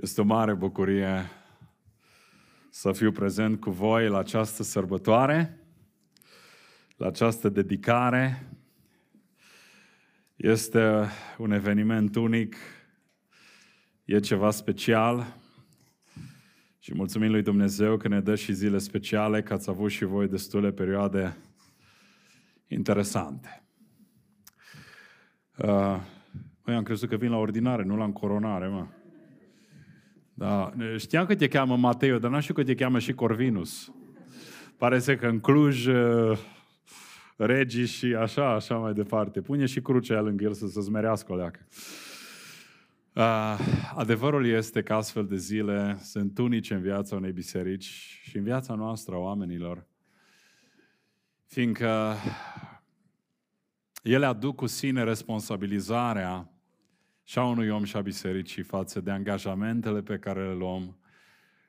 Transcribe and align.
Este 0.00 0.20
o 0.20 0.24
mare 0.24 0.54
bucurie 0.54 1.30
să 2.70 2.92
fiu 2.92 3.12
prezent 3.12 3.60
cu 3.60 3.70
voi 3.70 4.08
la 4.08 4.18
această 4.18 4.62
sărbătoare, 4.62 5.58
la 6.96 7.06
această 7.06 7.48
dedicare. 7.48 8.46
Este 10.36 11.08
un 11.38 11.50
eveniment 11.50 12.14
unic, 12.16 12.56
e 14.04 14.20
ceva 14.20 14.50
special 14.50 15.36
și 16.78 16.94
mulțumim 16.94 17.30
lui 17.30 17.42
Dumnezeu 17.42 17.96
că 17.96 18.08
ne 18.08 18.20
dă 18.20 18.34
și 18.34 18.52
zile 18.52 18.78
speciale, 18.78 19.42
că 19.42 19.52
ați 19.52 19.70
avut 19.70 19.90
și 19.90 20.04
voi 20.04 20.28
destule 20.28 20.72
perioade 20.72 21.36
interesante. 22.66 23.62
Uh, 25.56 26.00
Măi, 26.64 26.76
am 26.76 26.82
crezut 26.82 27.08
că 27.08 27.16
vin 27.16 27.30
la 27.30 27.36
ordinare, 27.36 27.82
nu 27.82 27.96
la 27.96 28.04
încoronare, 28.04 28.68
mă. 28.68 28.86
Da, 30.40 30.72
știam 30.96 31.26
că 31.26 31.34
te 31.34 31.48
cheamă 31.48 31.76
Mateo, 31.76 32.18
dar 32.18 32.30
nu 32.30 32.40
știu 32.40 32.54
că 32.54 32.64
te 32.64 32.74
cheamă 32.74 32.98
și 32.98 33.12
Corvinus. 33.12 33.92
Pare 34.76 34.98
să 34.98 35.16
că 35.16 35.26
în 35.26 35.40
Cluj 35.40 35.86
uh, 35.86 36.38
regii 37.36 37.86
și 37.86 38.14
așa, 38.14 38.54
așa 38.54 38.76
mai 38.76 38.92
departe. 38.92 39.40
Pune 39.40 39.66
și 39.66 39.80
crucea 39.80 40.14
aia 40.14 40.22
lângă 40.22 40.44
el 40.44 40.52
să 40.52 40.66
se 40.66 40.80
zmerească 40.80 41.32
o 41.32 41.36
leacă. 41.36 41.66
Uh, 43.14 43.58
adevărul 43.94 44.46
este 44.46 44.82
că 44.82 44.94
astfel 44.94 45.26
de 45.26 45.36
zile 45.36 45.98
sunt 46.02 46.38
unice 46.38 46.74
în 46.74 46.80
viața 46.80 47.16
unei 47.16 47.32
biserici 47.32 48.20
și 48.22 48.36
în 48.36 48.42
viața 48.42 48.74
noastră 48.74 49.14
a 49.14 49.18
oamenilor, 49.18 49.86
fiindcă 51.46 52.14
ele 54.02 54.26
aduc 54.26 54.56
cu 54.56 54.66
sine 54.66 55.04
responsabilizarea 55.04 56.52
și 57.30 57.38
a 57.38 57.44
unui 57.44 57.68
om 57.68 57.84
și 57.84 57.96
a 57.96 58.00
bisericii 58.00 58.62
față 58.62 59.00
de 59.00 59.10
angajamentele 59.10 60.02
pe 60.02 60.18
care 60.18 60.46
le 60.46 60.54
luăm 60.54 60.98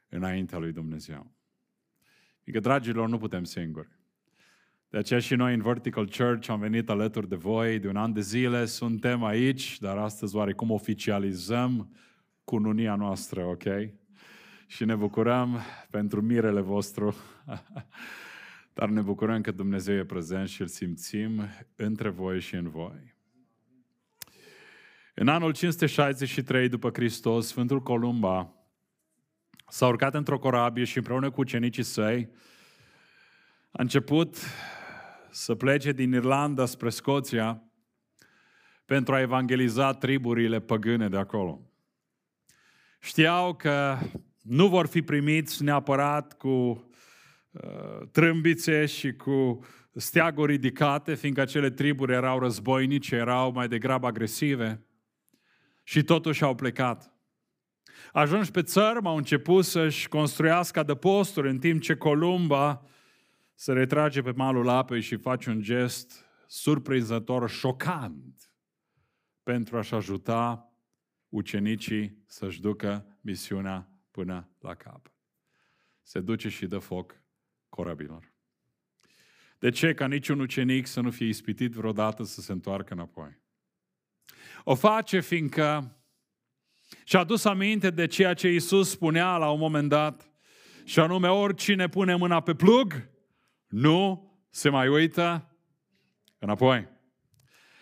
înaintea 0.10 0.58
lui 0.58 0.72
Dumnezeu. 0.72 1.32
Adică, 2.42 2.60
dragilor, 2.60 3.10
nu 3.10 3.18
putem 3.18 3.44
singuri. 3.44 3.90
De 4.90 4.98
aceea 4.98 5.20
și 5.20 5.36
noi 5.36 5.54
în 5.54 5.62
Vertical 5.62 6.10
Church 6.10 6.50
am 6.50 6.60
venit 6.60 6.90
alături 6.90 7.30
de 7.30 7.36
voi 7.36 7.80
de 7.80 7.88
un 7.88 7.96
an 7.96 8.14
de 8.14 8.22
zile, 8.22 8.66
suntem 8.66 9.24
aici, 9.24 9.80
dar 9.80 9.98
astăzi 9.98 10.36
oarecum 10.36 10.72
oficializăm 10.72 11.96
cununia 12.44 12.96
noastră, 12.96 13.44
ok? 13.46 13.64
Și 14.68 14.86
ne 14.86 14.96
bucurăm 14.96 15.60
pentru 15.90 16.22
mirele 16.22 16.62
vostru, 16.62 17.16
dar 18.78 18.90
ne 18.90 19.02
bucurăm 19.02 19.42
că 19.42 19.52
Dumnezeu 19.52 19.96
e 19.96 20.06
prezent 20.06 20.48
și 20.48 20.62
îl 20.62 20.68
simțim 20.68 21.42
între 21.76 22.10
voi 22.10 22.40
și 22.40 22.56
în 22.56 22.70
voi. 22.70 23.20
În 25.14 25.28
anul 25.28 25.54
563 25.54 26.70
după 26.70 26.90
Hristos, 26.94 27.48
Sfântul 27.48 27.82
Columba 27.82 28.54
s-a 29.68 29.88
urcat 29.88 30.14
într-o 30.14 30.40
corabie 30.40 30.84
și 30.84 30.98
împreună 30.98 31.32
cu 31.32 31.40
ucenicii 31.40 31.84
săi 31.84 32.30
a 33.72 33.82
început 33.82 34.38
să 35.30 35.56
plece 35.56 35.92
din 35.92 36.12
Irlanda 36.12 36.66
spre 36.66 36.90
Scoția 36.90 37.64
pentru 38.86 39.14
a 39.14 39.20
evangeliza 39.20 39.94
triburile 39.94 40.60
păgâne 40.60 41.10
de 41.10 41.18
acolo. 41.18 41.62
Știau 43.00 43.56
că 43.56 43.98
nu 44.42 44.68
vor 44.68 44.88
fi 44.88 45.02
primiți 45.02 45.64
neapărat 45.64 46.38
cu 46.38 46.48
uh, 47.52 48.08
trâmbițe 48.12 48.86
și 48.86 49.14
cu 49.14 49.66
steaguri 49.94 50.52
ridicate, 50.52 51.16
fiindcă 51.16 51.42
acele 51.42 51.70
triburi 51.70 52.14
erau 52.14 52.40
războinice, 52.40 53.16
erau 53.16 53.52
mai 53.52 53.68
degrabă 53.68 54.08
agresive. 54.08 54.86
Și 55.92 56.04
totuși 56.04 56.44
au 56.44 56.56
plecat. 56.56 57.14
Ajunși 58.14 58.52
pe 58.52 58.62
țărm, 58.62 59.06
au 59.06 59.18
început 59.18 59.66
să-și 59.66 60.08
construiască 60.08 60.80
adăposturi, 60.80 61.50
în 61.50 61.60
timp 61.60 61.82
ce 61.82 61.96
Columba 61.96 62.86
se 63.54 63.74
retrage 63.74 64.22
pe 64.22 64.32
malul 64.32 64.68
apei 64.68 65.02
și 65.02 65.16
face 65.16 65.50
un 65.50 65.62
gest 65.62 66.26
surprinzător, 66.48 67.50
șocant, 67.50 68.54
pentru 69.44 69.78
a-și 69.78 69.94
ajuta 69.94 70.72
ucenicii 71.30 72.24
să-și 72.26 72.62
ducă 72.62 73.18
misiunea 73.22 73.90
până 74.12 74.50
la 74.60 74.76
cap. 74.76 75.14
Se 76.02 76.20
duce 76.20 76.50
și 76.50 76.68
dă 76.68 76.78
foc 76.78 77.22
corabilor. 77.70 78.34
De 79.60 79.70
ce 79.70 79.94
ca 79.94 80.08
niciun 80.08 80.40
ucenic 80.40 80.88
să 80.88 81.02
nu 81.02 81.12
fie 81.12 81.28
ispitit 81.28 81.74
vreodată 81.74 82.24
să 82.24 82.42
se 82.42 82.52
întoarcă 82.52 82.94
înapoi? 82.94 83.41
O 84.64 84.76
face 84.76 85.20
fiindcă 85.20 85.96
și-a 87.04 87.20
adus 87.20 87.46
aminte 87.46 87.90
de 87.90 88.08
ceea 88.08 88.34
ce 88.34 88.48
Iisus 88.48 88.90
spunea 88.90 89.38
la 89.38 89.50
un 89.50 89.60
moment 89.60 89.90
dat, 89.90 90.32
și 90.84 91.00
anume 91.00 91.28
oricine 91.28 91.88
pune 91.88 92.16
mâna 92.16 92.40
pe 92.40 92.54
plug, 92.54 93.10
nu 93.68 94.32
se 94.50 94.70
mai 94.70 94.88
uită 94.88 95.56
înapoi. 96.40 96.88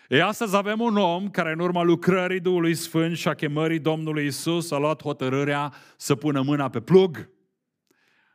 E 0.08 0.22
astăzi 0.22 0.56
avem 0.56 0.80
un 0.80 0.96
om 0.96 1.30
care 1.30 1.52
în 1.52 1.58
urma 1.58 1.82
lucrării 1.82 2.40
Duhului 2.40 2.74
Sfânt 2.74 3.16
și 3.16 3.28
a 3.28 3.34
chemării 3.34 3.78
Domnului 3.78 4.26
Isus 4.26 4.70
a 4.70 4.78
luat 4.78 5.02
hotărârea 5.02 5.72
să 5.96 6.14
pună 6.14 6.42
mâna 6.42 6.68
pe 6.68 6.80
plug 6.80 7.30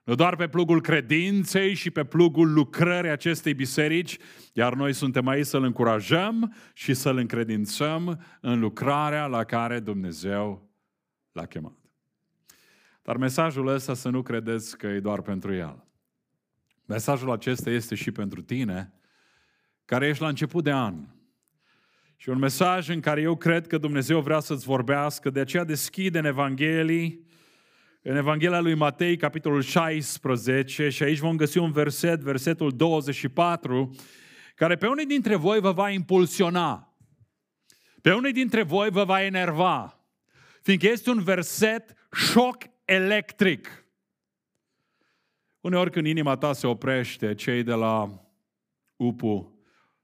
nu 0.05 0.15
doar 0.15 0.35
pe 0.35 0.47
plugul 0.47 0.81
credinței 0.81 1.73
și 1.73 1.91
pe 1.91 2.03
plugul 2.03 2.53
lucrării 2.53 3.09
acestei 3.09 3.53
biserici, 3.53 4.17
iar 4.53 4.73
noi 4.73 4.93
suntem 4.93 5.27
aici 5.27 5.45
să-L 5.45 5.63
încurajăm 5.63 6.55
și 6.73 6.93
să-L 6.93 7.17
încredințăm 7.17 8.23
în 8.41 8.59
lucrarea 8.59 9.25
la 9.25 9.43
care 9.43 9.79
Dumnezeu 9.79 10.69
l-a 11.31 11.45
chemat. 11.45 11.77
Dar 13.01 13.17
mesajul 13.17 13.67
ăsta 13.67 13.93
să 13.93 14.09
nu 14.09 14.21
credeți 14.21 14.77
că 14.77 14.87
e 14.87 14.99
doar 14.99 15.21
pentru 15.21 15.53
El. 15.53 15.85
Mesajul 16.85 17.31
acesta 17.31 17.69
este 17.69 17.95
și 17.95 18.11
pentru 18.11 18.41
tine, 18.41 18.93
care 19.85 20.07
ești 20.07 20.21
la 20.21 20.27
început 20.27 20.63
de 20.63 20.71
an. 20.71 20.95
Și 22.15 22.29
un 22.29 22.37
mesaj 22.37 22.89
în 22.89 22.99
care 22.99 23.21
eu 23.21 23.35
cred 23.35 23.67
că 23.67 23.77
Dumnezeu 23.77 24.21
vrea 24.21 24.39
să-ți 24.39 24.65
vorbească, 24.65 25.29
de 25.29 25.39
aceea 25.39 25.63
deschide 25.63 26.19
în 26.19 26.25
Evanghelii 26.25 27.25
în 28.07 28.15
Evanghelia 28.15 28.59
lui 28.59 28.75
Matei, 28.75 29.17
capitolul 29.17 29.61
16, 29.61 30.89
și 30.89 31.03
aici 31.03 31.17
vom 31.17 31.35
găsi 31.35 31.57
un 31.57 31.71
verset, 31.71 32.19
versetul 32.19 32.71
24, 32.71 33.95
care 34.55 34.75
pe 34.75 34.87
unii 34.87 35.05
dintre 35.05 35.35
voi 35.35 35.59
vă 35.59 35.71
va 35.71 35.89
impulsiona, 35.89 36.97
pe 38.01 38.13
unii 38.13 38.31
dintre 38.31 38.63
voi 38.63 38.89
vă 38.89 39.03
va 39.03 39.23
enerva, 39.23 40.05
fiindcă 40.61 40.87
este 40.87 41.09
un 41.09 41.23
verset 41.23 41.93
șoc 42.11 42.57
electric. 42.83 43.85
Uneori 45.61 45.91
când 45.91 46.05
inima 46.05 46.37
ta 46.37 46.53
se 46.53 46.67
oprește, 46.67 47.33
cei 47.33 47.63
de 47.63 47.73
la 47.73 48.25
UPU 48.95 49.59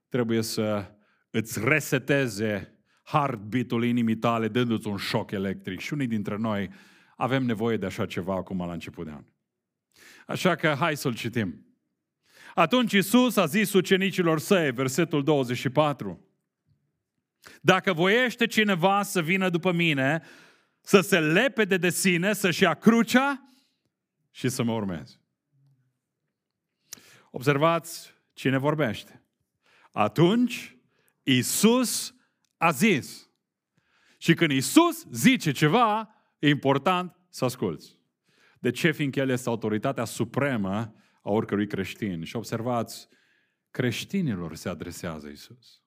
trebuie 0.10 0.42
să 0.42 0.92
îți 1.30 1.60
reseteze 1.64 2.80
heartbeat-ul 3.04 3.84
inimii 3.84 4.18
tale, 4.18 4.48
dându-ți 4.48 4.88
un 4.88 4.98
șoc 4.98 5.32
electric. 5.32 5.80
Și 5.80 5.94
unii 5.94 6.08
dintre 6.08 6.38
noi 6.38 6.70
avem 7.22 7.44
nevoie 7.44 7.78
de 7.78 7.86
așa 7.86 8.06
ceva 8.06 8.36
acum 8.36 8.66
la 8.66 8.74
început 8.74 9.06
de 9.06 9.12
an. 9.12 9.24
Așa 10.28 10.56
că 10.56 10.76
hai 10.80 10.98
să-l 10.98 11.16
citim. 11.16 11.66
Atunci 12.56 12.92
Isus 12.92 13.36
a 13.36 13.46
zis 13.46 13.74
ucenicilor 13.74 14.40
săi, 14.40 14.72
versetul 14.72 15.24
24, 15.24 16.26
Dacă 17.62 17.94
voiește 17.94 18.48
cineva 18.48 19.04
să 19.04 19.22
vină 19.22 19.50
după 19.50 19.72
mine, 19.72 20.24
să 20.82 21.02
se 21.02 21.20
lepede 21.20 21.78
de 21.78 21.90
sine, 21.90 22.34
să-și 22.34 22.64
ia 22.64 22.74
crucea 22.74 23.46
și 24.32 24.50
să 24.50 24.64
mă 24.64 24.74
urmeze. 24.74 25.22
Observați 27.32 28.14
cine 28.34 28.58
vorbește. 28.58 29.24
Atunci 29.92 30.78
Isus 31.24 32.16
a 32.58 32.72
zis. 32.72 33.30
Și 34.18 34.34
când 34.34 34.52
Isus 34.52 35.06
zice 35.12 35.52
ceva, 35.52 36.16
E 36.42 36.50
important 36.50 37.16
să 37.30 37.46
asculți. 37.46 38.00
De 38.60 38.72
ce? 38.72 38.92
Fiindcă 38.92 39.20
El 39.20 39.30
este 39.30 39.50
autoritatea 39.50 40.06
supremă 40.06 40.96
a 41.22 41.32
oricărui 41.32 41.68
creștin. 41.68 42.24
Și 42.24 42.36
observați, 42.36 43.08
creștinilor 43.72 44.56
se 44.56 44.70
adresează 44.70 45.28
Isus. 45.28 45.82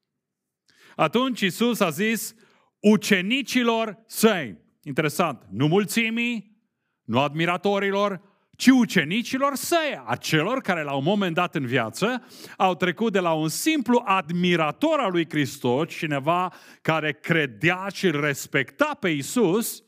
Atunci 0.97 1.41
Isus 1.41 1.81
a 1.81 1.91
zis 1.91 2.35
ucenicilor 2.81 4.03
săi. 4.07 4.59
Interesant, 4.83 5.47
nu 5.51 5.67
mulțimii, 5.67 6.61
nu 7.05 7.21
admiratorilor, 7.21 8.21
ci 8.57 8.67
ucenicilor 8.67 9.55
săi, 9.55 10.03
acelor 10.07 10.61
care 10.61 10.83
la 10.83 10.95
un 10.95 11.05
moment 11.05 11.35
dat 11.35 11.55
în 11.55 11.67
viață 11.67 12.25
au 12.57 12.75
trecut 12.75 13.13
de 13.13 13.21
la 13.21 13.33
un 13.33 13.49
simplu 13.49 14.03
admirator 14.05 14.99
al 14.99 15.11
lui 15.11 15.29
Hristos, 15.29 15.89
cineva 15.89 16.53
care 16.83 17.13
credea 17.13 17.87
și 17.93 18.11
respecta 18.11 18.97
pe 19.01 19.09
Isus, 19.09 19.84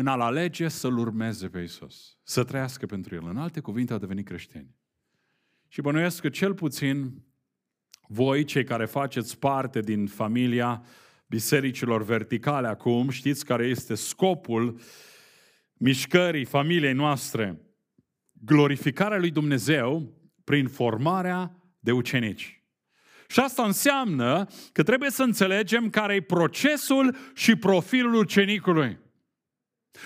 în 0.00 0.06
a-L 0.06 0.20
alege 0.20 0.68
să-L 0.68 0.98
urmeze 0.98 1.48
pe 1.48 1.60
Isus, 1.60 2.18
să 2.22 2.44
trăiască 2.44 2.86
pentru 2.86 3.14
El. 3.14 3.26
În 3.26 3.36
alte 3.36 3.60
cuvinte, 3.60 3.92
a 3.92 3.98
devenit 3.98 4.26
creștini. 4.26 4.74
Și 5.68 5.80
bănuiesc 5.80 6.20
că 6.20 6.28
cel 6.28 6.54
puțin 6.54 7.22
voi, 8.08 8.44
cei 8.44 8.64
care 8.64 8.84
faceți 8.84 9.38
parte 9.38 9.80
din 9.80 10.06
familia 10.06 10.82
bisericilor 11.26 12.02
verticale 12.02 12.68
acum, 12.68 13.08
știți 13.08 13.44
care 13.44 13.66
este 13.66 13.94
scopul 13.94 14.80
mișcării 15.72 16.44
familiei 16.44 16.92
noastre? 16.92 17.60
Glorificarea 18.32 19.18
lui 19.18 19.30
Dumnezeu 19.30 20.14
prin 20.44 20.68
formarea 20.68 21.56
de 21.78 21.92
ucenici. 21.92 22.64
Și 23.28 23.40
asta 23.40 23.64
înseamnă 23.64 24.46
că 24.72 24.82
trebuie 24.82 25.10
să 25.10 25.22
înțelegem 25.22 25.90
care 25.90 26.14
e 26.14 26.20
procesul 26.20 27.16
și 27.34 27.56
profilul 27.56 28.14
ucenicului. 28.14 28.98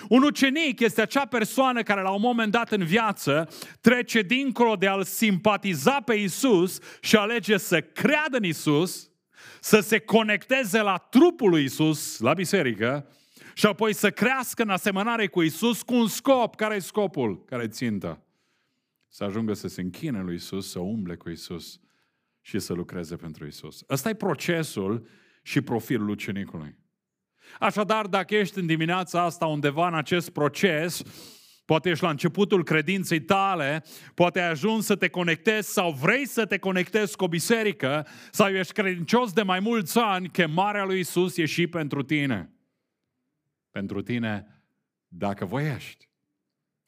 Un 0.09 0.23
ucenic 0.23 0.81
este 0.81 1.01
acea 1.01 1.27
persoană 1.27 1.83
care 1.83 2.03
la 2.03 2.11
un 2.11 2.21
moment 2.21 2.53
dat 2.53 2.73
în 2.73 2.85
viață 2.85 3.49
trece 3.81 4.23
dincolo 4.23 4.77
de 4.77 4.87
a-L 4.87 5.03
simpatiza 5.03 6.01
pe 6.01 6.15
Isus 6.15 6.79
și 7.01 7.17
alege 7.17 7.57
să 7.57 7.81
creadă 7.81 8.37
în 8.37 8.45
Isus, 8.45 9.11
să 9.61 9.81
se 9.81 9.99
conecteze 9.99 10.83
la 10.83 10.97
trupul 10.97 11.51
lui 11.51 11.65
Isus, 11.65 12.19
la 12.19 12.33
biserică, 12.33 13.09
și 13.55 13.67
apoi 13.67 13.95
să 13.95 14.11
crească 14.11 14.63
în 14.63 14.69
asemănare 14.69 15.27
cu 15.27 15.43
Isus 15.43 15.83
cu 15.83 15.95
un 15.95 16.09
scop. 16.09 16.57
Care 16.57 16.75
e 16.75 16.79
scopul? 16.79 17.45
Care 17.45 17.63
e 17.63 17.69
țintă? 17.69 18.23
Să 19.09 19.25
ajungă 19.25 19.53
să 19.53 19.69
se 19.69 19.81
închine 19.81 20.23
lui 20.23 20.35
Isus, 20.35 20.71
să 20.71 20.79
umble 20.79 21.17
cu 21.17 21.31
Isus 21.31 21.81
și 22.41 22.59
să 22.59 22.73
lucreze 22.73 23.17
pentru 23.17 23.47
Isus. 23.47 23.85
Ăsta 23.89 24.09
e 24.09 24.15
procesul 24.15 25.09
și 25.43 25.61
profilul 25.61 26.09
ucenicului. 26.09 26.77
Așadar, 27.61 28.07
dacă 28.07 28.35
ești 28.35 28.59
în 28.59 28.67
dimineața 28.67 29.23
asta 29.23 29.47
undeva 29.47 29.89
în 29.89 29.95
acest 29.95 30.31
proces, 30.31 31.03
poate 31.65 31.91
ești 31.91 32.05
la 32.05 32.11
începutul 32.11 32.65
credinței 32.65 33.21
tale, 33.21 33.85
poate 34.15 34.41
ai 34.41 34.49
ajuns 34.51 34.85
să 34.85 34.97
te 34.97 35.09
conectezi 35.09 35.73
sau 35.73 35.93
vrei 35.93 36.27
să 36.27 36.47
te 36.47 36.59
conectezi 36.59 37.17
cu 37.17 37.25
o 37.25 37.29
biserică, 37.29 38.07
sau 38.31 38.49
ești 38.49 38.73
credincios 38.73 39.33
de 39.33 39.43
mai 39.43 39.61
mulți 39.61 39.99
ani, 39.99 40.29
chemarea 40.29 40.85
lui 40.85 40.99
Isus 40.99 41.37
e 41.37 41.45
și 41.45 41.67
pentru 41.67 42.03
tine. 42.03 42.53
Pentru 43.71 44.03
tine, 44.03 44.63
dacă 45.09 45.45
voiești. 45.45 46.09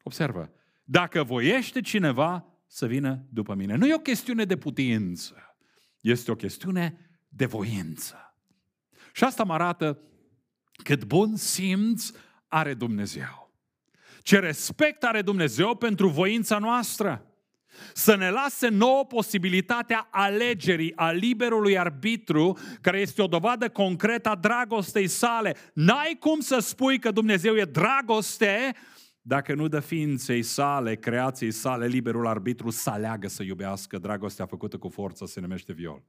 Observă, 0.03 0.53
dacă 0.85 1.23
voiește 1.23 1.81
cineva 1.81 2.47
să 2.67 2.87
vină 2.87 3.27
după 3.31 3.55
mine. 3.55 3.75
Nu 3.75 3.87
e 3.87 3.95
o 3.95 3.99
chestiune 3.99 4.45
de 4.45 4.57
putință, 4.57 5.57
este 6.01 6.31
o 6.31 6.35
chestiune 6.35 7.11
de 7.29 7.47
voință. 7.47 8.35
Și 9.13 9.25
asta 9.25 9.45
mă 9.45 9.53
arată 9.53 10.01
cât 10.83 11.05
bun 11.05 11.37
simț 11.37 12.11
are 12.49 12.75
Dumnezeu. 12.75 13.51
Ce 14.23 14.39
respect 14.39 15.05
are 15.05 15.23
Dumnezeu 15.23 15.75
pentru 15.75 16.09
voința 16.09 16.59
noastră. 16.59 17.31
Să 17.93 18.17
ne 18.17 18.31
lase 18.31 18.69
nouă 18.69 19.05
posibilitatea 19.05 20.09
alegerii, 20.11 20.97
a 20.97 21.11
liberului 21.11 21.79
arbitru, 21.79 22.59
care 22.81 23.01
este 23.01 23.23
o 23.23 23.27
dovadă 23.27 23.69
concretă 23.69 24.29
a 24.29 24.35
dragostei 24.35 25.09
sale. 25.09 25.57
N-ai 25.75 26.17
cum 26.21 26.41
să 26.41 26.59
spui 26.59 26.99
că 26.99 27.11
Dumnezeu 27.11 27.57
e 27.57 27.65
dragoste 27.65 28.75
dacă 29.29 29.55
nu 29.55 29.69
dă 29.69 29.81
ființei 29.81 30.43
sale, 30.43 30.97
creației 30.97 31.51
sale, 31.51 31.87
liberul 31.87 32.27
arbitru 32.27 32.71
să 32.71 32.91
aleagă 32.91 33.29
să 33.29 33.43
iubească. 33.43 33.99
Dragostea 33.99 34.47
făcută 34.47 34.79
cu 34.79 34.89
forță 34.89 35.27
se 35.27 35.41
numește 35.41 35.73
viol. 35.73 36.03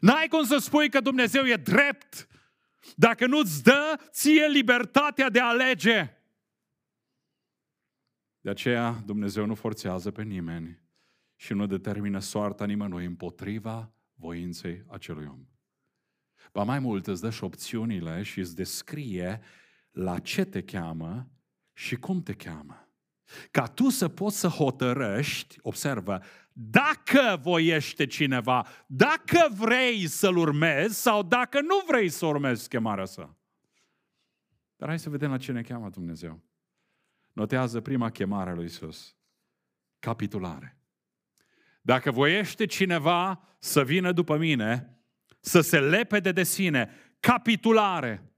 N-ai 0.00 0.28
cum 0.28 0.44
să 0.44 0.56
spui 0.56 0.88
că 0.88 1.00
Dumnezeu 1.00 1.44
e 1.44 1.54
drept 1.54 2.28
dacă 2.96 3.26
nu-ți 3.26 3.62
dă 3.62 4.00
ție 4.10 4.46
libertatea 4.46 5.30
de 5.30 5.40
a 5.40 5.46
alege. 5.46 6.18
De 8.40 8.50
aceea 8.50 9.02
Dumnezeu 9.06 9.46
nu 9.46 9.54
forțează 9.54 10.10
pe 10.10 10.22
nimeni 10.22 10.82
și 11.36 11.52
nu 11.52 11.66
determină 11.66 12.18
soarta 12.18 12.64
nimănui 12.66 13.04
împotriva 13.04 13.92
voinței 14.14 14.84
acelui 14.88 15.26
om. 15.26 15.46
Ba 16.52 16.62
mai 16.62 16.78
mult 16.78 17.06
îți 17.06 17.20
dă 17.20 17.30
și 17.30 17.44
opțiunile 17.44 18.22
și 18.22 18.38
îți 18.38 18.54
descrie 18.54 19.40
la 19.90 20.18
ce 20.18 20.44
te 20.44 20.62
cheamă 20.62 21.30
și 21.72 21.96
cum 21.96 22.22
te 22.22 22.32
cheamă. 22.32 22.88
Ca 23.50 23.66
tu 23.66 23.88
să 23.88 24.08
poți 24.08 24.38
să 24.38 24.48
hotărăști, 24.48 25.58
observă, 25.62 26.22
dacă 26.56 27.38
voiește 27.42 28.06
cineva, 28.06 28.66
dacă 28.86 29.48
vrei 29.56 30.06
să-l 30.06 30.36
urmezi 30.36 31.00
sau 31.00 31.22
dacă 31.22 31.60
nu 31.60 31.82
vrei 31.86 32.08
să 32.08 32.26
urmezi 32.26 32.68
chemarea 32.68 33.04
sa. 33.04 33.36
Dar 34.76 34.88
hai 34.88 34.98
să 34.98 35.10
vedem 35.10 35.30
la 35.30 35.38
ce 35.38 35.52
ne 35.52 35.62
cheamă 35.62 35.88
Dumnezeu. 35.88 36.42
Notează 37.32 37.80
prima 37.80 38.10
chemare 38.10 38.50
a 38.50 38.54
lui 38.54 38.64
Isus. 38.64 39.16
Capitulare. 39.98 40.78
Dacă 41.80 42.10
voiește 42.10 42.66
cineva 42.66 43.48
să 43.58 43.84
vină 43.84 44.12
după 44.12 44.36
mine, 44.36 44.98
să 45.40 45.60
se 45.60 45.80
lepede 45.80 46.32
de 46.32 46.42
sine, 46.42 46.90
capitulare. 47.20 48.32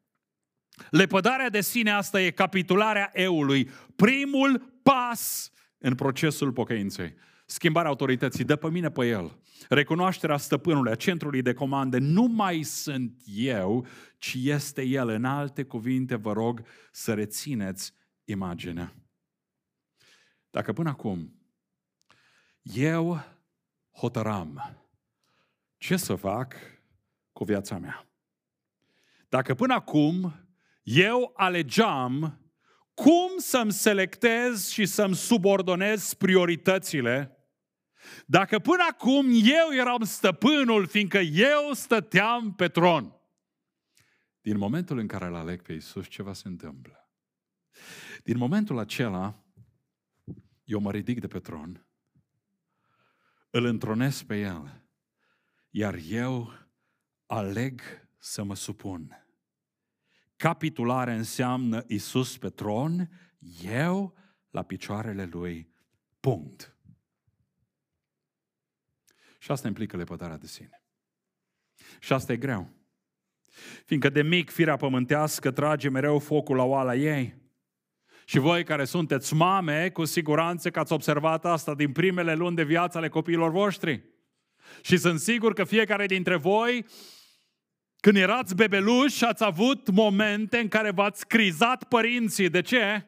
Lepădarea 0.90 1.48
de 1.48 1.60
sine 1.60 1.90
asta 1.90 2.20
e 2.20 2.30
capitularea 2.30 3.10
eului, 3.12 3.70
primul 3.96 4.78
pas 4.82 5.52
în 5.78 5.94
procesul 5.94 6.52
pocăinței. 6.52 7.14
Schimbarea 7.46 7.90
autorității, 7.90 8.44
dă 8.44 8.56
pe 8.56 8.70
mine 8.70 8.90
pe 8.90 9.06
el. 9.06 9.38
Recunoașterea 9.68 10.36
stăpânului, 10.36 10.92
a 10.92 10.94
centrului 10.94 11.42
de 11.42 11.52
comandă, 11.52 11.98
nu 11.98 12.22
mai 12.22 12.62
sunt 12.62 13.22
eu, 13.34 13.86
ci 14.18 14.34
este 14.38 14.82
el. 14.82 15.08
În 15.08 15.24
alte 15.24 15.64
cuvinte, 15.64 16.14
vă 16.14 16.32
rog 16.32 16.62
să 16.92 17.14
rețineți 17.14 17.94
imaginea. 18.24 18.94
Dacă 20.50 20.72
până 20.72 20.88
acum 20.88 21.34
eu 22.62 23.20
hotăram 23.92 24.76
ce 25.78 25.96
să 25.96 26.14
fac 26.14 26.54
cu 27.32 27.44
viața 27.44 27.78
mea. 27.78 28.08
Dacă 29.28 29.54
până 29.54 29.74
acum 29.74 30.34
eu 30.82 31.32
alegeam 31.36 32.40
cum 32.94 33.30
să-mi 33.36 33.72
selectez 33.72 34.68
și 34.68 34.86
să-mi 34.86 35.14
subordonez 35.14 36.14
prioritățile, 36.14 37.35
dacă 38.26 38.58
până 38.58 38.86
acum 38.90 39.26
eu 39.30 39.72
eram 39.72 40.04
stăpânul, 40.04 40.86
fiindcă 40.86 41.18
eu 41.18 41.72
stăteam 41.72 42.54
pe 42.54 42.68
tron, 42.68 43.16
din 44.40 44.58
momentul 44.58 44.98
în 44.98 45.06
care 45.06 45.26
îl 45.26 45.34
aleg 45.34 45.62
pe 45.62 45.72
Isus, 45.72 46.08
ceva 46.08 46.32
se 46.32 46.48
întâmplă. 46.48 47.10
Din 48.24 48.36
momentul 48.36 48.78
acela, 48.78 49.44
eu 50.64 50.80
mă 50.80 50.90
ridic 50.90 51.20
de 51.20 51.26
pe 51.26 51.38
tron, 51.38 51.86
îl 53.50 53.64
întronesc 53.64 54.24
pe 54.24 54.40
El, 54.40 54.84
iar 55.70 55.94
eu 56.08 56.52
aleg 57.26 57.80
să 58.18 58.42
mă 58.42 58.54
supun. 58.54 59.26
Capitulare 60.36 61.14
înseamnă 61.14 61.84
Isus 61.86 62.38
pe 62.38 62.48
tron, 62.48 63.10
eu 63.62 64.16
la 64.50 64.62
picioarele 64.62 65.24
lui. 65.24 65.74
Punct. 66.20 66.75
Și 69.46 69.52
asta 69.52 69.68
implică 69.68 69.96
lepădarea 69.96 70.36
de 70.36 70.46
sine. 70.46 70.82
Și 72.00 72.12
asta 72.12 72.32
e 72.32 72.36
greu. 72.36 72.70
Fiindcă 73.84 74.08
de 74.08 74.22
mic 74.22 74.50
firea 74.50 74.76
pământească 74.76 75.50
trage 75.50 75.88
mereu 75.88 76.18
focul 76.18 76.56
la 76.56 76.62
oala 76.62 76.94
ei. 76.94 77.34
Și 78.24 78.38
voi 78.38 78.64
care 78.64 78.84
sunteți 78.84 79.34
mame, 79.34 79.90
cu 79.90 80.04
siguranță 80.04 80.70
că 80.70 80.78
ați 80.78 80.92
observat 80.92 81.44
asta 81.44 81.74
din 81.74 81.92
primele 81.92 82.34
luni 82.34 82.56
de 82.56 82.64
viață 82.64 82.98
ale 82.98 83.08
copiilor 83.08 83.50
voștri. 83.50 84.04
Și 84.82 84.96
sunt 84.96 85.20
sigur 85.20 85.52
că 85.52 85.64
fiecare 85.64 86.06
dintre 86.06 86.36
voi 86.36 86.86
când 88.00 88.16
erați 88.16 88.54
bebeluși, 88.54 89.24
ați 89.24 89.44
avut 89.44 89.90
momente 89.90 90.58
în 90.58 90.68
care 90.68 90.90
v-ați 90.90 91.26
crizat 91.26 91.84
părinții. 91.84 92.48
De 92.48 92.60
ce? 92.60 93.06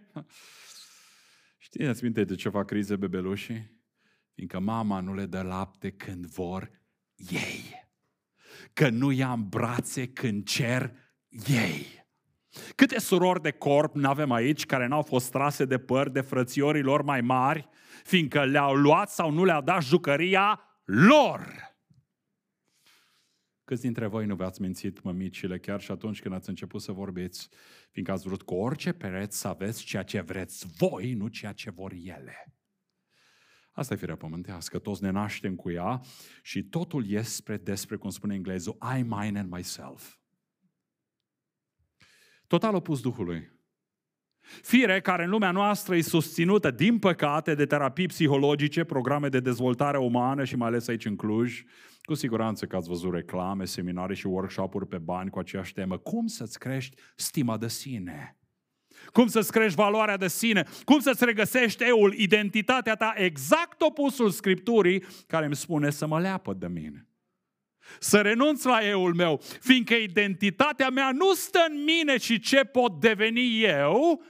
Știți 1.59 2.03
minte 2.05 2.25
de 2.25 2.35
ce 2.35 2.49
fac 2.49 2.67
crize 2.67 2.97
bebelușii? 2.97 3.78
Fiindcă 4.39 4.59
mama 4.59 5.01
nu 5.01 5.15
le 5.15 5.27
dă 5.27 5.43
lapte 5.43 5.91
când 5.91 6.27
vor 6.27 6.71
ei. 7.17 7.91
Că 8.73 8.89
nu 8.89 9.11
ia 9.11 9.33
în 9.33 9.49
brațe 9.49 10.09
când 10.09 10.45
cer 10.45 10.93
ei. 11.47 12.07
Câte 12.75 12.99
surori 12.99 13.43
de 13.43 13.51
corp 13.51 13.95
nu 13.95 14.09
avem 14.09 14.31
aici 14.33 14.67
care 14.67 14.87
n-au 14.87 15.03
fost 15.03 15.31
trase 15.31 15.65
de 15.65 15.79
păr 15.79 16.09
de 16.09 16.21
frățiorii 16.21 16.83
lor 16.83 17.03
mai 17.03 17.21
mari, 17.21 17.69
fiindcă 18.05 18.45
le-au 18.45 18.75
luat 18.75 19.11
sau 19.11 19.31
nu 19.31 19.45
le-au 19.45 19.63
dat 19.63 19.83
jucăria 19.83 20.61
lor. 20.85 21.77
Câți 23.65 23.83
dintre 23.83 24.07
voi 24.07 24.27
nu 24.27 24.35
v-ați 24.35 24.61
mințit 24.61 25.03
mămicile 25.03 25.59
chiar 25.59 25.81
și 25.81 25.91
atunci 25.91 26.21
când 26.21 26.35
ați 26.35 26.49
început 26.49 26.81
să 26.81 26.93
vorbiți, 26.93 27.49
fiindcă 27.91 28.13
ați 28.13 28.27
vrut 28.27 28.43
cu 28.43 28.55
orice 28.55 28.93
pereți 28.93 29.39
să 29.39 29.49
aveți 29.49 29.85
ceea 29.85 30.03
ce 30.03 30.21
vreți 30.21 30.67
voi, 30.77 31.13
nu 31.15 31.29
ceea 31.29 31.53
ce 31.53 31.71
vor 31.71 31.93
ele. 31.93 32.58
Asta 33.79 33.95
e 33.95 33.97
firea 33.97 34.17
pământească, 34.17 34.79
toți 34.79 35.03
ne 35.03 35.11
naștem 35.11 35.55
cu 35.55 35.71
ea 35.71 36.01
și 36.43 36.63
totul 36.63 37.11
este 37.11 37.57
despre, 37.57 37.97
cum 37.97 38.11
spune 38.11 38.35
englezul, 38.35 38.79
I, 38.99 39.03
mine 39.03 39.39
and 39.39 39.51
myself. 39.51 40.17
Total 42.47 42.75
opus 42.75 43.01
Duhului. 43.01 43.51
Fire 44.63 45.01
care 45.01 45.25
în 45.25 45.31
lumea 45.31 45.51
noastră 45.51 45.97
e 45.97 46.01
susținută, 46.01 46.71
din 46.71 46.99
păcate, 46.99 47.55
de 47.55 47.67
terapii 47.67 48.07
psihologice, 48.07 48.85
programe 48.85 49.29
de 49.29 49.41
dezvoltare 49.41 49.99
umană 49.99 50.45
și 50.45 50.57
mai 50.57 50.69
ales 50.69 50.89
aici 50.89 51.05
în 51.05 51.17
Cluj. 51.17 51.63
Cu 52.03 52.15
siguranță 52.15 52.67
că 52.67 52.77
ați 52.77 52.89
văzut 52.89 53.13
reclame, 53.13 53.65
seminarii 53.65 54.17
și 54.17 54.27
workshop-uri 54.27 54.87
pe 54.87 54.99
bani 54.99 55.31
cu 55.31 55.39
aceeași 55.39 55.73
temă. 55.73 55.99
Cum 55.99 56.27
să-ți 56.27 56.59
crești 56.59 56.97
stima 57.17 57.57
de 57.57 57.69
sine? 57.69 58.38
Cum 59.13 59.27
să-ți 59.27 59.53
crești 59.53 59.75
valoarea 59.75 60.17
de 60.17 60.29
sine? 60.29 60.67
Cum 60.85 61.01
să-ți 61.01 61.25
regăsești 61.25 61.85
eul, 61.85 62.15
identitatea 62.15 62.95
ta? 62.95 63.13
Exact 63.17 63.81
opusul 63.81 64.31
Scripturii 64.31 65.05
care 65.27 65.45
îmi 65.45 65.57
spune 65.57 65.91
să 65.91 66.07
mă 66.07 66.21
leapă 66.21 66.53
de 66.53 66.67
mine. 66.67 67.09
Să 67.99 68.21
renunț 68.21 68.63
la 68.63 68.89
eul 68.89 69.15
meu, 69.15 69.41
fiindcă 69.61 69.95
identitatea 69.95 70.89
mea 70.89 71.11
nu 71.13 71.35
stă 71.35 71.67
în 71.69 71.85
mine 71.85 72.19
și 72.19 72.41
ce 72.41 72.65
pot 72.65 73.01
deveni 73.01 73.63
eu, 73.63 74.23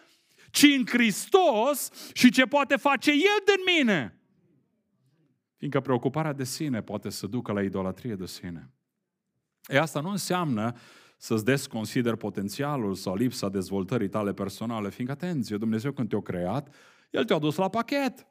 ci 0.50 0.62
în 0.62 0.86
Hristos 0.86 1.90
și 2.12 2.30
ce 2.30 2.44
poate 2.44 2.76
face 2.76 3.10
El 3.10 3.42
din 3.44 3.76
mine. 3.76 4.18
Fiindcă 5.56 5.80
preocuparea 5.80 6.32
de 6.32 6.44
sine 6.44 6.82
poate 6.82 7.10
să 7.10 7.26
ducă 7.26 7.52
la 7.52 7.62
idolatrie 7.62 8.14
de 8.14 8.26
sine. 8.26 8.70
E 9.66 9.78
asta 9.78 10.00
nu 10.00 10.10
înseamnă 10.10 10.76
să-ți 11.20 11.44
desconsider 11.44 12.14
potențialul 12.14 12.94
sau 12.94 13.14
lipsa 13.14 13.48
dezvoltării 13.48 14.08
tale 14.08 14.32
personale, 14.32 14.90
fiindcă, 14.90 15.14
atenție, 15.14 15.56
Dumnezeu 15.56 15.92
când 15.92 16.08
te-a 16.08 16.20
creat, 16.20 16.74
El 17.10 17.24
te-a 17.24 17.38
dus 17.38 17.56
la 17.56 17.68
pachet. 17.68 18.26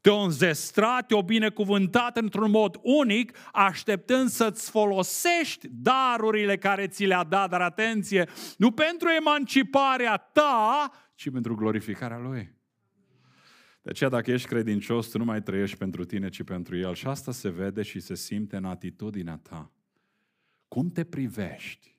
Te-a 0.00 0.22
înzestrat, 0.22 1.06
te-a 1.06 1.20
binecuvântat 1.20 2.16
într-un 2.16 2.50
mod 2.50 2.78
unic, 2.82 3.36
așteptând 3.52 4.28
să-ți 4.28 4.70
folosești 4.70 5.68
darurile 5.70 6.56
care 6.56 6.86
ți 6.86 7.04
le-a 7.04 7.24
dat, 7.24 7.50
dar 7.50 7.60
atenție, 7.60 8.28
nu 8.56 8.70
pentru 8.70 9.08
emanciparea 9.08 10.16
ta, 10.16 10.90
ci 11.14 11.30
pentru 11.30 11.54
glorificarea 11.54 12.18
Lui. 12.18 12.56
De 13.82 13.90
aceea, 13.90 14.10
dacă 14.10 14.30
ești 14.30 14.48
credincios, 14.48 15.08
tu 15.08 15.18
nu 15.18 15.24
mai 15.24 15.42
trăiești 15.42 15.76
pentru 15.76 16.04
tine, 16.04 16.28
ci 16.28 16.42
pentru 16.42 16.76
El. 16.76 16.94
Și 16.94 17.06
asta 17.06 17.32
se 17.32 17.48
vede 17.48 17.82
și 17.82 18.00
se 18.00 18.14
simte 18.14 18.56
în 18.56 18.64
atitudinea 18.64 19.36
ta. 19.36 19.72
Cum 20.68 20.90
te 20.90 21.04
privești? 21.04 21.97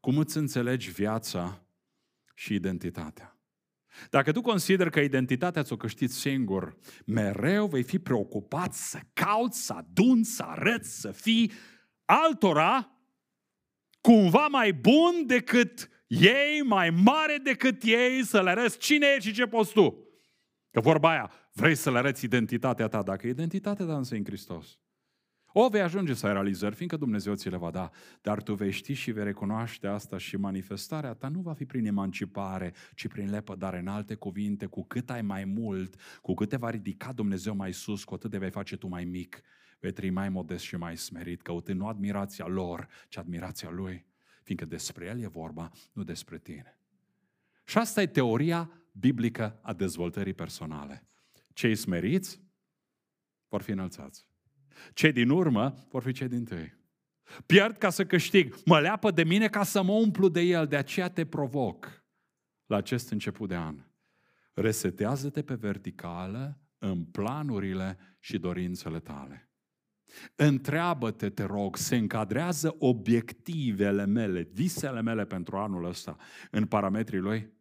Cum 0.00 0.18
îți 0.18 0.36
înțelegi 0.36 0.90
viața 0.90 1.66
și 2.34 2.54
identitatea? 2.54 3.34
Dacă 4.10 4.32
tu 4.32 4.40
consideri 4.40 4.90
că 4.90 5.00
identitatea 5.00 5.62
ți-o 5.62 5.76
câștigi 5.76 6.12
singur, 6.12 6.76
mereu 7.06 7.66
vei 7.66 7.82
fi 7.82 7.98
preocupat 7.98 8.72
să 8.72 8.98
cauți, 9.12 9.64
să 9.64 9.72
aduni, 9.72 10.24
să 10.24 10.42
arăți, 10.42 11.00
să 11.00 11.10
fii 11.10 11.52
altora 12.04 13.00
cumva 14.00 14.46
mai 14.46 14.72
bun 14.72 15.26
decât 15.26 15.88
ei, 16.06 16.62
mai 16.64 16.90
mare 16.90 17.36
decât 17.42 17.82
ei, 17.82 18.24
să 18.24 18.42
le 18.42 18.50
arăți 18.50 18.78
cine 18.78 19.06
ești 19.16 19.28
și 19.28 19.34
ce 19.34 19.46
poți 19.46 19.72
tu. 19.72 20.04
Că 20.70 20.80
vorba 20.80 21.10
aia, 21.10 21.32
vrei 21.52 21.74
să 21.74 21.90
le 21.90 21.98
arăți 21.98 22.24
identitatea 22.24 22.88
ta, 22.88 23.02
dacă 23.02 23.26
identitatea 23.26 23.86
ta 23.86 23.96
însă 23.96 24.14
în 24.14 24.24
Hristos. 24.24 24.78
O 25.52 25.68
vei 25.68 25.80
ajunge 25.80 26.14
să 26.14 26.26
ai 26.26 26.32
realizări, 26.32 26.74
fiindcă 26.74 26.96
Dumnezeu 26.96 27.34
ți 27.34 27.48
le 27.48 27.56
va 27.56 27.70
da, 27.70 27.90
dar 28.20 28.42
tu 28.42 28.54
vei 28.54 28.70
ști 28.70 28.92
și 28.92 29.10
vei 29.10 29.24
recunoaște 29.24 29.86
asta 29.86 30.18
și 30.18 30.36
manifestarea 30.36 31.14
ta 31.14 31.28
nu 31.28 31.40
va 31.40 31.52
fi 31.52 31.64
prin 31.64 31.86
emancipare, 31.86 32.72
ci 32.94 33.08
prin 33.08 33.30
lepădare. 33.30 33.78
În 33.78 33.86
alte 33.86 34.14
cuvinte, 34.14 34.66
cu 34.66 34.84
cât 34.84 35.10
ai 35.10 35.22
mai 35.22 35.44
mult, 35.44 36.00
cu 36.22 36.34
cât 36.34 36.48
te 36.48 36.56
va 36.56 36.70
ridica 36.70 37.12
Dumnezeu 37.12 37.56
mai 37.56 37.72
sus, 37.72 38.04
cu 38.04 38.14
atât 38.14 38.30
te 38.30 38.38
vei 38.38 38.50
face 38.50 38.76
tu 38.76 38.88
mai 38.88 39.04
mic, 39.04 39.42
vei 39.80 39.92
trăi 39.92 40.10
mai 40.10 40.28
modest 40.28 40.64
și 40.64 40.76
mai 40.76 40.96
smerit, 40.96 41.42
căutând 41.42 41.78
nu 41.78 41.86
admirația 41.86 42.46
lor, 42.46 42.88
ci 43.08 43.16
admirația 43.16 43.70
Lui, 43.70 44.06
fiindcă 44.42 44.66
despre 44.66 45.06
El 45.06 45.20
e 45.20 45.26
vorba, 45.26 45.70
nu 45.92 46.02
despre 46.02 46.38
tine. 46.38 46.78
Și 47.64 47.78
asta 47.78 48.02
e 48.02 48.06
teoria 48.06 48.70
biblică 48.92 49.58
a 49.62 49.72
dezvoltării 49.72 50.34
personale. 50.34 51.06
Cei 51.52 51.74
smeriți 51.74 52.40
vor 53.48 53.62
fi 53.62 53.70
înălțați. 53.70 54.29
Cei 54.94 55.12
din 55.12 55.30
urmă 55.30 55.74
vor 55.88 56.02
fi 56.02 56.12
cei 56.12 56.28
din 56.28 56.44
tâi. 56.44 56.78
Pierd 57.46 57.76
ca 57.76 57.90
să 57.90 58.04
câștig. 58.04 58.54
Mă 58.64 58.80
leapă 58.80 59.10
de 59.10 59.24
mine 59.24 59.48
ca 59.48 59.64
să 59.64 59.82
mă 59.82 59.92
umplu 59.92 60.28
de 60.28 60.40
el. 60.40 60.66
De 60.66 60.76
aceea 60.76 61.08
te 61.08 61.26
provoc 61.26 62.04
la 62.66 62.76
acest 62.76 63.10
început 63.10 63.48
de 63.48 63.56
an. 63.56 63.84
Resetează-te 64.52 65.42
pe 65.42 65.54
verticală 65.54 66.60
în 66.78 67.04
planurile 67.04 67.98
și 68.18 68.38
dorințele 68.38 69.00
tale. 69.00 69.50
Întreabă-te, 70.34 71.30
te 71.30 71.42
rog, 71.42 71.76
se 71.76 71.96
încadrează 71.96 72.76
obiectivele 72.78 74.06
mele, 74.06 74.48
visele 74.52 75.02
mele 75.02 75.24
pentru 75.24 75.56
anul 75.56 75.84
ăsta 75.84 76.16
în 76.50 76.66
parametrii 76.66 77.18
lui? 77.18 77.52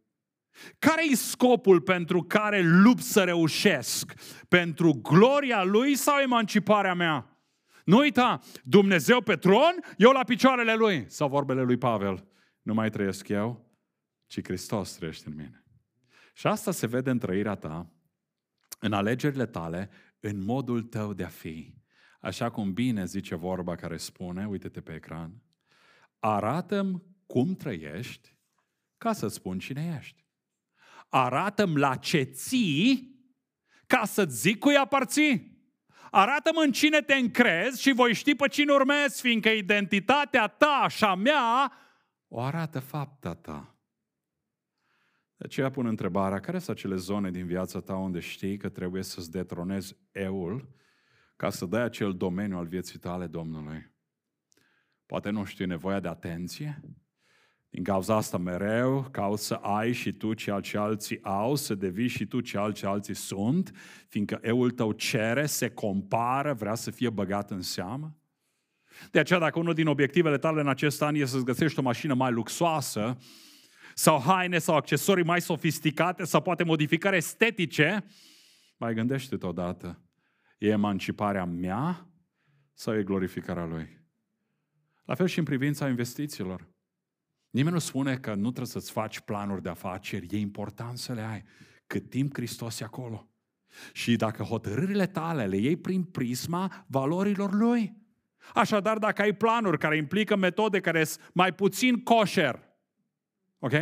Care 0.80 1.10
e 1.10 1.16
scopul 1.16 1.82
pentru 1.82 2.24
care 2.24 2.62
lupt 2.62 3.02
să 3.02 3.24
reușesc? 3.24 4.14
Pentru 4.48 4.94
gloria 4.94 5.64
lui 5.64 5.96
sau 5.96 6.20
emanciparea 6.20 6.94
mea? 6.94 7.40
Nu 7.86 7.98
uita, 7.98 8.40
Dumnezeu 8.64 9.22
pe 9.22 9.36
tron, 9.36 9.84
eu 9.98 10.12
la 10.12 10.24
picioarele 10.24 10.76
lui. 10.76 11.06
Sau 11.08 11.28
vorbele 11.28 11.62
lui 11.62 11.78
Pavel. 11.78 12.28
Nu 12.62 12.74
mai 12.74 12.90
trăiesc 12.90 13.28
eu, 13.28 13.70
ci 14.28 14.44
Hristos 14.44 14.92
trăiește 14.92 15.30
în 15.30 15.36
mine. 15.36 15.64
Și 16.34 16.48
asta 16.48 16.72
se 16.72 16.88
vede 16.88 17.10
în 17.10 17.20
trăirea 17.20 17.56
ta, 17.56 17.90
în 18.80 18.94
alegerile 18.94 19.46
tale, 19.46 19.90
în 20.20 20.44
modul 20.44 20.82
tău 20.82 21.14
de 21.14 21.24
a 21.24 21.28
fi. 21.28 21.74
Așa 22.22 22.50
cum 22.50 22.74
bine 22.74 23.06
zice 23.06 23.36
vorba 23.36 23.76
care 23.76 23.98
spune, 23.98 24.48
uite-te 24.48 24.82
pe 24.82 24.94
ecran, 24.94 25.42
arată-mi 26.20 27.04
cum 27.26 27.56
trăiești 27.56 28.38
ca 28.98 29.14
să 29.14 29.28
spun 29.28 29.60
cine 29.60 29.96
ești 30.00 30.29
arată-mi 31.10 31.78
la 31.78 31.96
ce 31.96 32.22
ții 32.22 33.18
ca 33.88 34.06
să-ți 34.06 34.40
zic 34.40 34.60
cui 34.60 34.76
aparții. 34.76 35.58
Arată-mi 36.12 36.64
în 36.66 36.72
cine 36.72 37.02
te 37.02 37.14
încrezi 37.14 37.82
și 37.82 37.92
voi 37.92 38.14
ști 38.14 38.36
pe 38.36 38.48
cine 38.48 38.72
urmezi, 38.72 39.22
fiindcă 39.22 39.50
identitatea 39.50 40.48
ta 40.48 40.86
și 40.90 41.04
a 41.04 41.16
mea 41.16 41.72
o 42.28 42.42
arată 42.42 42.80
fapta 42.80 43.34
ta. 43.34 43.74
De 45.36 45.46
aceea 45.46 45.72
pun 45.72 45.86
întrebarea, 45.86 46.40
care 46.40 46.60
sunt 46.60 46.78
acele 46.78 46.96
zone 46.96 47.32
din 47.32 47.46
viața 47.46 47.80
ta 47.80 47.96
unde 47.96 48.20
știi 48.20 48.58
că 48.58 48.70
trebuie 48.70 49.04
să-ți 49.04 49.32
detronezi 49.32 49.98
eul 50.12 50.70
ca 51.36 51.50
să 51.50 51.66
dai 51.66 51.82
acel 51.82 52.14
domeniu 52.14 52.58
al 52.58 52.66
vieții 52.66 53.00
tale 53.00 53.28
Domnului? 53.28 53.92
Poate 55.06 55.30
nu 55.30 55.44
știi 55.44 55.66
nevoia 55.66 56.00
de 56.00 56.08
atenție, 56.08 56.82
din 57.70 57.84
cauza 57.84 58.16
asta 58.16 58.38
mereu 58.38 59.08
cauți 59.12 59.46
să 59.46 59.54
ai 59.54 59.92
și 59.92 60.12
tu 60.12 60.34
ceea 60.34 60.60
ce 60.60 60.78
alții 60.78 61.24
au, 61.24 61.56
să 61.56 61.76
devii 61.76 62.08
și 62.08 62.26
tu 62.26 62.42
ceea 62.42 62.72
ce 62.72 62.86
alții 62.86 63.14
sunt, 63.14 63.72
fiindcă 64.08 64.40
eul 64.42 64.72
tău 64.72 64.92
cere, 64.92 65.46
se 65.46 65.70
compară, 65.70 66.54
vrea 66.54 66.76
să 66.76 66.92
fie 66.92 67.10
băgat 67.10 67.52
în 67.52 67.62
seamă. 67.62 68.18
De 69.12 69.20
aceea 69.20 69.40
dacă 69.40 69.60
unul 69.60 69.74
din 69.74 69.88
obiectivele 69.88 70.38
tale 70.38 70.62
în 70.62 70.68
acest 70.68 71.02
an 71.02 71.16
e 71.16 71.26
să-ți 71.26 71.46
găsești 71.46 71.80
o 71.80 71.82
mașină 71.82 72.14
mai 72.14 72.32
luxoasă, 72.32 73.18
sau 73.94 74.22
haine 74.22 74.58
sau 74.58 74.76
accesorii 74.76 75.24
mai 75.24 75.42
sofisticate, 75.42 76.24
sau 76.24 76.42
poate 76.42 76.64
modificări 76.64 77.16
estetice, 77.16 78.06
mai 78.78 78.94
gândește-te 78.94 79.46
odată, 79.46 80.02
e 80.58 80.68
emanciparea 80.68 81.46
mea 81.46 82.08
sau 82.74 82.98
e 82.98 83.04
glorificarea 83.04 83.66
lui? 83.66 83.98
La 85.04 85.16
fel 85.16 85.28
și 85.28 85.40
în 85.40 85.46
privința 85.46 85.90
investițiilor. 85.90 86.68
Nimeni 87.50 87.74
nu 87.74 87.80
spune 87.80 88.18
că 88.18 88.34
nu 88.34 88.42
trebuie 88.42 88.66
să-ți 88.66 88.92
faci 88.92 89.20
planuri 89.20 89.62
de 89.62 89.70
afaceri, 89.70 90.28
e 90.30 90.40
important 90.40 90.98
să 90.98 91.14
le 91.14 91.22
ai. 91.22 91.44
Cât 91.88 92.10
timp 92.10 92.34
Hristos 92.34 92.80
e 92.80 92.84
acolo. 92.84 93.30
Și 93.94 94.16
dacă 94.16 94.44
hotărârile 94.44 95.08
tale 95.08 95.46
le 95.46 95.58
iei 95.58 95.78
prin 95.78 96.04
prisma 96.04 96.86
valorilor 96.88 97.54
Lui. 97.54 97.98
Așadar, 98.54 98.98
dacă 98.98 99.22
ai 99.22 99.34
planuri 99.34 99.78
care 99.78 99.98
implică 99.98 100.36
metode 100.36 100.80
care 100.80 101.04
sunt 101.04 101.30
mai 101.34 101.54
puțin 101.54 102.04
kosher, 102.04 102.68
ok? 103.60 103.74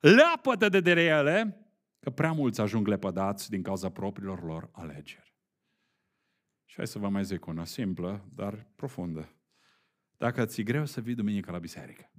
Leapă-te 0.00 0.68
de, 0.68 0.80
de 0.80 0.90
ele, 0.90 1.66
că 2.00 2.10
prea 2.10 2.32
mulți 2.32 2.60
ajung 2.60 2.86
lepădați 2.86 3.50
din 3.50 3.62
cauza 3.62 3.90
propriilor 3.90 4.42
lor 4.42 4.68
alegeri. 4.72 5.34
Și 6.64 6.76
hai 6.76 6.86
să 6.86 6.98
vă 6.98 7.08
mai 7.08 7.24
zic 7.24 7.46
una 7.46 7.64
simplă, 7.64 8.28
dar 8.34 8.66
profundă. 8.76 9.34
Dacă 10.16 10.44
ți-e 10.44 10.62
greu 10.62 10.84
să 10.84 11.00
vii 11.00 11.14
duminică 11.14 11.50
la 11.50 11.58
biserică, 11.58 12.10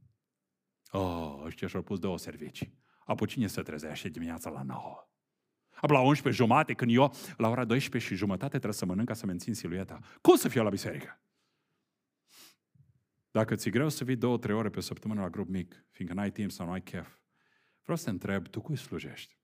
Oh, 0.92 1.42
ăștia 1.46 1.68
și-au 1.68 1.82
pus 1.82 2.00
două 2.00 2.18
servicii. 2.18 2.78
Apoi 3.00 3.28
cine 3.28 3.48
se 3.48 3.62
trezește 3.62 4.10
dimineața 4.10 4.50
la 4.50 4.62
9? 4.62 5.08
Apoi 5.74 5.96
la 5.96 6.02
11 6.02 6.44
jumate, 6.44 6.74
când 6.74 6.92
eu 6.94 7.14
la 7.38 7.48
ora 7.48 7.66
12 7.66 8.12
și 8.12 8.18
jumătate 8.20 8.50
trebuie 8.50 8.74
să 8.74 8.86
mănânc 8.86 9.08
ca 9.08 9.14
să 9.14 9.26
mențin 9.26 9.54
silueta. 9.54 10.00
Cum 10.22 10.36
să 10.36 10.48
fiu 10.48 10.64
la 10.64 10.70
biserică? 10.70 11.22
Dacă 13.32 13.56
ți-e 13.56 13.72
greu 13.72 13.90
să 13.90 14.04
vii 14.04 14.16
două, 14.16 14.38
trei 14.38 14.56
ore 14.56 14.70
pe 14.70 14.82
săptămână 14.82 15.22
la 15.22 15.30
grup 15.30 15.48
mic, 15.48 15.86
fiindcă 15.90 16.16
n-ai 16.16 16.32
timp 16.32 16.52
sau 16.52 16.68
n-ai 16.68 16.82
chef, 16.82 17.18
vreau 17.82 17.98
să 17.98 18.04
te 18.04 18.10
întreb, 18.10 18.48
tu 18.48 18.62
cui 18.62 18.78
slujești? 18.78 19.40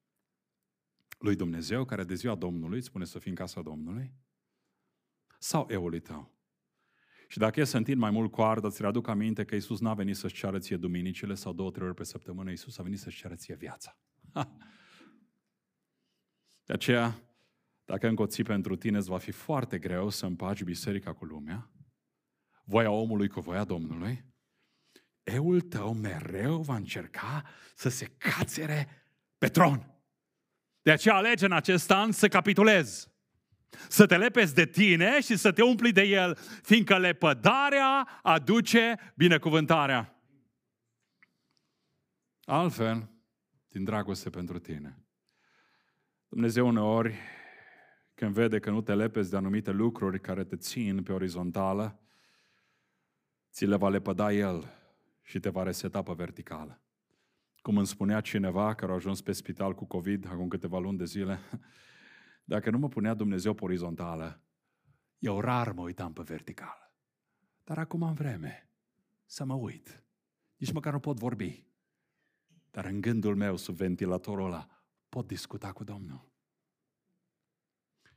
Lui 1.19 1.35
Dumnezeu, 1.35 1.85
care 1.85 2.03
de 2.03 2.13
ziua 2.13 2.35
Domnului 2.35 2.77
îți 2.77 2.88
spune 2.88 3.05
să 3.05 3.19
fii 3.19 3.29
în 3.29 3.35
casa 3.35 3.62
Domnului? 3.62 4.13
Sau 5.39 5.65
eului 5.69 6.00
tău? 6.00 6.31
Și 7.33 7.39
dacă 7.39 7.59
e 7.59 7.63
să 7.63 7.77
întind 7.77 7.97
mai 7.97 8.11
mult 8.11 8.31
coarda, 8.31 8.67
îți 8.67 8.81
readuc 8.81 9.07
aminte 9.07 9.43
că 9.43 9.55
Isus 9.55 9.79
n-a 9.79 9.93
venit 9.93 10.15
să-și 10.15 10.35
ceară 10.35 10.59
ție 10.59 10.77
duminicile 10.77 11.33
sau 11.33 11.53
două, 11.53 11.71
trei 11.71 11.87
ori 11.87 11.95
pe 11.95 12.03
săptămână, 12.03 12.51
Isus 12.51 12.77
a 12.77 12.83
venit 12.83 12.99
să-și 12.99 13.17
ceară 13.17 13.35
ție 13.35 13.55
viața. 13.55 13.97
De 16.65 16.73
aceea, 16.73 17.19
dacă 17.85 18.07
încoți 18.07 18.41
pentru 18.41 18.75
tine, 18.75 18.97
îți 18.97 19.09
va 19.09 19.17
fi 19.17 19.31
foarte 19.31 19.79
greu 19.79 20.09
să 20.09 20.25
împaci 20.25 20.63
biserica 20.63 21.13
cu 21.13 21.25
lumea, 21.25 21.71
voia 22.63 22.91
omului 22.91 23.27
cu 23.27 23.39
voia 23.39 23.63
Domnului, 23.63 24.25
eul 25.23 25.61
tău 25.61 25.93
mereu 25.93 26.61
va 26.61 26.75
încerca 26.75 27.45
să 27.75 27.89
se 27.89 28.05
cațere 28.05 28.87
pe 29.37 29.47
tron. 29.47 30.03
De 30.81 30.91
aceea 30.91 31.15
alege 31.15 31.45
în 31.45 31.51
acest 31.51 31.91
an 31.91 32.11
să 32.11 32.27
capitulezi. 32.27 33.12
Să 33.89 34.05
te 34.05 34.17
lepezi 34.17 34.53
de 34.53 34.65
tine 34.65 35.21
și 35.21 35.35
să 35.35 35.51
te 35.51 35.61
umpli 35.61 35.91
de 35.91 36.01
el, 36.01 36.37
fiindcă 36.61 36.97
lepădarea 36.97 38.19
aduce 38.21 39.13
binecuvântarea. 39.15 40.17
Altfel, 42.43 43.09
din 43.67 43.83
dragoste 43.83 44.29
pentru 44.29 44.59
tine. 44.59 45.05
Dumnezeu 46.27 46.67
uneori, 46.67 47.15
când 48.15 48.33
vede 48.33 48.59
că 48.59 48.69
nu 48.69 48.81
te 48.81 48.95
lepezi 48.95 49.29
de 49.29 49.37
anumite 49.37 49.71
lucruri 49.71 50.21
care 50.21 50.43
te 50.43 50.55
țin 50.55 51.03
pe 51.03 51.11
orizontală, 51.11 51.99
ți 53.51 53.65
le 53.65 53.75
va 53.75 53.89
lepăda 53.89 54.33
El 54.33 54.73
și 55.21 55.39
te 55.39 55.49
va 55.49 55.63
reseta 55.63 56.01
pe 56.01 56.13
verticală. 56.15 56.81
Cum 57.61 57.77
îmi 57.77 57.87
spunea 57.87 58.21
cineva 58.21 58.73
care 58.73 58.91
a 58.91 58.95
ajuns 58.95 59.21
pe 59.21 59.31
spital 59.31 59.73
cu 59.73 59.85
COVID 59.85 60.27
acum 60.27 60.47
câteva 60.47 60.79
luni 60.79 60.97
de 60.97 61.05
zile, 61.05 61.39
dacă 62.43 62.69
nu 62.69 62.77
mă 62.77 62.88
punea 62.88 63.13
Dumnezeu 63.13 63.53
pe 63.53 63.63
orizontală, 63.63 64.41
eu 65.17 65.39
rar 65.39 65.71
mă 65.71 65.81
uitam 65.81 66.13
pe 66.13 66.21
verticală. 66.21 66.95
Dar 67.63 67.77
acum 67.77 68.03
am 68.03 68.13
vreme 68.13 68.69
să 69.25 69.45
mă 69.45 69.53
uit. 69.53 70.03
Nici 70.57 70.71
măcar 70.71 70.93
nu 70.93 71.00
pot 71.00 71.17
vorbi. 71.17 71.65
Dar 72.71 72.85
în 72.85 73.01
gândul 73.01 73.35
meu, 73.35 73.57
sub 73.57 73.75
ventilatorul 73.75 74.45
ăla, 74.45 74.67
pot 75.09 75.27
discuta 75.27 75.71
cu 75.71 75.83
Domnul. 75.83 76.31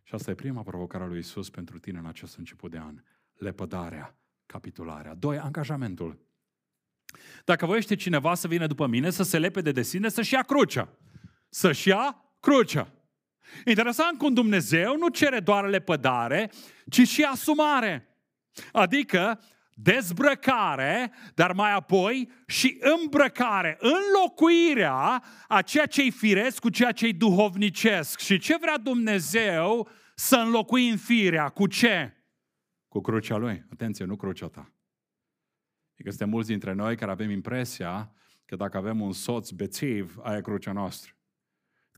Și 0.02 0.14
asta 0.14 0.30
e 0.30 0.34
prima 0.34 0.62
provocare 0.62 1.04
a 1.04 1.06
lui 1.06 1.18
Isus 1.18 1.50
pentru 1.50 1.78
tine 1.78 1.98
în 1.98 2.06
acest 2.06 2.36
început 2.36 2.70
de 2.70 2.78
an. 2.78 3.02
Lepădarea, 3.34 4.18
capitularea. 4.46 5.14
Doi, 5.14 5.38
angajamentul. 5.38 6.26
Dacă 7.44 7.66
voiește 7.66 7.94
cineva 7.94 8.34
să 8.34 8.48
vină 8.48 8.66
după 8.66 8.86
mine, 8.86 9.10
să 9.10 9.22
se 9.22 9.38
lepede 9.38 9.72
de 9.72 9.82
sine, 9.82 10.08
să-și 10.08 10.34
ia 10.34 10.42
crucea. 10.42 10.88
Să-și 11.48 11.88
ia 11.88 12.24
crucea. 12.40 12.92
Interesant 13.64 14.18
cum 14.18 14.34
Dumnezeu 14.34 14.96
nu 14.96 15.08
cere 15.08 15.40
doar 15.40 15.68
lepădare, 15.68 16.50
ci 16.90 17.08
și 17.08 17.22
asumare. 17.22 18.08
Adică 18.72 19.40
dezbrăcare, 19.74 21.12
dar 21.34 21.52
mai 21.52 21.72
apoi 21.72 22.30
și 22.46 22.78
îmbrăcare, 22.80 23.78
înlocuirea 23.80 25.22
a 25.48 25.62
ceea 25.62 25.86
ce-i 25.86 26.10
firesc 26.10 26.58
cu 26.58 26.68
ceea 26.68 26.92
ce-i 26.92 27.12
duhovnicesc. 27.12 28.18
Și 28.18 28.38
ce 28.38 28.56
vrea 28.60 28.78
Dumnezeu 28.78 29.88
să 30.14 30.36
înlocuim 30.36 30.96
firea? 30.96 31.48
Cu 31.48 31.66
ce? 31.66 32.16
Cu 32.88 33.00
crucea 33.00 33.36
Lui. 33.36 33.64
Atenție, 33.72 34.04
nu 34.04 34.16
crucea 34.16 34.48
ta. 34.48 34.72
Adică 35.92 36.08
suntem 36.08 36.28
mulți 36.28 36.48
dintre 36.48 36.72
noi 36.72 36.96
care 36.96 37.10
avem 37.10 37.30
impresia 37.30 38.12
că 38.44 38.56
dacă 38.56 38.76
avem 38.76 39.00
un 39.00 39.12
soț 39.12 39.50
bețiv, 39.50 40.16
aia 40.22 40.36
e 40.36 40.40
crucea 40.40 40.72
noastră. 40.72 41.15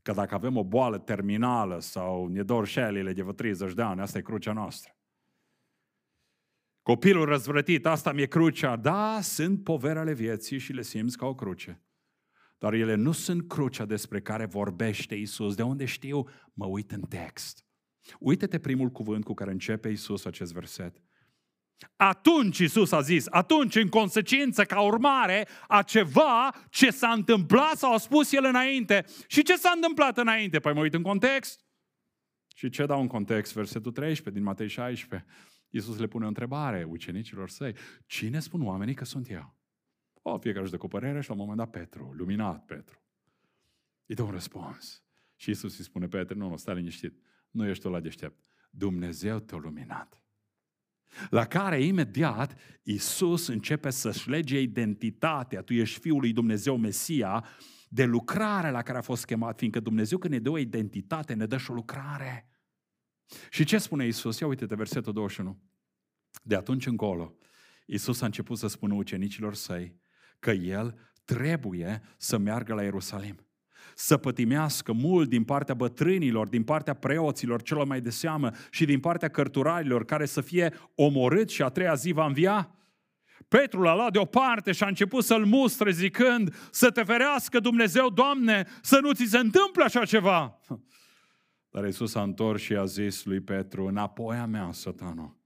Că 0.03 0.13
dacă 0.13 0.35
avem 0.35 0.57
o 0.57 0.65
boală 0.65 0.99
terminală 0.99 1.81
sau 1.81 2.27
ne 2.27 2.43
dor 2.43 2.67
șelile 2.67 3.13
de 3.13 3.23
30 3.23 3.73
de 3.73 3.83
ani, 3.83 4.01
asta 4.01 4.19
e 4.19 4.23
crucea 4.23 4.53
noastră. 4.53 4.93
Copilul 6.83 7.25
răzvrătit, 7.25 7.87
asta 7.87 8.13
mi-e 8.13 8.27
crucea. 8.27 8.77
Da, 8.77 9.19
sunt 9.23 9.65
poveri 9.65 9.99
ale 9.99 10.13
vieții 10.13 10.59
și 10.59 10.73
le 10.73 10.83
simți 10.83 11.17
ca 11.17 11.27
o 11.27 11.35
cruce. 11.35 11.83
Dar 12.59 12.73
ele 12.73 12.95
nu 12.95 13.13
sunt 13.13 13.49
crucea 13.49 13.85
despre 13.85 14.21
care 14.21 14.47
vorbește 14.47 15.15
Isus. 15.15 15.55
De 15.55 15.63
unde 15.63 15.85
știu? 15.85 16.29
Mă 16.53 16.67
uit 16.67 16.91
în 16.91 17.01
text. 17.01 17.67
Uită-te 18.19 18.59
primul 18.59 18.89
cuvânt 18.89 19.25
cu 19.25 19.35
care 19.35 19.51
începe 19.51 19.89
Isus 19.89 20.25
acest 20.25 20.53
verset. 20.53 21.03
Atunci 21.97 22.59
Isus 22.59 22.93
a 22.93 23.01
zis, 23.01 23.27
atunci 23.31 23.75
în 23.75 23.89
consecință, 23.89 24.65
ca 24.65 24.81
urmare 24.81 25.49
a 25.69 25.83
ceva 25.83 26.55
ce 26.71 26.91
s-a 26.91 27.13
întâmplat 27.13 27.77
sau 27.77 27.95
a 27.95 27.99
spus 27.99 28.33
El 28.33 28.45
înainte. 28.45 29.05
Și 29.27 29.43
ce 29.43 29.57
s-a 29.57 29.73
întâmplat 29.75 30.19
înainte? 30.19 30.59
Păi 30.59 30.73
mă 30.73 30.81
uit 30.81 30.95
în 30.95 31.03
context. 31.03 31.67
Și 32.55 32.69
ce 32.69 32.87
dau 32.87 33.01
în 33.01 33.07
context? 33.07 33.53
Versetul 33.53 33.93
13 33.93 34.31
din 34.31 34.43
Matei 34.43 34.69
16. 34.69 35.29
Iisus 35.71 35.99
le 35.99 36.07
pune 36.07 36.25
o 36.25 36.29
întrebare 36.29 36.85
ucenicilor 36.85 37.49
săi. 37.49 37.75
Cine 38.07 38.41
spun 38.41 38.67
oamenii 38.67 38.95
că 38.95 39.05
sunt 39.05 39.31
eu? 39.31 39.57
O, 40.23 40.39
fiecare 40.39 40.63
își 40.63 40.73
dă 40.73 40.79
cu 40.79 40.89
părere 40.89 41.21
și 41.21 41.29
la 41.29 41.35
un 41.35 41.41
moment 41.41 41.59
dat 41.59 41.71
Petru, 41.71 42.13
luminat 42.17 42.65
Petru. 42.65 43.03
Îi 44.07 44.15
dă 44.15 44.23
un 44.23 44.31
răspuns. 44.31 45.05
Și 45.37 45.49
Iisus 45.49 45.79
îi 45.79 45.85
spune 45.85 46.07
Petru, 46.07 46.39
nu, 46.39 46.49
nu, 46.49 46.57
stai 46.57 46.75
liniștit, 46.75 47.23
nu 47.51 47.69
ești 47.69 47.83
tu 47.83 47.89
la 47.89 48.01
deștept. 48.01 48.45
Dumnezeu 48.71 49.39
te-a 49.39 49.59
luminat. 49.59 50.23
La 51.31 51.47
care 51.47 51.83
imediat 51.83 52.59
Iisus 52.83 53.47
începe 53.47 53.91
să-și 53.91 54.29
lege 54.29 54.61
identitatea, 54.61 55.63
tu 55.63 55.73
ești 55.73 56.01
Fiul 56.01 56.21
lui 56.21 56.33
Dumnezeu 56.33 56.77
Mesia, 56.77 57.47
de 57.89 58.05
lucrare 58.05 58.71
la 58.71 58.83
care 58.83 58.99
a 58.99 59.03
fost 59.03 59.25
chemat, 59.25 59.59
fiindcă 59.59 59.81
Dumnezeu 59.81 60.19
când 60.19 60.33
ne 60.33 60.39
dă 60.39 60.51
o 60.51 60.59
identitate, 60.59 61.35
ne 61.35 61.47
dă 61.47 61.57
și 61.57 61.71
o 61.71 61.75
lucrare. 61.75 62.49
Și 63.51 63.65
ce 63.65 63.79
spune 63.79 64.07
Isus? 64.07 64.39
Ia 64.39 64.47
uite-te 64.47 64.75
versetul 64.75 65.13
21. 65.13 65.63
De 66.43 66.55
atunci 66.55 66.87
încolo, 66.87 67.37
Isus 67.87 68.21
a 68.21 68.27
început 68.27 68.59
să 68.59 68.67
spună 68.67 68.95
ucenicilor 68.95 69.55
săi 69.55 70.01
că 70.39 70.51
El 70.51 71.13
trebuie 71.25 72.03
să 72.17 72.39
meargă 72.39 72.75
la 72.75 72.83
Ierusalim 72.83 73.48
să 74.01 74.17
pătimească 74.17 74.93
mult 74.93 75.29
din 75.29 75.45
partea 75.45 75.75
bătrânilor, 75.75 76.49
din 76.49 76.63
partea 76.63 76.95
preoților 76.95 77.63
celor 77.63 77.87
mai 77.87 78.01
de 78.01 78.11
seamă 78.11 78.51
și 78.71 78.85
din 78.85 79.01
partea 79.01 79.29
cărturarilor 79.29 80.05
care 80.05 80.27
să 80.27 80.41
fie 80.41 80.75
omorât 80.95 81.49
și 81.49 81.63
a 81.63 81.69
treia 81.69 81.95
zi 81.95 82.13
va 82.13 82.27
învia? 82.27 82.75
Petru 83.49 83.81
l-a 83.81 83.95
luat 83.95 84.13
deoparte 84.13 84.73
și 84.73 84.83
a 84.83 84.87
început 84.87 85.25
să-l 85.25 85.45
mustre 85.45 85.91
zicând 85.91 86.55
să 86.71 86.91
te 86.91 87.03
ferească 87.03 87.61
Dumnezeu, 87.61 88.11
Doamne, 88.11 88.67
să 88.83 88.99
nu 89.03 89.13
ți 89.13 89.25
se 89.25 89.39
întâmple 89.39 89.85
așa 89.85 90.05
ceva. 90.05 90.59
Dar 91.73 91.85
Iisus 91.85 92.15
a 92.15 92.23
întors 92.23 92.63
și 92.63 92.75
a 92.75 92.85
zis 92.85 93.25
lui 93.25 93.41
Petru, 93.41 93.87
înapoi 93.87 94.37
a 94.37 94.47
mea, 94.47 94.73
satanul. 94.73 95.37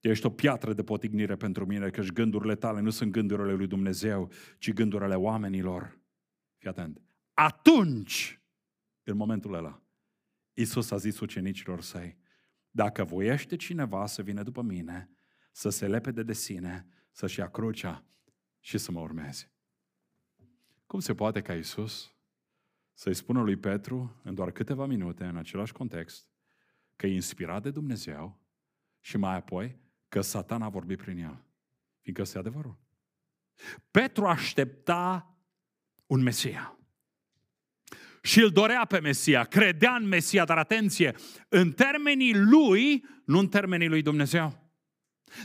Ești 0.00 0.26
o 0.26 0.30
piatră 0.30 0.72
de 0.72 0.82
potignire 0.82 1.36
pentru 1.36 1.66
mine, 1.66 1.88
că 1.88 2.02
gândurile 2.02 2.54
tale 2.54 2.80
nu 2.80 2.90
sunt 2.90 3.10
gândurile 3.10 3.52
lui 3.52 3.66
Dumnezeu, 3.66 4.30
ci 4.58 4.72
gândurile 4.72 5.14
oamenilor. 5.14 5.98
Fii 6.58 6.68
atent. 6.68 6.98
Atunci, 7.34 8.40
în 9.02 9.16
momentul 9.16 9.54
ăla, 9.54 9.82
Iisus 10.52 10.90
a 10.90 10.96
zis 10.96 11.20
ucenicilor 11.20 11.80
săi, 11.80 12.18
dacă 12.70 13.04
voiește 13.04 13.56
cineva 13.56 14.06
să 14.06 14.22
vină 14.22 14.42
după 14.42 14.62
mine, 14.62 15.10
să 15.52 15.68
se 15.68 15.86
lepede 15.86 16.22
de 16.22 16.32
sine, 16.32 16.86
să-și 17.10 17.38
ia 17.38 17.50
crucea 17.50 18.04
și 18.60 18.78
să 18.78 18.92
mă 18.92 19.00
urmeze. 19.00 19.52
Cum 20.86 21.00
se 21.00 21.14
poate 21.14 21.42
ca 21.42 21.54
Iisus 21.54 22.14
să-i 22.92 23.14
spună 23.14 23.42
lui 23.42 23.56
Petru, 23.56 24.20
în 24.22 24.34
doar 24.34 24.50
câteva 24.50 24.86
minute, 24.86 25.24
în 25.24 25.36
același 25.36 25.72
context, 25.72 26.28
că 26.96 27.06
e 27.06 27.14
inspirat 27.14 27.62
de 27.62 27.70
Dumnezeu 27.70 28.40
și 29.00 29.16
mai 29.16 29.36
apoi 29.36 29.78
că 30.08 30.20
Satan 30.20 30.62
a 30.62 30.68
vorbit 30.68 30.98
prin 30.98 31.18
el. 31.18 31.44
Fiindcă 32.00 32.22
ăsta 32.22 32.38
e 32.38 32.40
adevărul. 32.40 32.78
Petru 33.90 34.26
aștepta 34.26 35.36
un 36.06 36.22
Mesia. 36.22 36.78
Și 38.24 38.40
îl 38.40 38.48
dorea 38.48 38.84
pe 38.84 39.00
Mesia, 39.00 39.44
credea 39.44 39.94
în 39.94 40.08
Mesia, 40.08 40.44
dar 40.44 40.58
atenție, 40.58 41.14
în 41.48 41.72
termenii 41.72 42.34
lui, 42.34 43.04
nu 43.24 43.38
în 43.38 43.48
termenii 43.48 43.88
lui 43.88 44.02
Dumnezeu. 44.02 44.62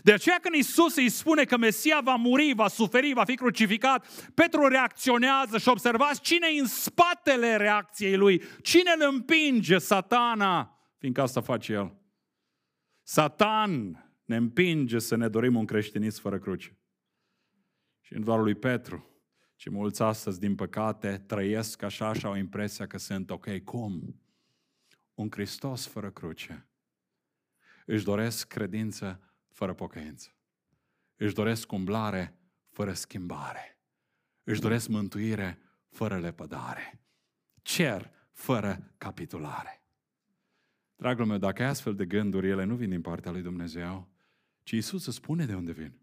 De 0.04 0.14
aceea 0.14 0.40
când 0.42 0.56
Isus 0.56 0.96
îi 0.96 1.10
spune 1.10 1.44
că 1.44 1.58
Mesia 1.58 2.02
va 2.04 2.16
muri, 2.16 2.54
va 2.56 2.68
suferi, 2.68 3.14
va 3.14 3.24
fi 3.24 3.36
crucificat, 3.36 4.32
Petru 4.34 4.68
reacționează 4.68 5.58
și 5.58 5.70
observați 5.70 6.22
cine 6.22 6.48
e 6.56 6.60
în 6.60 6.66
spatele 6.66 7.56
reacției 7.56 8.16
lui, 8.16 8.42
cine 8.62 8.92
îl 9.00 9.08
împinge, 9.14 9.78
satana, 9.78 10.80
fiindcă 10.98 11.22
asta 11.22 11.42
face 11.42 11.74
el. 11.74 11.98
Satan 13.04 14.04
ne 14.26 14.36
împinge 14.36 15.00
să 15.00 15.16
ne 15.16 15.28
dorim 15.28 15.56
un 15.56 15.66
creștinism 15.66 16.22
fără 16.22 16.40
cruce. 16.40 16.78
Și 18.02 18.14
în 18.14 18.24
doar 18.24 18.40
lui 18.40 18.56
Petru, 18.56 19.19
ci 19.60 19.70
mulți 19.70 20.02
astăzi, 20.02 20.40
din 20.40 20.56
păcate, 20.56 21.18
trăiesc 21.18 21.82
așa 21.82 22.14
și 22.14 22.26
au 22.26 22.36
impresia 22.36 22.88
că 22.88 22.98
sunt 22.98 23.30
ok. 23.30 23.58
Cum? 23.58 24.22
Un 25.14 25.32
Hristos 25.32 25.86
fără 25.86 26.12
cruce. 26.12 26.68
Își 27.86 28.04
doresc 28.04 28.48
credință 28.48 29.20
fără 29.48 29.74
pocăință. 29.74 30.36
Își 31.16 31.34
doresc 31.34 31.72
umblare 31.72 32.38
fără 32.70 32.94
schimbare. 32.94 33.80
Își 34.44 34.62
doresc 34.62 34.88
mântuire 34.88 35.62
fără 35.90 36.20
lepădare. 36.20 37.02
Cer 37.62 38.12
fără 38.32 38.94
capitulare. 38.98 39.84
Dragul 40.96 41.26
meu, 41.26 41.38
dacă 41.38 41.64
ai 41.64 41.70
astfel 41.70 41.96
de 41.96 42.06
gânduri, 42.06 42.50
ele 42.50 42.64
nu 42.64 42.76
vin 42.76 42.90
din 42.90 43.02
partea 43.02 43.32
lui 43.32 43.42
Dumnezeu, 43.42 44.08
ci 44.64 44.72
Isus 44.72 45.06
îți 45.06 45.16
spune 45.16 45.46
de 45.46 45.56
unde 45.56 45.72
vin. 45.72 46.00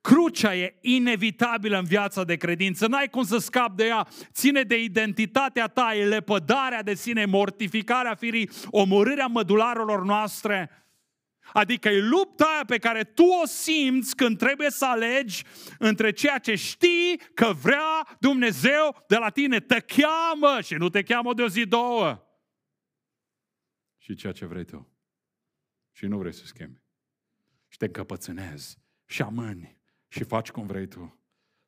Crucea 0.00 0.54
e 0.54 0.78
inevitabilă 0.80 1.78
în 1.78 1.84
viața 1.84 2.24
de 2.24 2.36
credință, 2.36 2.86
n-ai 2.86 3.08
cum 3.08 3.22
să 3.22 3.38
scapi 3.38 3.76
de 3.76 3.84
ea, 3.84 4.06
ține 4.32 4.62
de 4.62 4.82
identitatea 4.82 5.66
ta, 5.66 5.94
e 5.94 6.06
lepădarea 6.06 6.82
de 6.82 6.94
sine, 6.94 7.24
mortificarea 7.24 8.14
firii, 8.14 8.50
omorârea 8.70 9.26
mădularelor 9.26 10.04
noastre. 10.04 10.70
Adică 11.52 11.88
e 11.88 12.00
lupta 12.00 12.44
aia 12.44 12.64
pe 12.66 12.78
care 12.78 13.04
tu 13.04 13.24
o 13.24 13.46
simți 13.46 14.16
când 14.16 14.38
trebuie 14.38 14.70
să 14.70 14.86
alegi 14.86 15.44
între 15.78 16.12
ceea 16.12 16.38
ce 16.38 16.54
știi 16.54 17.20
că 17.34 17.52
vrea 17.52 18.16
Dumnezeu 18.20 19.04
de 19.08 19.16
la 19.16 19.30
tine, 19.30 19.60
te 19.60 19.80
cheamă 19.80 20.60
și 20.60 20.74
nu 20.74 20.88
te 20.88 21.02
cheamă 21.02 21.34
de 21.34 21.42
o 21.42 21.48
zi, 21.48 21.66
două. 21.66 22.24
Și 23.98 24.14
ceea 24.14 24.32
ce 24.32 24.46
vrei 24.46 24.64
tu. 24.64 24.88
Și 25.92 26.06
nu 26.06 26.18
vrei 26.18 26.32
să 26.32 26.44
schimbi. 26.44 26.82
Și 27.68 27.78
te 27.78 27.84
încăpățânezi 27.84 28.78
și 29.10 29.22
amâni 29.22 29.78
și 30.08 30.24
faci 30.24 30.50
cum 30.50 30.66
vrei 30.66 30.86
tu. 30.86 31.20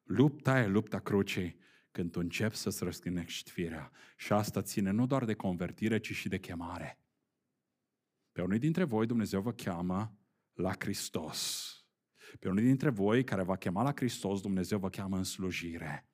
Lupta 0.03 0.61
e 0.61 0.67
lupta 0.67 0.99
crucii 0.99 1.59
când 1.91 2.11
tu 2.11 2.21
începi 2.21 2.57
să-ți 2.57 2.85
răstignești 2.85 3.51
firea. 3.51 3.91
Și 4.17 4.33
asta 4.33 4.63
ține 4.63 4.91
nu 4.91 5.07
doar 5.07 5.25
de 5.25 5.35
convertire, 5.35 5.99
ci 5.99 6.13
și 6.13 6.29
de 6.29 6.39
chemare. 6.39 6.99
Pe 8.33 8.43
unii 8.43 8.59
dintre 8.59 8.85
voi 8.85 9.07
Dumnezeu 9.07 9.41
vă 9.41 9.53
cheamă 9.53 10.19
la 10.53 10.73
Hristos. 10.79 11.71
Pe 12.39 12.49
unii 12.49 12.63
dintre 12.63 12.91
voi 12.91 13.25
care 13.25 13.43
va 13.43 13.57
chema 13.57 13.83
la 13.83 13.93
Hristos, 13.95 14.41
Dumnezeu 14.41 14.79
vă 14.79 14.89
cheamă 14.89 15.17
în 15.17 15.25
slujire. 15.25 16.09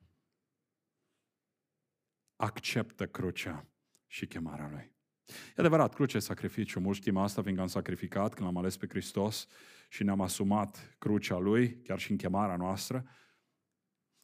Acceptă 2.36 3.06
crucea 3.06 3.66
și 4.06 4.26
chemarea 4.26 4.68
Lui. 4.68 4.92
E 5.26 5.54
adevărat, 5.56 5.94
cruce 5.94 6.16
e 6.16 6.20
sacrificiu. 6.20 6.80
Mulți 6.80 7.00
știm 7.00 7.16
asta, 7.16 7.42
fiindcă 7.42 7.62
am 7.62 7.68
sacrificat 7.68 8.34
când 8.34 8.46
l-am 8.46 8.56
ales 8.56 8.76
pe 8.76 8.86
Hristos 8.88 9.48
și 9.88 10.05
ne-am 10.05 10.20
asumat 10.20 10.96
crucea 10.98 11.38
Lui, 11.38 11.81
chiar 11.85 11.98
și 11.98 12.11
în 12.11 12.16
chemarea 12.16 12.57
noastră. 12.57 13.05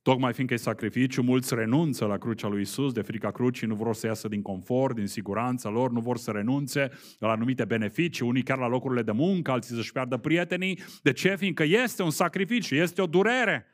Tocmai 0.04 0.32
fiindcă 0.32 0.54
e 0.54 0.58
sacrificiu, 0.58 1.22
mulți 1.22 1.54
renunță 1.54 2.04
la 2.04 2.18
crucea 2.18 2.48
lui 2.48 2.60
Isus 2.60 2.92
de 2.92 3.02
frica 3.02 3.30
crucii, 3.30 3.66
nu 3.66 3.74
vor 3.74 3.94
să 3.94 4.06
iasă 4.06 4.28
din 4.28 4.42
confort, 4.42 4.94
din 4.94 5.06
siguranța 5.06 5.68
lor, 5.68 5.90
nu 5.90 6.00
vor 6.00 6.16
să 6.16 6.30
renunțe 6.30 6.90
la 7.18 7.30
anumite 7.30 7.64
beneficii, 7.64 8.26
unii 8.26 8.42
chiar 8.42 8.58
la 8.58 8.66
locurile 8.66 9.02
de 9.02 9.12
muncă, 9.12 9.50
alții 9.50 9.74
să-și 9.74 9.92
piardă 9.92 10.16
prietenii. 10.16 10.78
De 11.02 11.12
ce? 11.12 11.36
Fiindcă 11.36 11.62
este 11.62 12.02
un 12.02 12.10
sacrificiu, 12.10 12.74
este 12.74 13.02
o 13.02 13.06
durere. 13.06 13.66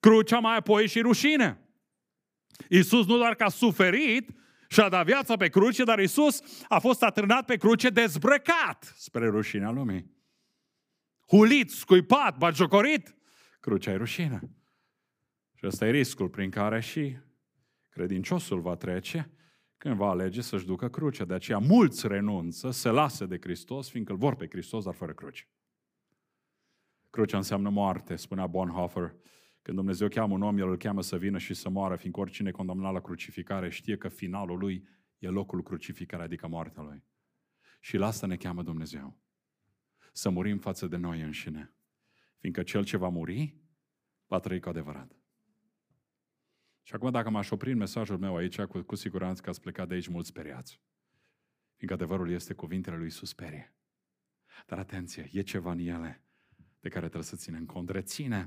Crucea 0.00 0.38
mai 0.38 0.56
apoi 0.56 0.86
și 0.86 1.00
rușine. 1.00 1.58
Isus 2.68 3.06
nu 3.06 3.16
doar 3.16 3.34
că 3.34 3.44
a 3.44 3.48
suferit 3.48 4.30
și 4.68 4.80
a 4.80 4.88
dat 4.88 5.04
viața 5.04 5.36
pe 5.36 5.48
cruce, 5.48 5.84
dar 5.84 5.98
Isus 5.98 6.64
a 6.68 6.78
fost 6.78 7.02
atârnat 7.02 7.44
pe 7.44 7.56
cruce 7.56 7.88
dezbrăcat 7.88 8.94
spre 8.96 9.26
rușinea 9.26 9.70
lumii. 9.70 10.13
Hulit, 11.26 11.70
scuipat, 11.70 12.38
bagiocorit, 12.38 13.14
crucea 13.60 13.90
e 13.90 13.96
rușine. 13.96 14.40
Și 15.54 15.66
ăsta 15.66 15.86
e 15.86 15.90
riscul 15.90 16.28
prin 16.28 16.50
care 16.50 16.80
și 16.80 17.16
credinciosul 17.90 18.60
va 18.60 18.76
trece 18.76 19.30
când 19.76 19.96
va 19.96 20.08
alege 20.08 20.40
să-și 20.40 20.66
ducă 20.66 20.88
crucea. 20.88 21.24
De 21.24 21.34
aceea 21.34 21.58
mulți 21.58 22.06
renunță, 22.06 22.70
se 22.70 22.88
lasă 22.88 23.26
de 23.26 23.38
Hristos, 23.40 23.90
fiindcă 23.90 24.12
îl 24.12 24.18
vor 24.18 24.34
pe 24.36 24.46
Hristos, 24.50 24.84
dar 24.84 24.94
fără 24.94 25.12
cruce. 25.12 25.48
Crucea 27.10 27.36
înseamnă 27.36 27.68
moarte, 27.68 28.16
spunea 28.16 28.46
Bonhoeffer. 28.46 29.14
Când 29.62 29.76
Dumnezeu 29.76 30.08
cheamă 30.08 30.34
un 30.34 30.42
om, 30.42 30.58
El 30.58 30.68
îl 30.68 30.76
cheamă 30.76 31.02
să 31.02 31.16
vină 31.16 31.38
și 31.38 31.54
să 31.54 31.68
moară, 31.68 31.96
fiindcă 31.96 32.20
oricine 32.20 32.50
condamnat 32.50 32.92
la 32.92 33.00
crucificare 33.00 33.70
știe 33.70 33.96
că 33.96 34.08
finalul 34.08 34.58
lui 34.58 34.88
e 35.18 35.28
locul 35.28 35.62
crucificării, 35.62 36.24
adică 36.24 36.48
moartea 36.48 36.82
lui. 36.82 37.04
Și 37.80 37.96
la 37.96 38.06
asta 38.06 38.26
ne 38.26 38.36
cheamă 38.36 38.62
Dumnezeu. 38.62 39.23
Să 40.16 40.30
murim 40.30 40.58
față 40.58 40.86
de 40.86 40.96
noi 40.96 41.20
înșine. 41.20 41.74
Fiindcă 42.38 42.62
cel 42.62 42.84
ce 42.84 42.96
va 42.96 43.08
muri, 43.08 43.56
va 44.26 44.38
trăi 44.38 44.60
cu 44.60 44.68
adevărat. 44.68 45.16
Și 46.82 46.94
acum, 46.94 47.10
dacă 47.10 47.30
m-aș 47.30 47.50
opri 47.50 47.72
în 47.72 47.78
mesajul 47.78 48.18
meu 48.18 48.36
aici, 48.36 48.60
cu, 48.60 48.82
cu 48.82 48.94
siguranță 48.94 49.42
că 49.42 49.48
ați 49.48 49.60
plecat 49.60 49.88
de 49.88 49.94
aici 49.94 50.08
mulți 50.08 50.28
speriați. 50.28 50.80
Fiindcă 51.76 51.92
adevărul 52.02 52.30
este 52.30 52.54
cuvintele 52.54 52.96
lui 52.96 53.04
Iisus 53.04 53.28
sperie. 53.28 53.74
Dar 54.66 54.78
atenție, 54.78 55.28
e 55.32 55.42
ceva 55.42 55.70
în 55.70 55.78
ele 55.78 56.22
de 56.80 56.88
care 56.88 57.04
trebuie 57.04 57.28
să 57.28 57.36
ținem 57.36 57.66
cont. 57.66 57.90
Reține 57.90 58.44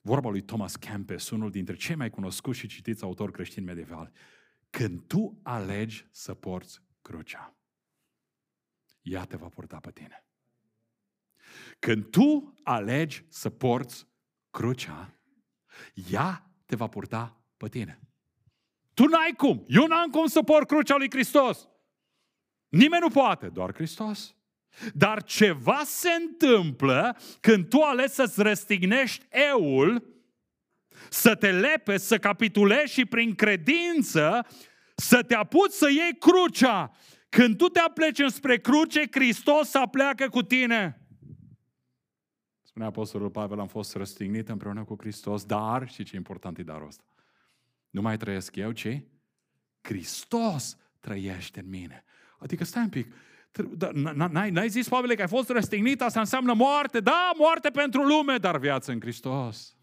vorba 0.00 0.30
lui 0.30 0.42
Thomas 0.42 0.76
Kempis, 0.76 1.30
unul 1.30 1.50
dintre 1.50 1.74
cei 1.74 1.94
mai 1.94 2.10
cunoscuți 2.10 2.58
și 2.58 2.66
citiți 2.66 3.02
autori 3.02 3.32
creștini 3.32 3.66
medievali. 3.66 4.12
Când 4.70 5.06
tu 5.06 5.40
alegi 5.42 6.06
să 6.10 6.34
porți 6.34 6.82
crucea, 7.02 7.56
ea 9.02 9.24
te 9.24 9.36
va 9.36 9.48
purta 9.48 9.80
pe 9.80 9.90
tine. 9.90 10.24
Când 11.78 12.10
tu 12.10 12.54
alegi 12.62 13.24
să 13.28 13.50
porți 13.50 14.06
crucea, 14.50 15.14
ea 16.10 16.50
te 16.66 16.76
va 16.76 16.86
purta 16.86 17.40
pe 17.56 17.68
tine. 17.68 18.00
Tu 18.94 19.04
n-ai 19.04 19.34
cum. 19.36 19.64
Eu 19.68 19.86
n-am 19.86 20.10
cum 20.10 20.26
să 20.26 20.42
port 20.42 20.66
crucea 20.66 20.96
lui 20.96 21.10
Hristos. 21.10 21.68
Nimeni 22.68 23.02
nu 23.02 23.08
poate, 23.08 23.46
doar 23.46 23.74
Hristos. 23.74 24.34
Dar 24.94 25.22
ceva 25.22 25.82
se 25.84 26.10
întâmplă 26.10 27.16
când 27.40 27.68
tu 27.68 27.80
alegi 27.80 28.12
să-ți 28.12 28.42
răstignești 28.42 29.26
eul, 29.28 30.14
să 31.10 31.34
te 31.34 31.50
lepe, 31.52 31.96
să 31.96 32.18
capitulezi 32.18 32.92
și 32.92 33.04
prin 33.04 33.34
credință 33.34 34.46
să 34.96 35.22
te 35.22 35.34
apuci 35.34 35.70
să 35.70 35.90
iei 35.90 36.16
crucea. 36.18 36.92
Când 37.28 37.56
tu 37.56 37.68
te 37.68 37.78
apleci 37.78 38.18
înspre 38.18 38.58
cruce, 38.58 39.02
Hristos 39.10 39.74
apleacă 39.74 40.28
cu 40.28 40.42
tine. 40.42 41.03
Spunea 42.74 42.92
Apostolul 42.92 43.30
Pavel, 43.30 43.60
am 43.60 43.66
fost 43.66 43.94
răstignit 43.94 44.48
împreună 44.48 44.84
cu 44.84 44.96
Hristos, 44.98 45.44
dar, 45.44 45.88
și 45.88 46.04
ce 46.04 46.16
important 46.16 46.58
e 46.58 46.62
darul 46.62 46.86
ăsta? 46.86 47.04
Nu 47.90 48.00
mai 48.00 48.16
trăiesc 48.16 48.56
eu, 48.56 48.72
ci 48.72 49.02
Hristos 49.80 50.76
trăiește 51.00 51.60
în 51.60 51.68
mine. 51.68 52.04
Adică 52.38 52.64
stai 52.64 52.82
un 52.82 52.88
pic, 52.88 53.14
da, 53.76 53.90
n-ai, 53.92 54.50
n-ai 54.50 54.68
zis, 54.68 54.88
Pavel, 54.88 55.14
că 55.14 55.20
ai 55.20 55.28
fost 55.28 55.48
răstignit, 55.48 56.02
asta 56.02 56.20
înseamnă 56.20 56.54
moarte. 56.54 57.00
Da, 57.00 57.32
moarte 57.36 57.70
pentru 57.70 58.02
lume, 58.02 58.36
dar 58.36 58.58
viață 58.58 58.92
în 58.92 59.00
Hristos. 59.00 59.76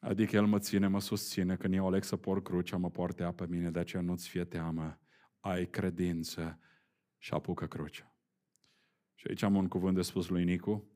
Adică 0.00 0.36
El 0.36 0.46
mă 0.46 0.58
ține, 0.58 0.86
mă 0.86 1.00
susține, 1.00 1.56
când 1.56 1.74
eu 1.74 1.86
aleg 1.86 2.04
să 2.04 2.16
por 2.16 2.42
crucea, 2.42 2.76
mă 2.76 2.90
poartă 2.90 3.32
pe 3.36 3.46
mine, 3.48 3.70
de 3.70 3.78
aceea 3.78 4.02
nu-ți 4.02 4.28
fie 4.28 4.44
teamă, 4.44 4.98
ai 5.40 5.66
credință 5.66 6.58
și 7.18 7.32
apucă 7.32 7.66
crucea. 7.66 8.12
Și 9.18 9.26
aici 9.28 9.42
am 9.42 9.54
un 9.54 9.68
cuvânt 9.68 9.94
de 9.94 10.02
spus 10.02 10.28
lui 10.28 10.44
Nicu, 10.44 10.90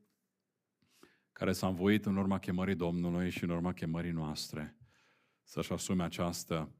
care 1.31 1.51
s-a 1.51 1.67
învoit 1.67 2.05
în 2.05 2.17
urma 2.17 2.39
chemării 2.39 2.75
Domnului 2.75 3.29
și 3.29 3.43
în 3.43 3.49
urma 3.49 3.73
chemării 3.73 4.11
noastre 4.11 4.77
să-și 5.43 5.71
asume 5.71 6.03
această 6.03 6.75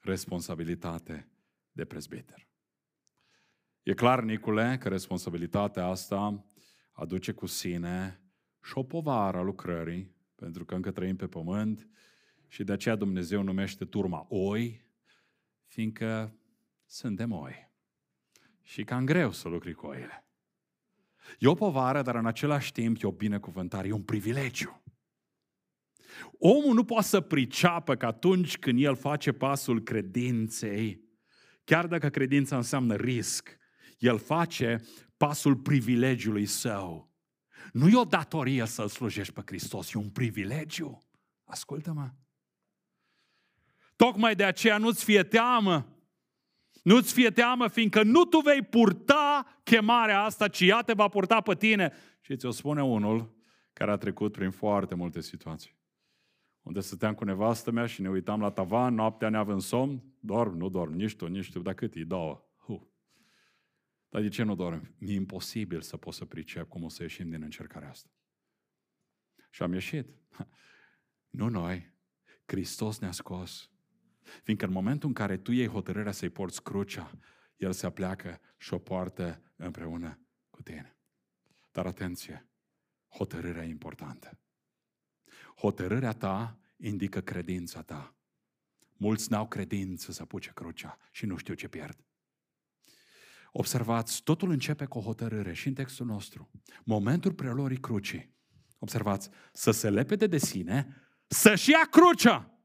responsabilitate 0.00 1.28
de 1.72 1.84
prezbiter. 1.84 2.48
E 3.82 3.94
clar, 3.94 4.22
Nicule, 4.22 4.78
că 4.80 4.88
responsabilitatea 4.88 5.86
asta 5.86 6.44
aduce 6.92 7.32
cu 7.32 7.46
sine 7.46 8.22
și 8.62 8.78
o 8.78 8.82
povară 8.82 9.38
a 9.38 9.42
lucrării, 9.42 10.14
pentru 10.34 10.64
că 10.64 10.74
încă 10.74 10.90
trăim 10.90 11.16
pe 11.16 11.26
pământ 11.26 11.88
și 12.48 12.64
de 12.64 12.72
aceea 12.72 12.96
Dumnezeu 12.96 13.42
numește 13.42 13.84
turma 13.84 14.26
oi, 14.28 14.86
fiindcă 15.66 16.38
suntem 16.86 17.32
oi. 17.32 17.72
Și 18.62 18.84
cam 18.84 19.04
greu 19.04 19.32
să 19.32 19.48
lucri 19.48 19.74
cu 19.74 19.86
oile. 19.86 20.24
E 21.38 21.46
o 21.46 21.54
povară, 21.54 22.02
dar 22.02 22.14
în 22.14 22.26
același 22.26 22.72
timp 22.72 23.02
e 23.02 23.06
o 23.06 23.12
binecuvântare, 23.12 23.88
e 23.88 23.92
un 23.92 24.02
privilegiu. 24.02 24.82
Omul 26.38 26.74
nu 26.74 26.84
poate 26.84 27.06
să 27.06 27.20
priceapă 27.20 27.94
că 27.94 28.06
atunci 28.06 28.58
când 28.58 28.82
el 28.82 28.96
face 28.96 29.32
pasul 29.32 29.82
credinței, 29.82 31.00
chiar 31.64 31.86
dacă 31.86 32.08
credința 32.08 32.56
înseamnă 32.56 32.94
risc, 32.94 33.56
el 33.98 34.18
face 34.18 34.82
pasul 35.16 35.56
privilegiului 35.56 36.46
său. 36.46 37.12
Nu 37.72 37.88
e 37.88 37.96
o 37.96 38.04
datorie 38.04 38.66
să-L 38.66 38.88
slujești 38.88 39.32
pe 39.32 39.42
Hristos, 39.46 39.92
e 39.92 39.98
un 39.98 40.10
privilegiu. 40.10 40.98
Ascultă-mă. 41.44 42.10
Tocmai 43.96 44.34
de 44.34 44.44
aceea 44.44 44.78
nu-ți 44.78 45.04
fie 45.04 45.22
teamă 45.22 45.94
nu-ți 46.84 47.12
fie 47.12 47.30
teamă, 47.30 47.68
fiindcă 47.68 48.02
nu 48.02 48.24
tu 48.24 48.38
vei 48.38 48.62
purta 48.62 49.23
chemarea 49.64 50.22
asta, 50.22 50.48
ci 50.48 50.60
ea 50.60 50.82
te 50.82 50.92
va 50.92 51.08
purta 51.08 51.40
pe 51.40 51.54
tine. 51.54 51.92
Și 52.20 52.36
ți-o 52.36 52.50
spune 52.50 52.82
unul 52.82 53.34
care 53.72 53.90
a 53.90 53.96
trecut 53.96 54.32
prin 54.32 54.50
foarte 54.50 54.94
multe 54.94 55.20
situații. 55.20 55.76
Unde 56.62 56.80
stăteam 56.80 57.14
cu 57.14 57.24
nevastă 57.24 57.70
mea 57.70 57.86
și 57.86 58.02
ne 58.02 58.08
uitam 58.08 58.40
la 58.40 58.50
tavan, 58.50 58.94
noaptea 58.94 59.28
ne 59.28 59.36
avem 59.36 59.58
somn, 59.58 60.02
dorm, 60.20 60.56
nu 60.56 60.68
dorm, 60.68 60.92
nici 60.92 61.16
tu, 61.16 61.26
nici 61.26 61.50
tu, 61.50 61.60
dar 61.60 61.74
cât 61.74 61.94
e? 61.94 62.04
Două. 62.04 62.44
Huh. 62.56 62.80
Dar 64.08 64.22
de 64.22 64.28
ce 64.28 64.42
nu 64.42 64.54
dorm? 64.54 64.94
Mi-e 64.98 65.14
imposibil 65.14 65.80
să 65.80 65.96
pot 65.96 66.14
să 66.14 66.24
pricep 66.24 66.68
cum 66.68 66.82
o 66.82 66.88
să 66.88 67.02
ieșim 67.02 67.30
din 67.30 67.42
încercarea 67.42 67.88
asta. 67.88 68.10
Și 69.50 69.62
am 69.62 69.72
ieșit. 69.72 70.08
Nu 71.30 71.48
noi. 71.48 71.92
Hristos 72.46 72.98
ne-a 72.98 73.10
scos. 73.10 73.70
Fiindcă 74.42 74.66
în 74.66 74.72
momentul 74.72 75.08
în 75.08 75.14
care 75.14 75.36
tu 75.36 75.52
iei 75.52 75.66
hotărârea 75.66 76.12
să-i 76.12 76.28
porți 76.28 76.62
crucea, 76.62 77.10
El 77.56 77.72
se 77.72 77.86
apleacă 77.86 78.40
și 78.56 78.74
o 78.74 78.78
poartă 78.78 79.42
împreună 79.56 80.18
cu 80.50 80.62
tine. 80.62 80.96
Dar 81.72 81.86
atenție, 81.86 82.48
hotărârea 83.08 83.64
e 83.64 83.68
importantă. 83.68 84.38
Hotărârea 85.56 86.12
ta 86.12 86.58
indică 86.76 87.20
credința 87.20 87.82
ta. 87.82 88.14
Mulți 88.96 89.30
n-au 89.30 89.48
credință 89.48 90.12
să 90.12 90.22
apuce 90.22 90.50
crucea 90.54 90.98
și 91.10 91.26
nu 91.26 91.36
știu 91.36 91.54
ce 91.54 91.68
pierd. 91.68 92.04
Observați, 93.52 94.22
totul 94.22 94.50
începe 94.50 94.84
cu 94.84 94.98
o 94.98 95.02
hotărâre 95.02 95.52
și 95.52 95.68
în 95.68 95.74
textul 95.74 96.06
nostru. 96.06 96.50
Momentul 96.84 97.32
prelorii 97.32 97.80
crucii. 97.80 98.34
Observați, 98.78 99.30
să 99.52 99.70
se 99.70 99.90
lepede 99.90 100.26
de 100.26 100.38
sine, 100.38 101.02
să-și 101.26 101.70
ia 101.70 101.88
crucea. 101.90 102.58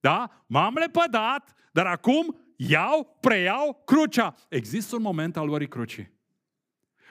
Da? 0.00 0.44
M-am 0.46 0.74
lepădat, 0.74 1.54
dar 1.72 1.86
acum 1.86 2.51
iau, 2.68 3.16
preiau 3.20 3.82
crucea. 3.84 4.34
Există 4.48 4.96
un 4.96 5.02
moment 5.02 5.36
al 5.36 5.46
luării 5.46 5.68
crucii. 5.68 6.20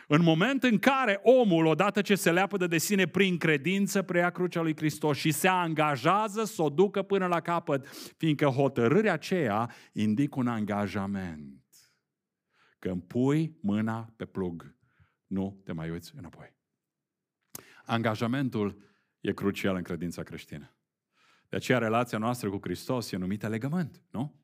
În 0.08 0.22
moment 0.24 0.64
în 0.64 0.80
care 0.80 1.20
omul, 1.24 1.66
odată 1.66 2.02
ce 2.02 2.16
se 2.16 2.32
leapă 2.32 2.68
de 2.68 2.78
sine 2.78 3.08
prin 3.08 3.38
credință, 3.38 4.02
preia 4.02 4.30
crucea 4.30 4.62
lui 4.62 4.76
Hristos 4.76 5.18
și 5.18 5.32
se 5.32 5.48
angajează 5.48 6.44
să 6.44 6.62
o 6.62 6.70
ducă 6.70 7.02
până 7.02 7.28
la 7.28 7.40
capăt, 7.40 7.88
fiindcă 8.18 8.46
hotărârea 8.46 9.14
aceea 9.14 9.72
indică 9.94 10.40
un 10.40 10.48
angajament. 10.48 11.66
Când 12.80 13.04
pui 13.04 13.58
mâna 13.62 14.14
pe 14.16 14.26
plug, 14.26 14.76
nu 15.28 15.62
te 15.64 15.72
mai 15.72 15.90
uiți 15.90 16.14
înapoi. 16.16 16.54
Angajamentul 17.86 18.82
e 19.20 19.34
crucial 19.34 19.76
în 19.76 19.84
credința 19.84 20.24
creștină. 20.24 20.76
De 21.50 21.56
aceea 21.56 21.78
relația 21.78 22.18
noastră 22.18 22.50
cu 22.50 22.58
Hristos 22.62 23.12
e 23.12 23.18
numită 23.18 23.48
legământ, 23.48 24.02
nu? 24.10 24.41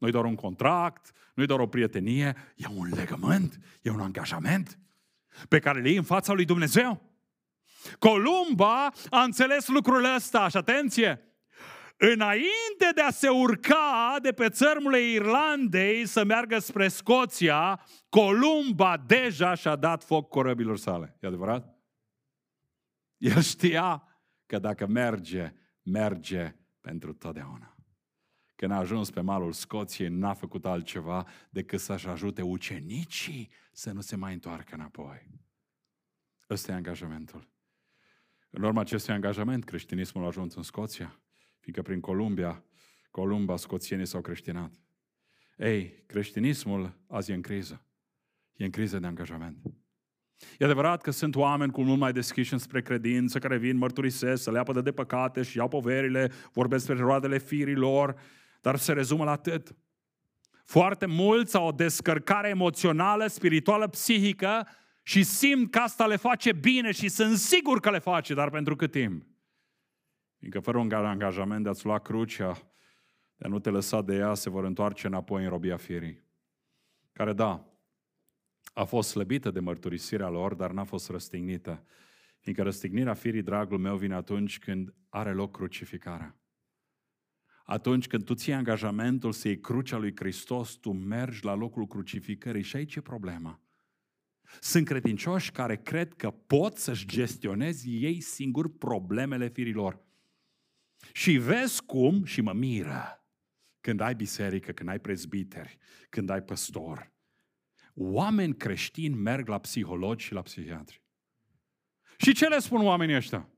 Nu 0.00 0.08
e 0.08 0.10
doar 0.10 0.24
un 0.24 0.34
contract, 0.34 1.10
nu 1.34 1.42
e 1.42 1.46
doar 1.46 1.60
o 1.60 1.66
prietenie, 1.66 2.36
e 2.56 2.66
un 2.74 2.88
legământ, 2.94 3.58
e 3.82 3.90
un 3.90 4.00
angajament 4.00 4.78
pe 5.48 5.58
care 5.58 5.80
le 5.80 5.88
iei 5.88 5.96
în 5.96 6.02
fața 6.02 6.32
lui 6.32 6.44
Dumnezeu. 6.44 7.02
Columba 7.98 8.92
a 9.10 9.22
înțeles 9.22 9.68
lucrul 9.68 10.14
ăsta 10.14 10.48
și 10.48 10.56
atenție, 10.56 11.24
înainte 11.96 12.90
de 12.94 13.00
a 13.00 13.10
se 13.10 13.28
urca 13.28 14.16
de 14.22 14.32
pe 14.32 14.48
țărmurile 14.48 15.00
Irlandei 15.00 16.06
să 16.06 16.24
meargă 16.24 16.58
spre 16.58 16.88
Scoția, 16.88 17.80
Columba 18.08 18.96
deja 19.06 19.54
și-a 19.54 19.76
dat 19.76 20.04
foc 20.04 20.28
corăbilor 20.28 20.78
sale. 20.78 21.16
E 21.20 21.26
adevărat? 21.26 21.78
El 23.16 23.40
știa 23.40 24.04
că 24.46 24.58
dacă 24.58 24.86
merge, 24.86 25.52
merge 25.82 26.54
pentru 26.80 27.12
totdeauna. 27.12 27.74
Când 28.60 28.72
a 28.72 28.76
ajuns 28.76 29.10
pe 29.10 29.20
malul 29.20 29.52
Scoției, 29.52 30.08
n-a 30.08 30.34
făcut 30.34 30.64
altceva 30.64 31.26
decât 31.50 31.80
să-și 31.80 32.08
ajute 32.08 32.42
ucenicii 32.42 33.50
să 33.72 33.92
nu 33.92 34.00
se 34.00 34.16
mai 34.16 34.32
întoarcă 34.32 34.74
înapoi. 34.74 35.30
Ăsta 36.50 36.72
e 36.72 36.74
angajamentul. 36.74 37.48
În 38.50 38.62
urma 38.62 38.80
acestui 38.80 39.14
angajament, 39.14 39.64
creștinismul 39.64 40.24
a 40.24 40.26
ajuns 40.26 40.54
în 40.54 40.62
Scoția, 40.62 41.20
fiindcă 41.58 41.82
prin 41.82 42.00
Columbia, 42.00 42.64
Columba, 43.10 43.56
scoțienii 43.56 44.06
s-au 44.06 44.20
creștinat. 44.20 44.72
Ei, 45.56 46.02
creștinismul 46.06 46.98
azi 47.06 47.30
e 47.30 47.34
în 47.34 47.42
criză. 47.42 47.84
E 48.56 48.64
în 48.64 48.70
criză 48.70 48.98
de 48.98 49.06
angajament. 49.06 49.62
E 50.58 50.64
adevărat 50.64 51.02
că 51.02 51.10
sunt 51.10 51.36
oameni 51.36 51.72
cu 51.72 51.82
mult 51.82 51.98
mai 51.98 52.12
deschiși 52.12 52.58
spre 52.58 52.82
credință, 52.82 53.38
care 53.38 53.56
vin, 53.56 53.76
mărturisesc, 53.76 54.42
să 54.42 54.50
le 54.50 54.58
apă 54.58 54.80
de 54.80 54.92
păcate 54.92 55.42
și 55.42 55.56
iau 55.56 55.68
poverile, 55.68 56.32
vorbesc 56.52 56.86
despre 56.86 57.04
roadele 57.04 57.38
firilor, 57.38 58.20
dar 58.60 58.76
se 58.76 58.92
rezumă 58.92 59.24
la 59.24 59.30
atât. 59.30 59.74
Foarte 60.64 61.06
mulți 61.06 61.56
au 61.56 61.66
o 61.66 61.72
descărcare 61.72 62.48
emoțională, 62.48 63.26
spirituală, 63.26 63.88
psihică 63.88 64.68
și 65.02 65.22
simt 65.22 65.70
că 65.70 65.78
asta 65.78 66.06
le 66.06 66.16
face 66.16 66.52
bine 66.52 66.92
și 66.92 67.08
sunt 67.08 67.36
sigur 67.36 67.80
că 67.80 67.90
le 67.90 67.98
face, 67.98 68.34
dar 68.34 68.50
pentru 68.50 68.76
cât 68.76 68.90
timp? 68.90 69.26
Fiindcă 70.38 70.60
fără 70.60 70.78
un 70.78 70.92
angajament 70.92 71.62
de 71.62 71.68
a-ți 71.68 71.84
lua 71.84 71.98
crucea, 71.98 72.52
de 73.36 73.44
a 73.44 73.48
nu 73.48 73.58
te 73.58 73.70
lăsa 73.70 74.02
de 74.02 74.14
ea, 74.14 74.34
se 74.34 74.50
vor 74.50 74.64
întoarce 74.64 75.06
înapoi 75.06 75.42
în 75.42 75.48
robia 75.48 75.76
firii. 75.76 76.24
Care, 77.12 77.32
da, 77.32 77.70
a 78.74 78.84
fost 78.84 79.08
slăbită 79.08 79.50
de 79.50 79.60
mărturisirea 79.60 80.28
lor, 80.28 80.54
dar 80.54 80.70
n-a 80.70 80.84
fost 80.84 81.08
răstignită. 81.08 81.84
Fiindcă 82.38 82.64
răstignirea 82.64 83.14
firii, 83.14 83.42
dragul 83.42 83.78
meu, 83.78 83.96
vine 83.96 84.14
atunci 84.14 84.58
când 84.58 84.94
are 85.08 85.32
loc 85.32 85.56
crucificarea. 85.56 86.39
Atunci 87.70 88.06
când 88.06 88.24
tu 88.24 88.34
ții 88.34 88.52
angajamentul 88.52 89.32
să 89.32 89.48
iei 89.48 89.60
crucea 89.60 89.96
lui 89.96 90.12
Hristos, 90.16 90.72
tu 90.72 90.92
mergi 90.92 91.44
la 91.44 91.54
locul 91.54 91.86
crucificării. 91.86 92.62
Și 92.62 92.76
aici 92.76 92.94
e 92.94 93.00
problema. 93.00 93.60
Sunt 94.60 94.86
credincioși 94.86 95.50
care 95.50 95.76
cred 95.76 96.14
că 96.14 96.30
pot 96.30 96.76
să-și 96.76 97.06
gestionezi 97.06 97.88
ei 97.88 98.20
singuri 98.20 98.70
problemele 98.70 99.48
firilor. 99.48 100.00
Și 101.12 101.36
vezi 101.36 101.84
cum, 101.84 102.24
și 102.24 102.40
mă 102.40 102.52
miră, 102.52 103.24
când 103.80 104.00
ai 104.00 104.14
biserică, 104.14 104.72
când 104.72 104.88
ai 104.88 104.98
prezbiteri, 104.98 105.78
când 106.08 106.30
ai 106.30 106.42
păstor, 106.42 107.12
oameni 107.94 108.56
creștini 108.56 109.14
merg 109.14 109.48
la 109.48 109.58
psihologi 109.58 110.24
și 110.24 110.32
la 110.32 110.42
psihiatri. 110.42 111.02
Și 112.16 112.34
ce 112.34 112.48
le 112.48 112.58
spun 112.58 112.84
oamenii 112.84 113.16
ăștia? 113.16 113.48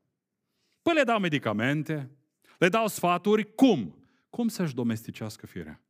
Păi 0.83 0.94
le 0.94 1.03
dau 1.03 1.18
medicamente, 1.18 2.11
le 2.59 2.68
dau 2.68 2.87
sfaturi, 2.87 3.55
cum? 3.55 3.96
Cum 4.33 4.49
să-și 4.49 4.75
domesticească 4.75 5.47
firea? 5.47 5.83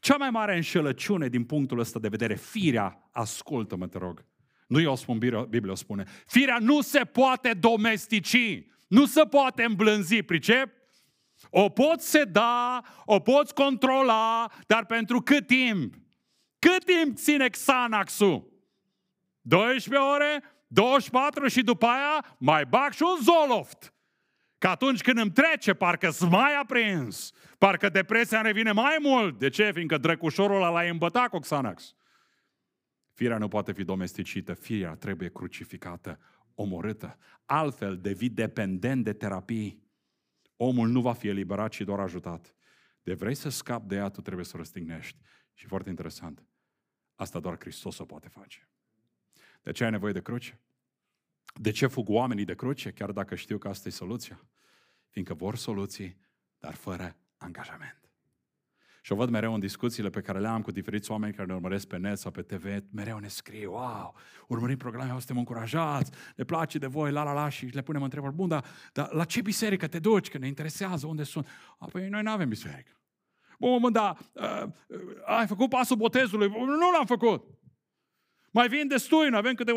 Cea 0.00 0.16
mai 0.16 0.30
mare 0.30 0.54
înșelăciune 0.54 1.28
din 1.28 1.44
punctul 1.44 1.78
ăsta 1.78 1.98
de 1.98 2.08
vedere, 2.08 2.34
firea, 2.34 3.08
ascultă-mă, 3.10 3.86
te 3.86 3.98
rog, 3.98 4.24
nu 4.66 4.80
eu 4.80 4.92
o 4.92 4.94
spun, 4.94 5.18
Biblia 5.48 5.72
o 5.72 5.74
spune, 5.74 6.04
firea 6.26 6.58
nu 6.60 6.80
se 6.80 7.04
poate 7.04 7.52
domestici, 7.52 8.64
nu 8.88 9.06
se 9.06 9.24
poate 9.24 9.64
îmblânzi, 9.64 10.22
pricep? 10.22 10.72
O 11.50 11.68
poți 11.68 12.10
seda, 12.10 12.82
o 13.04 13.20
poți 13.20 13.54
controla, 13.54 14.50
dar 14.66 14.86
pentru 14.86 15.20
cât 15.20 15.46
timp? 15.46 15.94
Cât 16.58 16.84
timp 16.84 17.16
ține 17.16 17.48
Xanax-ul? 17.48 18.52
12 19.40 20.08
ore? 20.08 20.42
24 20.66 21.48
și 21.48 21.62
după 21.62 21.86
aia 21.86 22.36
mai 22.38 22.64
bag 22.64 22.92
și 22.92 23.02
un 23.02 23.22
Zoloft. 23.22 23.93
Că 24.64 24.70
atunci 24.70 25.00
când 25.00 25.18
îmi 25.18 25.30
trece, 25.30 25.74
parcă 25.74 26.10
sunt 26.10 26.30
mai 26.30 26.54
aprins. 26.54 27.32
Parcă 27.58 27.88
depresia 27.88 28.38
îmi 28.38 28.46
revine 28.46 28.72
mai 28.72 28.96
mult. 29.00 29.38
De 29.38 29.48
ce? 29.48 29.72
Fiindcă 29.72 29.98
drăcușorul 29.98 30.56
ăla 30.56 30.68
l-a 30.68 30.90
îmbătat 30.90 31.28
cu 31.28 31.38
Xanax. 31.38 31.94
Firea 33.12 33.38
nu 33.38 33.48
poate 33.48 33.72
fi 33.72 33.84
domesticită, 33.84 34.54
firea 34.54 34.94
trebuie 34.94 35.30
crucificată, 35.30 36.18
omorâtă. 36.54 37.18
Altfel 37.44 37.98
devii 37.98 38.28
dependent 38.28 39.04
de 39.04 39.12
terapii. 39.12 39.82
Omul 40.56 40.88
nu 40.88 41.00
va 41.00 41.12
fi 41.12 41.28
eliberat, 41.28 41.70
ci 41.70 41.80
doar 41.80 42.00
ajutat. 42.00 42.54
De 43.02 43.14
vrei 43.14 43.34
să 43.34 43.48
scapi 43.48 43.88
de 43.88 43.94
ea, 43.94 44.08
tu 44.08 44.20
trebuie 44.20 44.44
să 44.44 44.52
o 44.54 44.58
răstignești. 44.58 45.18
Și 45.54 45.66
foarte 45.66 45.88
interesant, 45.88 46.46
Asta 47.14 47.40
doar 47.40 47.56
Hristos 47.58 47.98
o 47.98 48.04
poate 48.04 48.28
face. 48.28 48.68
De 49.62 49.72
ce 49.72 49.84
ai 49.84 49.90
nevoie 49.90 50.12
de 50.12 50.22
cruce? 50.22 50.60
De 51.54 51.70
ce 51.70 51.86
fug 51.86 52.08
oamenii 52.08 52.44
de 52.44 52.54
cruce, 52.54 52.90
chiar 52.90 53.10
dacă 53.10 53.34
știu 53.34 53.58
că 53.58 53.68
asta 53.68 53.88
e 53.88 53.92
soluția? 53.92 54.46
Fiindcă 55.14 55.34
vor 55.34 55.56
soluții, 55.56 56.16
dar 56.58 56.74
fără 56.74 57.16
angajament. 57.36 57.98
Și 59.02 59.12
o 59.12 59.14
văd 59.14 59.28
mereu 59.28 59.54
în 59.54 59.60
discuțiile 59.60 60.10
pe 60.10 60.20
care 60.20 60.38
le 60.38 60.48
am 60.48 60.62
cu 60.62 60.70
diferiți 60.70 61.10
oameni 61.10 61.32
care 61.32 61.46
ne 61.46 61.54
urmăresc 61.54 61.86
pe 61.86 61.96
net 61.96 62.18
sau 62.18 62.30
pe 62.30 62.42
TV, 62.42 62.64
mereu 62.90 63.18
ne 63.18 63.28
scrie, 63.28 63.66
wow, 63.66 64.14
urmărim 64.48 64.76
programele, 64.76 65.18
suntem 65.18 65.38
încurajați, 65.38 66.10
ne 66.36 66.44
place 66.44 66.78
de 66.78 66.86
voi, 66.86 67.10
la 67.10 67.22
la 67.22 67.32
la, 67.32 67.48
și 67.48 67.66
le 67.66 67.82
punem 67.82 68.02
întrebări, 68.02 68.34
bun, 68.34 68.48
dar, 68.48 68.64
dar 68.92 69.12
la 69.12 69.24
ce 69.24 69.40
biserică 69.40 69.86
te 69.86 69.98
duci, 69.98 70.28
că 70.28 70.38
ne 70.38 70.46
interesează, 70.46 71.06
unde 71.06 71.22
sunt? 71.22 71.48
Apoi 71.78 72.08
noi 72.08 72.22
nu 72.22 72.30
avem 72.30 72.48
biserică. 72.48 72.92
Bun, 73.58 73.80
mă, 73.80 73.90
da, 73.90 74.16
uh, 74.32 74.68
ai 75.24 75.46
făcut 75.46 75.68
pasul 75.68 75.96
botezului? 75.96 76.48
Nu 76.48 76.90
l-am 76.90 77.06
făcut. 77.06 77.44
Mai 78.54 78.68
vin 78.68 78.88
destui, 78.88 79.28
noi 79.28 79.38
avem 79.38 79.54
câte 79.54 79.72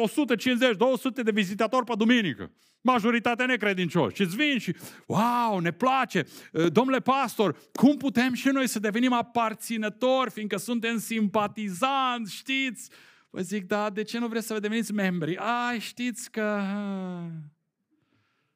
150-200 1.20 1.24
de 1.24 1.32
vizitatori 1.32 1.86
pe 1.86 1.94
duminică. 1.98 2.52
Majoritatea 2.82 3.46
necredincioși. 3.46 4.16
Și 4.16 4.22
îți 4.22 4.36
vin 4.36 4.58
și, 4.58 4.76
wow, 5.08 5.60
ne 5.60 5.72
place. 5.72 6.26
Domnule 6.72 7.00
pastor, 7.00 7.58
cum 7.74 7.98
putem 7.98 8.34
și 8.34 8.48
noi 8.48 8.68
să 8.68 8.80
devenim 8.80 9.13
aparținători, 9.13 10.32
fiindcă 10.32 10.58
suntem 10.58 10.98
simpatizanți, 10.98 12.36
știți? 12.36 12.90
Vă 13.30 13.42
zic, 13.42 13.66
da, 13.66 13.90
de 13.90 14.04
ce 14.04 14.20
nu 14.20 14.28
vreți 14.28 14.48
să 14.48 14.60
deveniți 14.60 14.94
membri? 14.94 15.38
Ai, 15.38 15.80
știți 15.80 16.32
că... 16.32 16.62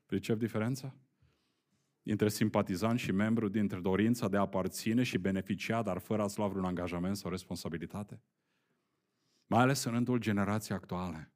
Pricep 0.06 0.40
diferența? 0.40 0.96
dintre 2.04 2.30
simpatizant 2.30 3.00
și 3.00 3.12
membru, 3.12 3.48
dintre 3.48 3.80
dorința 3.80 4.28
de 4.28 4.38
a 4.38 4.40
aparține 4.40 5.04
și 5.04 5.18
beneficia, 5.18 5.82
dar 5.82 5.98
fără 5.98 6.22
a-ți 6.22 6.38
lua 6.38 6.48
vreun 6.48 6.66
angajament 6.66 7.18
sau 7.18 7.32
responsabilitate? 7.32 8.22
Mai 9.52 9.62
ales 9.62 9.84
în 9.84 9.92
rândul 9.92 10.20
generației 10.20 10.78
actuale. 10.78 11.34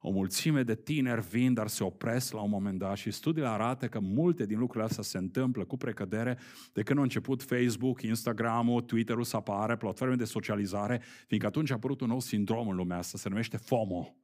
O 0.00 0.10
mulțime 0.10 0.62
de 0.62 0.74
tineri 0.74 1.20
vin, 1.20 1.54
dar 1.54 1.68
se 1.68 1.84
opresc 1.84 2.32
la 2.32 2.40
un 2.40 2.50
moment 2.50 2.78
dat 2.78 2.96
și 2.96 3.10
studiile 3.10 3.48
arată 3.48 3.88
că 3.88 4.00
multe 4.00 4.46
din 4.46 4.58
lucrurile 4.58 4.84
astea 4.84 5.02
se 5.02 5.18
întâmplă 5.18 5.64
cu 5.64 5.76
precădere 5.76 6.38
de 6.72 6.82
când 6.82 6.98
a 6.98 7.02
început 7.02 7.42
Facebook, 7.42 8.02
Instagram-ul, 8.02 8.80
Twitter-ul 8.80 9.24
să 9.24 9.36
apară, 9.36 9.76
platforme 9.76 10.14
de 10.14 10.24
socializare, 10.24 11.02
fiindcă 11.26 11.48
atunci 11.48 11.70
a 11.70 11.74
apărut 11.74 12.00
un 12.00 12.08
nou 12.08 12.20
sindrom 12.20 12.68
în 12.68 12.76
lumea 12.76 12.98
asta, 12.98 13.18
se 13.18 13.28
numește 13.28 13.56
FOMO. 13.56 14.16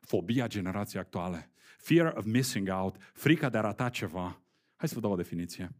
fobia 0.00 0.46
generației 0.46 1.02
actuale. 1.02 1.50
Fear 1.78 2.14
of 2.16 2.24
missing 2.24 2.68
out, 2.72 2.96
frica 3.12 3.48
de 3.48 3.58
a 3.58 3.60
rata 3.60 3.88
ceva. 3.88 4.42
Hai 4.76 4.88
să 4.88 4.94
vă 4.94 5.00
dau 5.00 5.12
o 5.12 5.16
definiție. 5.16 5.74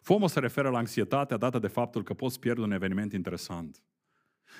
FOMO 0.00 0.26
se 0.26 0.40
referă 0.40 0.68
la 0.68 0.78
anxietatea 0.78 1.36
dată 1.36 1.58
de 1.58 1.68
faptul 1.68 2.02
că 2.02 2.14
poți 2.14 2.38
pierde 2.38 2.60
un 2.60 2.72
eveniment 2.72 3.12
interesant. 3.12 3.82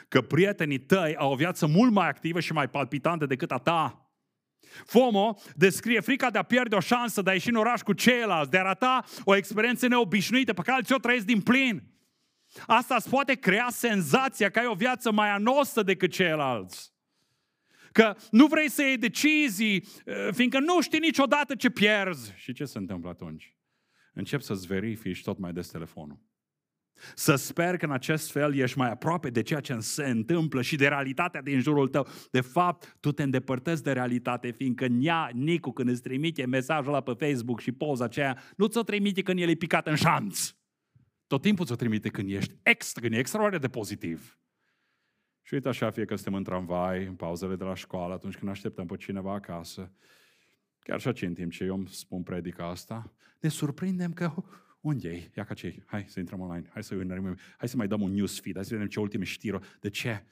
Că 0.09 0.21
prietenii 0.21 0.79
tăi 0.79 1.17
au 1.17 1.33
o 1.33 1.37
viață 1.37 1.67
mult 1.67 1.93
mai 1.93 2.09
activă 2.09 2.41
și 2.41 2.53
mai 2.53 2.69
palpitantă 2.69 3.27
decât 3.27 3.51
a 3.51 3.59
ta. 3.59 4.09
FOMO 4.85 5.37
descrie 5.57 6.01
frica 6.01 6.31
de 6.31 6.39
a 6.39 6.43
pierde 6.43 6.77
o 6.77 6.81
șansă 6.81 7.23
de 7.23 7.31
a 7.31 7.33
ieși 7.33 7.49
în 7.49 7.55
oraș 7.55 7.81
cu 7.81 7.93
ceilalți, 7.93 8.51
de 8.51 8.59
a 8.59 8.63
rata 8.63 9.05
o 9.25 9.35
experiență 9.35 9.87
neobișnuită 9.87 10.53
pe 10.53 10.63
care 10.63 10.77
alții 10.77 10.95
o 10.95 10.99
trăiesc 10.99 11.25
din 11.27 11.41
plin. 11.41 11.83
Asta 12.67 12.95
îți 12.95 13.09
poate 13.09 13.35
crea 13.35 13.69
senzația 13.71 14.51
că 14.51 14.59
ai 14.59 14.67
o 14.67 14.75
viață 14.75 15.13
mai 15.13 15.31
anostă 15.31 15.83
decât 15.83 16.11
ceilalți. 16.11 16.93
Că 17.93 18.17
nu 18.31 18.47
vrei 18.47 18.71
să 18.71 18.83
iei 18.83 18.99
decizii, 18.99 19.87
eh, 20.05 20.29
fiindcă 20.33 20.59
nu 20.59 20.81
știi 20.81 20.99
niciodată 20.99 21.55
ce 21.55 21.71
pierzi. 21.71 22.33
Și 22.37 22.53
ce 22.53 22.65
se 22.65 22.79
întâmplă 22.79 23.11
atunci? 23.11 23.57
Încep 24.13 24.41
să-ți 24.41 24.67
verifici 24.67 25.23
tot 25.23 25.39
mai 25.39 25.53
des 25.53 25.69
telefonul. 25.69 26.19
Să 27.15 27.35
sper 27.35 27.77
că 27.77 27.85
în 27.85 27.91
acest 27.91 28.31
fel 28.31 28.55
ești 28.55 28.79
mai 28.79 28.91
aproape 28.91 29.31
de 29.31 29.43
ceea 29.43 29.61
ce 29.61 29.79
se 29.79 30.05
întâmplă 30.05 30.63
și 30.63 30.77
de 30.77 30.89
realitatea 30.89 31.43
din 31.43 31.61
jurul 31.61 31.89
tău. 31.89 32.07
De 32.31 32.41
fapt, 32.41 32.97
tu 33.01 33.13
te 33.13 33.23
îndepărtezi 33.23 33.83
de 33.83 33.93
realitate, 33.93 34.51
fiindcă 34.51 34.85
ea, 34.85 35.31
Nicu, 35.33 35.73
când 35.73 35.89
îți 35.89 36.03
trimite 36.03 36.47
mesajul 36.47 36.93
ăla 36.93 37.01
pe 37.01 37.27
Facebook 37.27 37.61
și 37.61 37.73
poza 37.73 38.05
aceea, 38.05 38.39
nu 38.57 38.67
ți-o 38.67 38.83
trimite 38.83 39.23
când 39.23 39.39
el 39.39 39.49
e 39.49 39.55
picat 39.55 39.87
în 39.87 39.95
șanț. 39.95 40.55
Tot 41.27 41.43
timpul 41.43 41.67
ți-o 41.67 41.75
trimite 41.75 42.09
când 42.09 42.31
ești 42.31 42.55
extra, 42.63 43.01
când 43.01 43.15
e 43.15 43.19
extraordinar 43.19 43.61
de 43.61 43.69
pozitiv. 43.69 44.39
Și 45.43 45.55
uite 45.55 45.69
așa, 45.69 45.91
fie 45.91 46.05
că 46.05 46.15
suntem 46.15 46.35
în 46.35 46.43
tramvai, 46.43 47.05
în 47.05 47.15
pauzele 47.15 47.57
de 47.57 47.65
la 47.65 47.75
școală, 47.75 48.15
atunci 48.15 48.37
când 48.37 48.51
așteptăm 48.51 48.87
pe 48.87 48.97
cineva 48.97 49.33
acasă, 49.33 49.93
chiar 50.79 51.01
și 51.15 51.25
în 51.25 51.35
timp 51.35 51.53
ce 51.53 51.65
eu 51.65 51.75
îmi 51.75 51.89
spun 51.89 52.23
predica 52.23 52.69
asta, 52.69 53.13
ne 53.41 53.49
surprindem 53.49 54.13
că 54.13 54.35
unde 54.85 55.09
e? 55.09 55.31
Ia 55.37 55.45
ca 55.45 55.55
ce 55.55 55.83
Hai 55.87 56.05
să 56.09 56.19
intrăm 56.19 56.41
online. 56.41 56.69
Hai 56.73 56.83
să 56.83 56.95
urmărim. 56.95 57.39
Hai 57.57 57.69
să 57.69 57.77
mai 57.77 57.89
dăm 57.89 58.01
un 58.01 58.13
newsfeed. 58.13 58.55
Hai 58.55 58.65
să 58.65 58.73
vedem 58.73 58.89
ce 58.89 59.01
ultime 59.01 59.25
știri. 59.25 59.79
De 59.81 59.91
ce? 59.91 60.25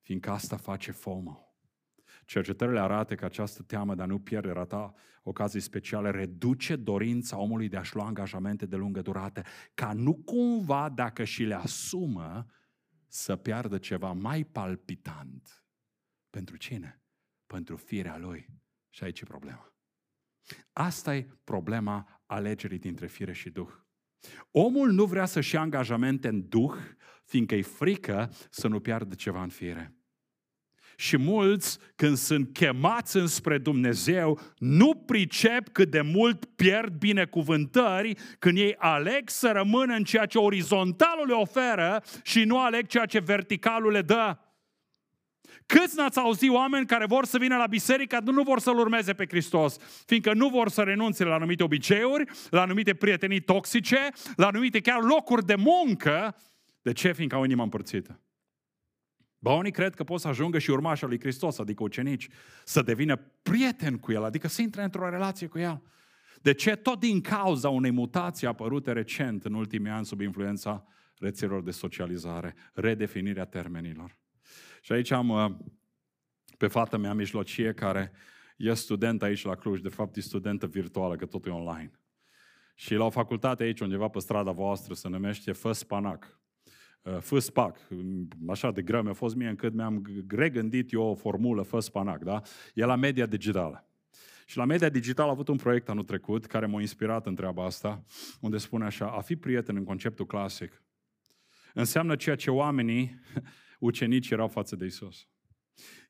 Fiindcă 0.00 0.30
asta 0.30 0.56
face 0.56 0.90
FOMO. 0.90 1.48
Cercetările 2.24 2.80
arată 2.80 3.14
că 3.14 3.24
această 3.24 3.62
teamă 3.62 3.94
de 3.94 4.02
a 4.02 4.06
nu 4.06 4.18
pierde 4.18 4.50
rata 4.50 4.94
ocazii 5.22 5.60
speciale 5.60 6.10
reduce 6.10 6.76
dorința 6.76 7.38
omului 7.38 7.68
de 7.68 7.76
a-și 7.76 7.94
lua 7.94 8.06
angajamente 8.06 8.66
de 8.66 8.76
lungă 8.76 9.02
durată, 9.02 9.42
ca 9.74 9.92
nu 9.92 10.14
cumva, 10.14 10.88
dacă 10.88 11.24
și 11.24 11.42
le 11.42 11.54
asumă, 11.54 12.46
să 13.08 13.36
piardă 13.36 13.78
ceva 13.78 14.12
mai 14.12 14.44
palpitant. 14.44 15.64
Pentru 16.30 16.56
cine? 16.56 17.02
Pentru 17.46 17.76
firea 17.76 18.18
lui. 18.18 18.48
Și 18.88 19.04
aici 19.04 19.20
e 19.20 19.24
problema. 19.24 19.74
Asta 20.72 21.16
e 21.16 21.28
problema 21.44 22.22
alegerii 22.26 22.78
dintre 22.78 23.06
fire 23.06 23.32
și 23.32 23.50
duh. 23.50 23.68
Omul 24.50 24.90
nu 24.90 25.04
vrea 25.04 25.24
să-și 25.24 25.54
ia 25.54 25.60
angajamente 25.60 26.28
în 26.28 26.48
duh, 26.48 26.74
fiindcă 27.24 27.54
e 27.54 27.62
frică 27.62 28.30
să 28.50 28.68
nu 28.68 28.80
piardă 28.80 29.14
ceva 29.14 29.42
în 29.42 29.48
fire. 29.48 29.94
Și 30.96 31.16
mulți, 31.16 31.78
când 31.96 32.16
sunt 32.16 32.52
chemați 32.52 33.16
înspre 33.16 33.58
Dumnezeu, 33.58 34.40
nu 34.58 34.94
pricep 34.94 35.68
cât 35.68 35.90
de 35.90 36.00
mult 36.00 36.44
pierd 36.44 36.92
binecuvântări 36.92 38.16
când 38.38 38.58
ei 38.58 38.74
aleg 38.78 39.28
să 39.28 39.50
rămână 39.52 39.94
în 39.94 40.04
ceea 40.04 40.26
ce 40.26 40.38
orizontalul 40.38 41.26
le 41.26 41.32
oferă 41.32 42.02
și 42.22 42.44
nu 42.44 42.60
aleg 42.60 42.86
ceea 42.86 43.06
ce 43.06 43.18
verticalul 43.18 43.92
le 43.92 44.02
dă. 44.02 44.36
Câți 45.66 45.96
n-ați 45.96 46.18
auzit 46.18 46.50
oameni 46.50 46.86
care 46.86 47.06
vor 47.06 47.24
să 47.24 47.38
vină 47.38 47.56
la 47.56 47.66
biserică, 47.66 48.20
nu 48.24 48.42
vor 48.42 48.58
să-L 48.58 48.78
urmeze 48.78 49.12
pe 49.12 49.26
Hristos, 49.28 49.76
fiindcă 50.06 50.34
nu 50.34 50.48
vor 50.48 50.68
să 50.68 50.82
renunțe 50.82 51.24
la 51.24 51.34
anumite 51.34 51.62
obiceiuri, 51.62 52.24
la 52.50 52.60
anumite 52.60 52.94
prietenii 52.94 53.40
toxice, 53.40 54.08
la 54.36 54.46
anumite 54.46 54.80
chiar 54.80 55.02
locuri 55.02 55.46
de 55.46 55.54
muncă. 55.54 56.36
De 56.82 56.92
ce? 56.92 57.12
Fiindcă 57.12 57.36
au 57.36 57.44
inima 57.44 57.62
împărțită. 57.62 58.20
Ba, 59.38 59.52
unii 59.52 59.70
cred 59.70 59.94
că 59.94 60.04
pot 60.04 60.20
să 60.20 60.28
ajungă 60.28 60.58
și 60.58 60.70
urmașa 60.70 61.06
lui 61.06 61.20
Hristos, 61.20 61.58
adică 61.58 61.82
ucenici, 61.82 62.28
să 62.64 62.82
devină 62.82 63.16
prieten 63.42 63.98
cu 63.98 64.12
el, 64.12 64.24
adică 64.24 64.48
să 64.48 64.62
intre 64.62 64.82
într-o 64.82 65.08
relație 65.08 65.46
cu 65.46 65.58
el. 65.58 65.82
De 66.42 66.54
ce? 66.54 66.76
Tot 66.76 67.00
din 67.00 67.20
cauza 67.20 67.68
unei 67.68 67.90
mutații 67.90 68.46
apărute 68.46 68.92
recent 68.92 69.44
în 69.44 69.54
ultimii 69.54 69.90
ani 69.90 70.06
sub 70.06 70.20
influența 70.20 70.86
rețelor 71.18 71.62
de 71.62 71.70
socializare, 71.70 72.54
redefinirea 72.74 73.44
termenilor. 73.44 74.16
Și 74.84 74.92
aici 74.92 75.10
am 75.10 75.28
uh, 75.28 75.50
pe 76.58 76.66
fata 76.66 76.96
mea 76.96 77.14
mijlocie 77.14 77.72
care 77.72 78.12
e 78.56 78.74
student 78.74 79.22
aici 79.22 79.44
la 79.44 79.54
Cluj, 79.54 79.80
de 79.80 79.88
fapt 79.88 80.16
e 80.16 80.20
studentă 80.20 80.66
virtuală, 80.66 81.16
că 81.16 81.26
totul 81.26 81.50
e 81.50 81.54
online. 81.54 81.90
Și 82.74 82.94
la 82.94 83.04
o 83.04 83.10
facultate 83.10 83.62
aici, 83.62 83.80
undeva 83.80 84.08
pe 84.08 84.18
strada 84.18 84.50
voastră, 84.50 84.94
se 84.94 85.08
numește 85.08 85.52
FSPANAC. 85.52 86.40
Uh, 87.02 87.18
FSPAC, 87.20 87.78
așa 88.48 88.70
de 88.70 88.82
greu 88.82 89.02
mi-a 89.02 89.12
fost 89.12 89.34
mie 89.34 89.48
încât 89.48 89.74
mi-am 89.74 90.24
regândit 90.28 90.92
eu 90.92 91.02
o 91.02 91.14
formulă 91.14 91.62
FSPANAC, 91.62 92.22
da? 92.22 92.42
E 92.74 92.84
la 92.84 92.96
media 92.96 93.26
digitală. 93.26 93.88
Și 94.46 94.56
la 94.56 94.64
media 94.64 94.88
digitală 94.88 95.28
a 95.28 95.32
avut 95.32 95.48
un 95.48 95.56
proiect 95.56 95.88
anul 95.88 96.04
trecut 96.04 96.46
care 96.46 96.66
m-a 96.66 96.80
inspirat 96.80 97.26
în 97.26 97.34
treaba 97.34 97.64
asta, 97.64 98.04
unde 98.40 98.56
spune 98.56 98.84
așa, 98.84 99.06
a 99.06 99.20
fi 99.20 99.36
prieten 99.36 99.76
în 99.76 99.84
conceptul 99.84 100.26
clasic 100.26 100.82
înseamnă 101.74 102.16
ceea 102.16 102.36
ce 102.36 102.50
oamenii 102.50 103.20
ucenici 103.84 104.30
erau 104.30 104.48
față 104.48 104.76
de 104.76 104.84
Isus. 104.84 105.28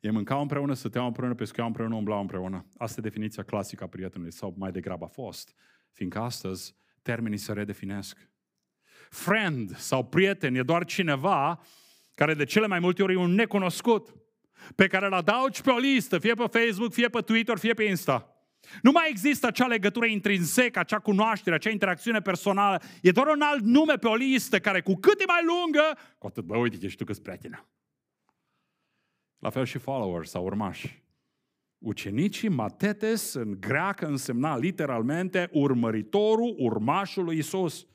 Ei 0.00 0.10
mâncau 0.10 0.40
împreună, 0.40 0.74
stăteau 0.74 1.06
împreună, 1.06 1.34
pescuiau 1.34 1.66
împreună, 1.66 1.94
umblau 1.94 2.20
împreună. 2.20 2.66
Asta 2.76 2.94
e 2.98 3.02
definiția 3.02 3.42
clasică 3.42 3.84
a 3.84 3.86
prietenului, 3.86 4.32
sau 4.32 4.54
mai 4.58 4.72
degrabă 4.72 5.04
a 5.04 5.08
fost. 5.08 5.54
Fiindcă 5.92 6.18
astăzi 6.18 6.76
termenii 7.02 7.38
se 7.38 7.52
redefinesc. 7.52 8.30
Friend 9.08 9.76
sau 9.76 10.04
prieten 10.04 10.54
e 10.54 10.62
doar 10.62 10.84
cineva 10.84 11.60
care 12.14 12.34
de 12.34 12.44
cele 12.44 12.66
mai 12.66 12.78
multe 12.78 13.02
ori 13.02 13.12
e 13.12 13.16
un 13.16 13.34
necunoscut, 13.34 14.14
pe 14.74 14.86
care 14.86 15.06
îl 15.06 15.12
adaugi 15.12 15.62
pe 15.62 15.70
o 15.70 15.78
listă, 15.78 16.18
fie 16.18 16.34
pe 16.34 16.58
Facebook, 16.58 16.92
fie 16.92 17.08
pe 17.08 17.20
Twitter, 17.20 17.58
fie 17.58 17.74
pe 17.74 17.82
Insta. 17.82 18.33
Nu 18.82 18.90
mai 18.90 19.06
există 19.08 19.46
acea 19.46 19.66
legătură 19.66 20.06
intrinsecă, 20.06 20.78
acea 20.78 20.98
cunoaștere, 20.98 21.56
acea 21.56 21.70
interacțiune 21.70 22.20
personală. 22.20 22.82
E 23.02 23.10
doar 23.10 23.26
un 23.26 23.40
alt 23.40 23.64
nume 23.64 23.94
pe 23.94 24.06
o 24.06 24.14
listă 24.14 24.58
care 24.58 24.80
cu 24.80 24.94
cât 24.94 25.20
e 25.20 25.24
mai 25.26 25.42
lungă, 25.46 25.98
cu 26.18 26.26
atât, 26.26 26.44
bă, 26.44 26.56
uite, 26.56 26.76
ești 26.80 26.98
tu 26.98 27.04
că 27.04 27.12
prietenă. 27.22 27.66
La 29.38 29.50
fel 29.50 29.64
și 29.64 29.78
followers 29.78 30.30
sau 30.30 30.44
urmași. 30.44 31.02
Ucenicii 31.78 32.48
matetes 32.48 33.34
în 33.34 33.56
greacă 33.60 34.06
însemna 34.06 34.56
literalmente 34.56 35.48
urmăritorul 35.52 36.54
urmașului 36.58 37.38
Isus. 37.38 37.86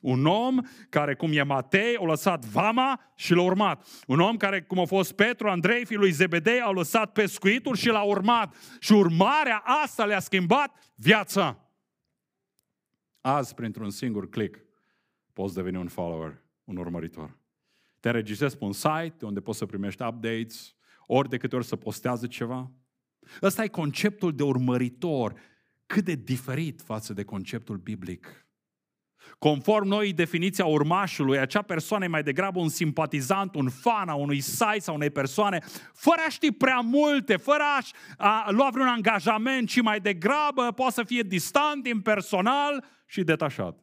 Un 0.00 0.26
om 0.26 0.60
care, 0.88 1.14
cum 1.14 1.32
e 1.32 1.42
Matei, 1.42 1.96
a 1.96 2.04
lăsat 2.04 2.44
vama 2.44 3.12
și 3.16 3.34
l-a 3.34 3.42
urmat. 3.42 3.86
Un 4.06 4.20
om 4.20 4.36
care, 4.36 4.62
cum 4.62 4.78
a 4.78 4.84
fost 4.84 5.12
Petru, 5.12 5.48
Andrei, 5.48 5.84
fiul 5.84 6.00
lui 6.00 6.10
Zebedei, 6.10 6.60
au 6.60 6.72
lăsat 6.72 7.12
pescuitul 7.12 7.76
și 7.76 7.88
l-a 7.88 8.02
urmat. 8.02 8.56
Și 8.78 8.92
urmarea 8.92 9.62
asta 9.64 10.04
le-a 10.04 10.20
schimbat 10.20 10.92
viața. 10.94 11.62
Azi, 13.20 13.54
printr-un 13.54 13.90
singur 13.90 14.28
click, 14.28 14.64
poți 15.32 15.54
deveni 15.54 15.76
un 15.76 15.88
follower, 15.88 16.42
un 16.64 16.76
urmăritor. 16.76 17.38
Te 18.00 18.08
înregistrezi 18.08 18.58
pe 18.58 18.64
un 18.64 18.72
site 18.72 19.16
unde 19.24 19.40
poți 19.40 19.58
să 19.58 19.66
primești 19.66 20.02
updates, 20.02 20.74
ori 21.06 21.28
de 21.28 21.36
câte 21.36 21.56
ori 21.56 21.64
să 21.64 21.76
postează 21.76 22.26
ceva. 22.26 22.70
Ăsta 23.42 23.64
e 23.64 23.68
conceptul 23.68 24.34
de 24.34 24.42
urmăritor, 24.42 25.40
cât 25.86 26.04
de 26.04 26.14
diferit 26.14 26.80
față 26.80 27.12
de 27.12 27.24
conceptul 27.24 27.76
biblic. 27.76 28.47
Conform 29.38 29.86
noi 29.86 30.12
definiția 30.12 30.64
urmașului, 30.64 31.38
acea 31.38 31.62
persoană 31.62 32.04
e 32.04 32.08
mai 32.08 32.22
degrabă 32.22 32.60
un 32.60 32.68
simpatizant, 32.68 33.54
un 33.54 33.68
fan 33.68 34.08
a 34.08 34.14
unui 34.14 34.40
site 34.40 34.78
sau 34.78 34.94
unei 34.94 35.10
persoane, 35.10 35.58
fără 35.94 36.20
a 36.26 36.30
ști 36.30 36.52
prea 36.52 36.80
multe, 36.80 37.36
fără 37.36 37.62
a, 37.62 37.82
a 38.16 38.50
lua 38.50 38.68
vreun 38.72 38.88
angajament, 38.88 39.68
ci 39.68 39.82
mai 39.82 40.00
degrabă 40.00 40.72
poate 40.74 40.92
să 40.92 41.02
fie 41.02 41.22
distant, 41.22 41.86
impersonal 41.86 42.84
și 43.06 43.22
detașat. 43.22 43.78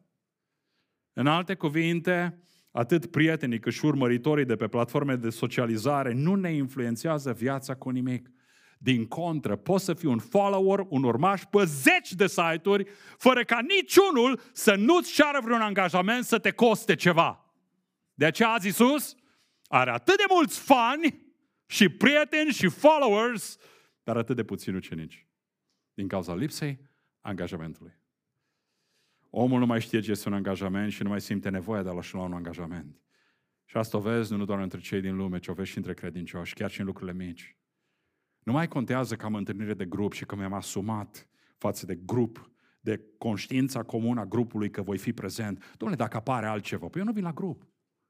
În 1.13 1.27
alte 1.27 1.53
cuvinte, 1.53 2.39
atât 2.71 3.05
prietenii 3.05 3.59
cât 3.59 3.73
și 3.73 3.85
urmăritorii 3.85 4.45
de 4.45 4.55
pe 4.55 4.67
platforme 4.67 5.15
de 5.15 5.29
socializare 5.29 6.13
nu 6.13 6.35
ne 6.35 6.51
influențează 6.51 7.33
viața 7.33 7.75
cu 7.75 7.89
nimic. 7.89 8.29
Din 8.85 9.05
contră, 9.05 9.55
poți 9.55 9.83
să 9.83 9.93
fii 9.93 10.07
un 10.07 10.19
follower, 10.19 10.85
un 10.89 11.03
urmaș 11.03 11.41
pe 11.49 11.63
zeci 11.63 12.13
de 12.13 12.27
site-uri, 12.27 12.87
fără 13.17 13.43
ca 13.43 13.59
niciunul 13.61 14.39
să 14.53 14.75
nu-ți 14.75 15.13
ceară 15.13 15.39
vreun 15.43 15.61
angajament 15.61 16.23
să 16.23 16.39
te 16.39 16.51
coste 16.51 16.95
ceva. 16.95 17.53
De 18.13 18.25
aceea 18.25 18.49
azi 18.49 18.65
Iisus 18.65 19.15
are 19.67 19.91
atât 19.91 20.17
de 20.17 20.23
mulți 20.29 20.59
fani 20.59 21.21
și 21.65 21.89
prieteni 21.89 22.51
și 22.51 22.67
followers, 22.67 23.57
dar 24.03 24.17
atât 24.17 24.35
de 24.35 24.43
puțini 24.43 24.75
ucenici. 24.75 25.27
Din 25.93 26.07
cauza 26.07 26.35
lipsei 26.35 26.79
angajamentului. 27.21 27.93
Omul 29.29 29.59
nu 29.59 29.65
mai 29.65 29.81
știe 29.81 29.99
ce 29.99 30.11
este 30.11 30.27
un 30.27 30.33
angajament 30.33 30.91
și 30.91 31.03
nu 31.03 31.09
mai 31.09 31.21
simte 31.21 31.49
nevoia 31.49 31.83
de 31.83 31.89
a-și 31.89 32.13
lua 32.13 32.23
un 32.23 32.33
angajament. 32.33 33.01
Și 33.65 33.77
asta 33.77 33.97
o 33.97 34.01
vezi 34.01 34.33
nu 34.33 34.45
doar 34.45 34.59
între 34.59 34.79
cei 34.79 35.01
din 35.01 35.15
lume, 35.15 35.39
ci 35.39 35.47
o 35.47 35.53
vezi 35.53 35.69
și 35.69 35.77
între 35.77 35.93
credincioși, 35.93 36.53
chiar 36.53 36.71
și 36.71 36.79
în 36.79 36.85
lucrurile 36.85 37.25
mici. 37.25 37.57
Nu 38.45 38.51
mai 38.51 38.67
contează 38.67 39.15
că 39.15 39.25
am 39.25 39.33
întâlnire 39.33 39.73
de 39.73 39.85
grup 39.85 40.13
și 40.13 40.25
că 40.25 40.35
mi-am 40.35 40.53
asumat 40.53 41.27
față 41.57 41.85
de 41.85 41.95
grup, 41.95 42.51
de 42.79 43.01
conștiința 43.17 43.83
comună 43.83 44.19
a 44.19 44.25
grupului 44.25 44.69
că 44.69 44.81
voi 44.81 44.97
fi 44.97 45.13
prezent. 45.13 45.73
Domnule, 45.77 46.01
dacă 46.01 46.17
apare 46.17 46.45
altceva, 46.45 46.87
păi 46.87 47.01
eu 47.01 47.07
nu 47.07 47.13
vin 47.13 47.23
la 47.23 47.31
grup. 47.31 47.61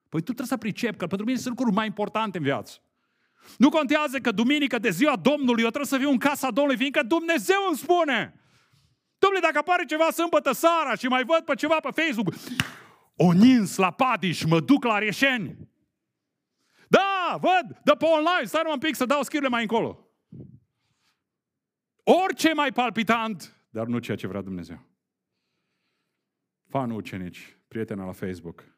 Păi 0.10 0.20
tu 0.20 0.26
trebuie 0.26 0.48
să 0.48 0.58
pricep 0.58 0.98
că 0.98 1.08
pentru 1.08 1.26
mine 1.26 1.38
sunt 1.38 1.50
lucruri 1.50 1.76
mai 1.76 1.86
importante 1.86 2.38
în 2.38 2.44
viață. 2.44 2.80
Nu 3.58 3.70
contează 3.70 4.20
că 4.20 4.32
duminică 4.32 4.80
de 4.80 4.90
ziua 4.90 5.16
Domnului 5.16 5.64
eu 5.64 5.70
trebuie 5.70 5.86
să 5.86 5.98
fiu 5.98 6.10
în 6.10 6.18
casa 6.18 6.52
Domnului, 6.52 6.78
fiindcă 6.78 7.04
Dumnezeu 7.04 7.60
îmi 7.68 7.78
spune. 7.78 8.40
Domnule, 9.18 9.42
dacă 9.42 9.58
apare 9.58 9.86
ceva 9.86 10.10
sâmbătă 10.12 10.52
seara 10.52 10.96
și 10.96 11.08
mai 11.08 11.24
văd 11.24 11.40
pe 11.40 11.56
ceva 11.56 11.80
pe 11.80 12.02
Facebook, 12.02 12.34
o 13.16 13.32
nins 13.32 13.76
la 13.76 13.92
Padiș, 13.92 14.44
mă 14.44 14.60
duc 14.60 14.84
la 14.84 14.98
Rieșeni. 14.98 15.58
Da, 16.88 17.38
văd, 17.42 17.78
de 17.84 17.92
pe 17.98 18.06
online, 18.06 18.46
stai 18.46 18.62
un 18.72 18.80
pic 18.80 18.96
să 18.96 19.06
dau 19.06 19.24
schirile 19.24 19.50
mai 19.50 19.62
încolo. 19.62 20.05
Orice 22.08 22.54
mai 22.54 22.72
palpitant, 22.72 23.68
dar 23.70 23.88
nu 23.88 24.00
ceea 24.00 24.18
ce 24.18 24.28
vrea 24.28 24.42
Dumnezeu. 24.42 24.80
Fanul 26.64 26.98
ucenici, 26.98 27.58
prietena 27.68 28.06
la 28.06 28.12
Facebook, 28.12 28.78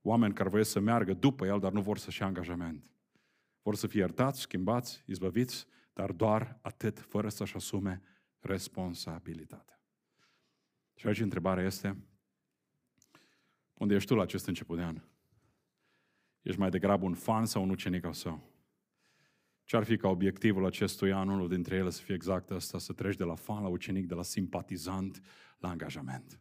oameni 0.00 0.34
care 0.34 0.48
voiesc 0.48 0.70
să 0.70 0.80
meargă 0.80 1.12
după 1.12 1.46
el, 1.46 1.60
dar 1.60 1.72
nu 1.72 1.80
vor 1.80 1.98
să-și 1.98 2.22
angajament. 2.22 2.90
Vor 3.62 3.74
să 3.74 3.86
fie 3.86 4.00
iertați, 4.00 4.40
schimbați, 4.40 5.02
izbăviți, 5.06 5.66
dar 5.92 6.12
doar 6.12 6.58
atât, 6.62 6.98
fără 6.98 7.28
să-și 7.28 7.56
asume 7.56 8.02
responsabilitatea. 8.38 9.80
Și 10.94 11.06
aici 11.06 11.20
întrebarea 11.20 11.64
este, 11.64 11.96
unde 13.74 13.94
ești 13.94 14.08
tu 14.08 14.14
la 14.14 14.22
acest 14.22 14.46
început 14.46 14.76
de 14.76 14.82
an? 14.82 15.02
Ești 16.42 16.60
mai 16.60 16.70
degrabă 16.70 17.04
un 17.04 17.14
fan 17.14 17.46
sau 17.46 17.62
un 17.62 17.70
ucenic 17.70 18.04
al 18.04 18.12
său? 18.12 18.55
Ce 19.66 19.76
ar 19.76 19.84
fi 19.84 19.96
ca 19.96 20.08
obiectivul 20.08 20.66
acestui 20.66 21.12
an, 21.12 21.28
unul 21.28 21.48
dintre 21.48 21.76
ele 21.76 21.90
să 21.90 22.02
fie 22.02 22.14
exact 22.14 22.50
ăsta, 22.50 22.78
să 22.78 22.92
treci 22.92 23.16
de 23.16 23.24
la 23.24 23.34
fan 23.34 23.62
la 23.62 23.68
ucenic, 23.68 24.06
de 24.06 24.14
la 24.14 24.22
simpatizant 24.22 25.22
la 25.58 25.68
angajament. 25.68 26.40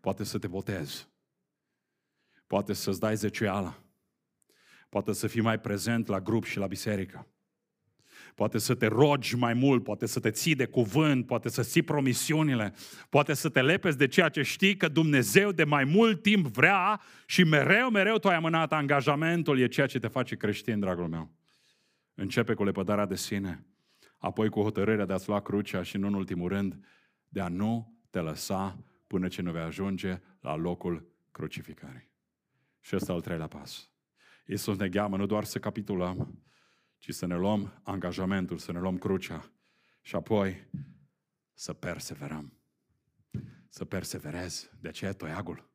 Poate 0.00 0.24
să 0.24 0.38
te 0.38 0.46
botezi. 0.46 1.08
Poate 2.46 2.72
să-ți 2.72 3.00
dai 3.00 3.16
zeciuiala. 3.16 3.82
Poate 4.88 5.12
să 5.12 5.26
fii 5.26 5.40
mai 5.40 5.60
prezent 5.60 6.06
la 6.06 6.20
grup 6.20 6.44
și 6.44 6.58
la 6.58 6.66
biserică. 6.66 7.26
Poate 8.34 8.58
să 8.58 8.74
te 8.74 8.86
rogi 8.86 9.36
mai 9.36 9.54
mult, 9.54 9.82
poate 9.82 10.06
să 10.06 10.20
te 10.20 10.30
ții 10.30 10.54
de 10.54 10.66
cuvânt, 10.66 11.26
poate 11.26 11.48
să 11.48 11.62
ții 11.62 11.82
promisiunile, 11.82 12.74
poate 13.08 13.34
să 13.34 13.48
te 13.48 13.62
lepezi 13.62 13.96
de 13.96 14.06
ceea 14.06 14.28
ce 14.28 14.42
știi 14.42 14.76
că 14.76 14.88
Dumnezeu 14.88 15.52
de 15.52 15.64
mai 15.64 15.84
mult 15.84 16.22
timp 16.22 16.46
vrea 16.46 17.00
și 17.26 17.44
mereu, 17.44 17.90
mereu 17.90 18.18
tu 18.18 18.28
ai 18.28 18.34
amânat 18.34 18.72
angajamentul, 18.72 19.58
e 19.58 19.66
ceea 19.66 19.86
ce 19.86 19.98
te 19.98 20.08
face 20.08 20.36
creștin, 20.36 20.80
dragul 20.80 21.08
meu. 21.08 21.30
Începe 22.14 22.54
cu 22.54 22.64
lepădarea 22.64 23.06
de 23.06 23.16
sine, 23.16 23.66
apoi 24.18 24.48
cu 24.48 24.62
hotărârea 24.62 25.04
de 25.04 25.12
a-ți 25.12 25.28
lua 25.28 25.40
crucea 25.40 25.82
și, 25.82 25.96
nu 25.96 26.06
în 26.06 26.14
ultimul 26.14 26.48
rând, 26.48 26.84
de 27.28 27.40
a 27.40 27.48
nu 27.48 27.98
te 28.10 28.20
lăsa 28.20 28.84
până 29.06 29.28
ce 29.28 29.42
nu 29.42 29.50
vei 29.50 29.62
ajunge 29.62 30.20
la 30.40 30.54
locul 30.54 31.12
crucificării. 31.30 32.10
Și 32.80 32.96
ăsta 32.96 33.12
al 33.12 33.20
treilea 33.20 33.46
pas. 33.46 33.90
Iisus 34.46 34.76
ne 34.78 34.88
cheamă 34.88 35.16
nu 35.16 35.26
doar 35.26 35.44
să 35.44 35.58
capitulăm, 35.58 36.42
ci 36.98 37.10
să 37.10 37.26
ne 37.26 37.36
luăm 37.36 37.80
angajamentul, 37.82 38.58
să 38.58 38.72
ne 38.72 38.78
luăm 38.78 38.98
crucea 38.98 39.52
și 40.00 40.16
apoi 40.16 40.68
să 41.54 41.72
perseverăm. 41.72 42.52
Să 43.68 43.84
perseverezi. 43.84 44.70
De 44.80 44.88
aceea 44.88 45.12
toiagul. 45.12 45.70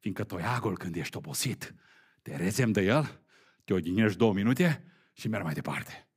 Fiindcă 0.00 0.24
toiagul, 0.24 0.76
când 0.76 0.96
ești 0.96 1.16
obosit, 1.16 1.74
te 2.22 2.36
rezem 2.36 2.72
de 2.72 2.82
el, 2.82 3.20
te 3.64 3.72
odinești 3.74 4.18
două 4.18 4.32
minute 4.32 4.93
și 5.14 5.28
mergi 5.28 5.44
mai 5.44 5.54
departe. 5.54 6.08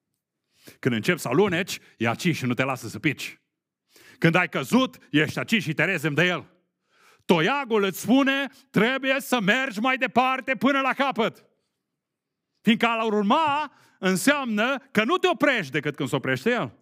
Când 0.79 0.95
începi 0.95 1.19
să 1.19 1.27
aluneci, 1.27 1.79
e 1.97 2.07
aici 2.07 2.35
și 2.35 2.45
nu 2.45 2.53
te 2.53 2.63
lasă 2.63 2.87
să 2.87 2.99
pici. 2.99 3.41
Când 4.17 4.35
ai 4.35 4.49
căzut, 4.49 4.97
ești 5.11 5.39
aici 5.39 5.61
și 5.61 5.73
te 5.73 5.85
rezem 5.85 6.13
de 6.13 6.25
el. 6.25 6.51
Toiagul 7.25 7.83
îți 7.83 7.99
spune, 7.99 8.47
trebuie 8.69 9.19
să 9.19 9.39
mergi 9.39 9.79
mai 9.79 9.97
departe 9.97 10.55
până 10.55 10.81
la 10.81 10.93
capăt. 10.93 11.45
Fiindcă 12.61 12.85
al 12.85 13.13
urma 13.13 13.73
înseamnă 13.99 14.77
că 14.91 15.03
nu 15.03 15.17
te 15.17 15.27
oprești 15.27 15.71
decât 15.71 15.95
când 15.95 16.09
se 16.09 16.15
oprește 16.15 16.49
El. 16.49 16.77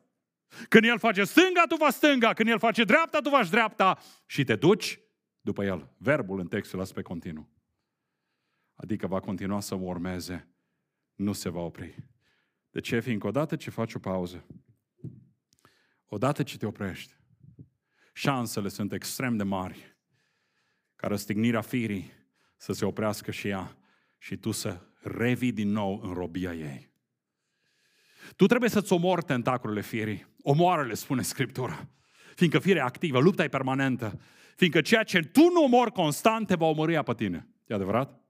Când 0.70 0.86
El 0.86 1.00
face 1.00 1.24
stânga, 1.24 1.64
tu 1.68 1.76
faci 1.76 1.94
stânga. 1.94 2.34
Când 2.34 2.50
El 2.50 2.60
face 2.60 2.84
dreapta, 2.84 3.20
tu 3.20 3.30
faci 3.30 3.50
dreapta. 3.50 3.98
Și 4.26 4.44
te 4.44 4.56
duci 4.56 5.00
după 5.42 5.64
El. 5.64 5.94
Verbul 5.98 6.40
în 6.40 6.48
textul 6.48 6.80
ăsta 6.80 6.94
pe 6.94 7.02
continuu. 7.02 7.50
Adică 8.74 9.08
va 9.08 9.20
continua 9.20 9.60
să 9.60 9.76
mă 9.76 9.86
urmeze. 9.86 10.55
Nu 11.16 11.34
se 11.34 11.50
va 11.50 11.60
opri. 11.60 12.04
De 12.70 12.80
ce? 12.80 13.00
Fiindcă 13.00 13.28
odată 13.28 13.56
ce 13.56 13.70
faci 13.70 13.94
o 13.94 14.00
pauză, 14.00 14.46
odată 16.06 16.44
ce 16.44 16.58
te 16.58 16.66
oprești, 16.66 17.14
șansele 18.14 18.68
sunt 18.68 18.94
extrem 18.94 19.38
de 19.38 19.44
mari 19.44 19.98
ca 20.96 21.08
răstignirea 21.08 21.62
firii 21.62 22.12
să 22.58 22.74
se 22.74 22.86
oprească 22.86 23.32
și 23.32 23.48
ea 23.48 23.78
și 24.18 24.38
tu 24.38 24.52
să 24.52 24.82
revii 25.02 25.52
din 25.52 25.72
nou 25.72 26.02
în 26.04 26.14
robia 26.14 26.54
ei. 26.54 26.94
Tu 28.36 28.46
trebuie 28.46 28.70
să-ți 28.70 28.94
omori 28.94 29.24
tentaculele 29.24 29.82
firii. 29.82 30.26
Omoară-le, 30.42 30.94
spune 30.94 31.22
Scriptura. 31.22 31.88
Fiindcă 32.36 32.60
firea 32.60 32.86
activă, 32.86 33.20
lupta 33.20 33.44
e 33.44 33.48
permanentă. 33.48 34.20
Fiindcă 34.56 34.82
ceea 34.82 35.04
ce 35.04 35.20
tu 35.20 35.42
nu 35.42 35.64
omori 35.64 35.92
constant 35.92 36.48
te 36.48 36.56
va 36.56 36.66
omori 36.66 37.04
pe 37.04 37.14
tine. 37.14 37.48
E 37.68 37.74
adevărat? 37.74 38.25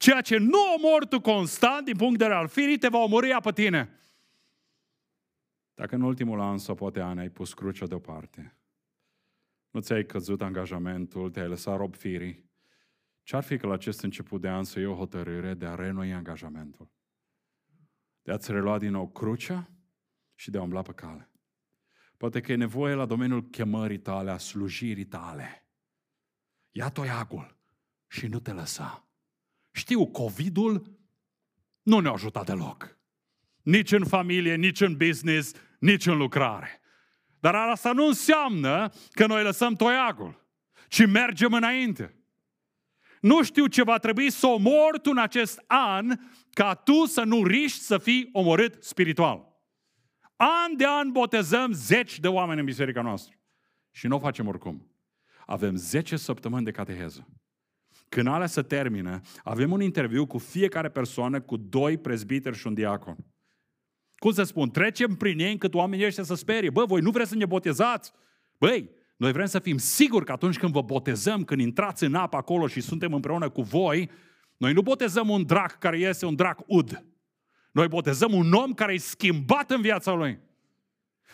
Ceea 0.00 0.20
ce 0.20 0.36
nu 0.36 0.58
omori 0.76 1.08
tu 1.08 1.20
constant 1.20 1.84
din 1.84 1.96
punct 1.96 2.18
de 2.18 2.24
vedere 2.24 2.40
al 2.40 2.48
firii 2.48 2.78
te 2.78 2.88
va 2.88 2.98
omori 2.98 3.36
pe 3.42 3.52
tine. 3.52 4.00
Dacă 5.74 5.94
în 5.94 6.02
ultimul 6.02 6.40
an 6.40 6.58
sau 6.58 6.74
poate 6.74 7.00
ani 7.00 7.20
ai 7.20 7.28
pus 7.28 7.54
crucea 7.54 7.86
deoparte, 7.86 8.56
nu 9.70 9.80
ți-ai 9.80 10.06
căzut 10.06 10.42
angajamentul, 10.42 11.30
te-ai 11.30 11.48
lăsat 11.48 11.76
rob 11.76 11.94
firii, 11.94 12.50
ce-ar 13.22 13.42
fi 13.42 13.56
că 13.56 13.66
la 13.66 13.72
acest 13.72 14.02
început 14.02 14.40
de 14.40 14.48
an 14.48 14.64
să 14.64 14.78
iei 14.78 14.88
o 14.88 14.96
hotărâre 14.96 15.54
de 15.54 15.66
a 15.66 15.74
renoi 15.74 16.12
angajamentul? 16.12 16.90
De 18.22 18.32
a-ți 18.32 18.50
relua 18.50 18.78
din 18.78 18.90
nou 18.90 19.08
crucea 19.08 19.70
și 20.34 20.50
de 20.50 20.58
a 20.58 20.62
umbla 20.62 20.82
pe 20.82 20.92
cale. 20.92 21.30
Poate 22.16 22.40
că 22.40 22.52
e 22.52 22.56
nevoie 22.56 22.94
la 22.94 23.06
domeniul 23.06 23.48
chemării 23.48 24.00
tale, 24.00 24.30
a 24.30 24.36
slujirii 24.36 25.06
tale. 25.06 25.68
Ia 26.70 26.90
toiagul 26.90 27.58
și 28.06 28.26
nu 28.26 28.40
te 28.40 28.52
lăsa. 28.52 29.09
Știu, 29.80 30.06
COVID-ul 30.06 30.98
nu 31.82 31.98
ne-a 31.98 32.12
ajutat 32.12 32.46
deloc. 32.46 32.98
Nici 33.62 33.92
în 33.92 34.04
familie, 34.06 34.54
nici 34.54 34.80
în 34.80 34.96
business, 34.96 35.52
nici 35.78 36.06
în 36.06 36.16
lucrare. 36.16 36.80
Dar 37.38 37.54
asta 37.54 37.92
nu 37.92 38.06
înseamnă 38.06 38.92
că 39.10 39.26
noi 39.26 39.42
lăsăm 39.42 39.74
toiagul, 39.74 40.46
ci 40.88 41.06
mergem 41.06 41.52
înainte. 41.52 42.14
Nu 43.20 43.42
știu 43.42 43.66
ce 43.66 43.82
va 43.82 43.98
trebui 43.98 44.30
să 44.30 44.46
omor 44.46 44.98
tu 44.98 45.10
în 45.10 45.18
acest 45.18 45.64
an 45.66 46.06
ca 46.50 46.74
tu 46.74 47.04
să 47.04 47.22
nu 47.22 47.44
riști 47.44 47.78
să 47.78 47.98
fii 47.98 48.28
omorât 48.32 48.84
spiritual. 48.84 49.62
An 50.36 50.76
de 50.76 50.86
an 50.86 51.12
botezăm 51.12 51.72
zeci 51.72 52.18
de 52.18 52.28
oameni 52.28 52.58
în 52.58 52.64
biserica 52.64 53.02
noastră. 53.02 53.34
Și 53.90 54.06
nu 54.06 54.16
o 54.16 54.18
facem 54.18 54.46
oricum. 54.46 54.90
Avem 55.46 55.76
10 55.76 56.16
săptămâni 56.16 56.64
de 56.64 56.70
cateheză. 56.70 57.28
Când 58.10 58.26
alea 58.26 58.46
se 58.46 58.62
termină, 58.62 59.20
avem 59.44 59.72
un 59.72 59.80
interviu 59.80 60.26
cu 60.26 60.38
fiecare 60.38 60.88
persoană, 60.88 61.40
cu 61.40 61.56
doi 61.56 61.98
prezbiteri 61.98 62.56
și 62.56 62.66
un 62.66 62.74
diacon. 62.74 63.16
Cum 64.16 64.32
să 64.32 64.42
spun, 64.42 64.70
trecem 64.70 65.14
prin 65.14 65.38
ei 65.38 65.50
încât 65.50 65.74
oamenii 65.74 66.06
ăștia 66.06 66.22
să 66.22 66.34
sperie. 66.34 66.70
Bă, 66.70 66.84
voi 66.84 67.00
nu 67.00 67.10
vreți 67.10 67.28
să 67.28 67.36
ne 67.36 67.46
botezați? 67.46 68.12
Băi, 68.58 68.90
noi 69.16 69.32
vrem 69.32 69.46
să 69.46 69.58
fim 69.58 69.76
siguri 69.76 70.24
că 70.24 70.32
atunci 70.32 70.58
când 70.58 70.72
vă 70.72 70.82
botezăm, 70.82 71.44
când 71.44 71.60
intrați 71.60 72.04
în 72.04 72.14
apă 72.14 72.36
acolo 72.36 72.66
și 72.66 72.80
suntem 72.80 73.14
împreună 73.14 73.48
cu 73.48 73.62
voi, 73.62 74.10
noi 74.56 74.72
nu 74.72 74.82
botezăm 74.82 75.28
un 75.28 75.46
drac 75.46 75.78
care 75.78 75.98
este 75.98 76.26
un 76.26 76.34
drac 76.34 76.60
ud. 76.66 77.04
Noi 77.72 77.88
botezăm 77.88 78.32
un 78.32 78.52
om 78.52 78.72
care 78.72 78.92
e 78.92 78.98
schimbat 78.98 79.70
în 79.70 79.80
viața 79.80 80.12
lui. 80.12 80.38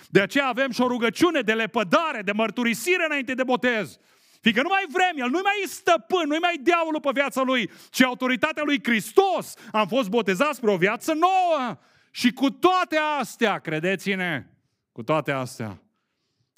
De 0.08 0.20
aceea 0.20 0.46
avem 0.46 0.70
și 0.70 0.80
o 0.80 0.86
rugăciune 0.86 1.40
de 1.40 1.52
lepădare, 1.52 2.22
de 2.22 2.32
mărturisire 2.32 3.04
înainte 3.08 3.34
de 3.34 3.44
botez. 3.44 3.98
Fiindcă 4.46 4.64
nu 4.64 4.74
mai 4.74 4.86
vrem, 4.92 5.24
el 5.24 5.30
nu 5.30 5.40
mai 5.42 5.60
e 5.62 5.66
stăpân, 5.66 6.28
nu 6.28 6.36
mai 6.40 6.60
diavolul 6.62 7.00
pe 7.00 7.10
viața 7.12 7.42
lui, 7.42 7.70
ci 7.90 8.02
autoritatea 8.02 8.62
lui 8.62 8.82
Hristos. 8.82 9.54
Am 9.72 9.86
fost 9.86 10.08
botezați 10.08 10.56
spre 10.56 10.70
o 10.70 10.76
viață 10.76 11.12
nouă. 11.12 11.78
Și 12.10 12.32
cu 12.32 12.50
toate 12.50 12.96
astea, 13.20 13.58
credeți-ne, 13.58 14.46
cu 14.92 15.02
toate 15.02 15.32
astea, 15.32 15.82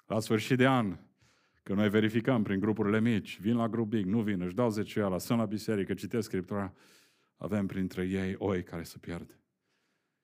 la 0.07 0.21
sfârșit 0.21 0.57
de 0.57 0.67
an, 0.67 0.99
Că 1.63 1.75
noi 1.75 1.89
verificăm 1.89 2.43
prin 2.43 2.61
grupurile 2.61 3.01
mici, 3.01 3.41
vin 3.41 3.57
la 3.57 3.69
grup 3.69 3.89
big, 3.89 4.07
nu 4.07 4.23
vin, 4.23 4.41
își 4.41 4.55
dau 4.55 4.71
zeciuiala, 4.71 5.19
sunt 5.19 5.39
la 5.39 5.45
biserică, 5.45 5.95
citesc 5.95 6.27
Scriptura, 6.27 6.75
avem 7.37 7.67
printre 7.67 8.05
ei 8.05 8.35
oi 8.39 8.63
care 8.63 8.83
se 8.83 8.99
pierd. 8.99 9.39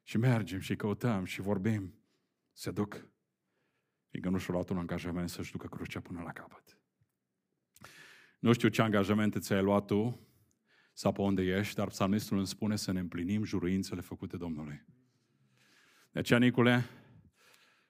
Și 0.02 0.18
mergem 0.18 0.58
și 0.58 0.76
căutăm 0.76 1.24
și 1.24 1.40
vorbim, 1.40 1.94
se 2.52 2.70
duc, 2.70 3.06
fiindcă 4.08 4.30
nu 4.30 4.38
și-au 4.38 4.54
luat 4.54 4.68
un 4.68 4.78
angajament 4.78 5.28
să-și 5.28 5.52
ducă 5.52 5.66
crucea 5.66 6.00
până 6.00 6.22
la 6.24 6.32
capăt. 6.32 6.78
Nu 8.44 8.52
știu 8.52 8.68
ce 8.68 8.82
angajamente 8.82 9.38
ți-ai 9.38 9.62
luat 9.62 9.86
tu 9.86 10.20
sau 10.92 11.12
pe 11.12 11.20
unde 11.20 11.42
ești, 11.42 11.74
dar 11.74 11.86
psalmistul 11.86 12.36
îmi 12.36 12.46
spune 12.46 12.76
să 12.76 12.92
ne 12.92 13.00
împlinim 13.00 13.44
juruințele 13.44 14.00
făcute 14.00 14.36
Domnului. 14.36 14.84
De 16.10 16.18
aceea, 16.18 16.38
Nicule, 16.38 16.84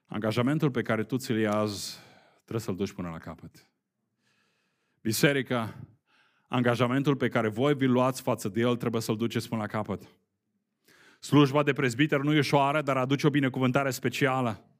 angajamentul 0.05 0.71
pe 0.71 0.81
care 0.81 1.03
tu 1.03 1.17
ți-l 1.17 1.35
iei 1.35 1.47
azi, 1.47 1.97
trebuie 2.41 2.59
să-l 2.59 2.75
duci 2.75 2.91
până 2.91 3.09
la 3.09 3.17
capăt. 3.17 3.69
Biserica, 5.01 5.75
angajamentul 6.47 7.15
pe 7.15 7.27
care 7.27 7.47
voi 7.47 7.75
vi 7.75 7.85
luați 7.85 8.21
față 8.21 8.49
de 8.49 8.59
el, 8.59 8.75
trebuie 8.75 9.01
să-l 9.01 9.17
duceți 9.17 9.49
până 9.49 9.61
la 9.61 9.67
capăt. 9.67 10.03
Slujba 11.19 11.63
de 11.63 11.73
prezbiter 11.73 12.19
nu 12.19 12.33
e 12.33 12.37
ușoară, 12.37 12.81
dar 12.81 12.97
aduce 12.97 13.27
o 13.27 13.29
binecuvântare 13.29 13.89
specială. 13.89 14.74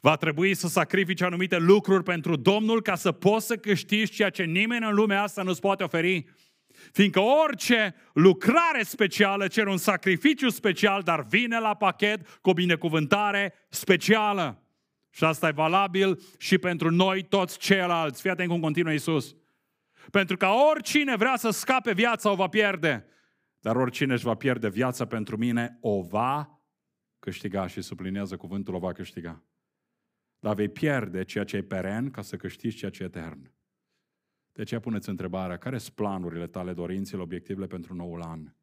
Va 0.00 0.16
trebui 0.16 0.54
să 0.54 0.68
sacrifici 0.68 1.22
anumite 1.22 1.58
lucruri 1.58 2.02
pentru 2.02 2.36
Domnul 2.36 2.82
ca 2.82 2.94
să 2.94 3.12
poți 3.12 3.46
să 3.46 3.56
câștigi 3.56 4.12
ceea 4.12 4.30
ce 4.30 4.42
nimeni 4.42 4.86
în 4.86 4.94
lumea 4.94 5.22
asta 5.22 5.42
nu-ți 5.42 5.60
poate 5.60 5.82
oferi. 5.82 6.24
Fiindcă 6.92 7.20
orice 7.20 7.94
lucrare 8.12 8.82
specială 8.82 9.46
cere 9.46 9.70
un 9.70 9.76
sacrificiu 9.76 10.48
special, 10.48 11.02
dar 11.02 11.24
vine 11.24 11.58
la 11.58 11.74
pachet 11.74 12.28
cu 12.28 12.50
o 12.50 12.52
binecuvântare 12.52 13.54
specială. 13.68 14.62
Și 15.10 15.24
asta 15.24 15.48
e 15.48 15.52
valabil 15.52 16.20
și 16.38 16.58
pentru 16.58 16.90
noi 16.90 17.22
toți 17.22 17.58
ceilalți. 17.58 18.20
Fii 18.20 18.30
atent 18.30 18.48
cum 18.48 18.60
continuă 18.60 18.92
Iisus. 18.92 19.36
Pentru 20.10 20.36
că 20.36 20.46
oricine 20.46 21.16
vrea 21.16 21.36
să 21.36 21.50
scape 21.50 21.92
viața 21.92 22.30
o 22.30 22.34
va 22.34 22.48
pierde. 22.48 23.06
Dar 23.60 23.76
oricine 23.76 24.12
își 24.12 24.24
va 24.24 24.34
pierde 24.34 24.68
viața 24.68 25.04
pentru 25.04 25.36
mine 25.36 25.78
o 25.80 26.02
va 26.02 26.60
câștiga 27.18 27.66
și 27.66 27.82
sublinează 27.82 28.36
cuvântul 28.36 28.74
o 28.74 28.78
va 28.78 28.92
câștiga. 28.92 29.42
Dar 30.40 30.54
vei 30.54 30.68
pierde 30.68 31.24
ceea 31.24 31.44
ce 31.44 31.56
e 31.56 31.62
peren 31.62 32.10
ca 32.10 32.22
să 32.22 32.36
câștigi 32.36 32.76
ceea 32.76 32.90
ce 32.90 33.02
e 33.02 33.06
etern. 33.06 33.52
De 34.52 34.62
aceea 34.62 34.80
puneți 34.80 35.08
întrebarea, 35.08 35.56
care 35.56 35.78
sunt 35.78 35.94
planurile 35.94 36.46
tale, 36.46 36.72
dorințele, 36.72 37.22
obiectivele 37.22 37.66
pentru 37.66 37.94
noul 37.94 38.22
an? 38.22 38.54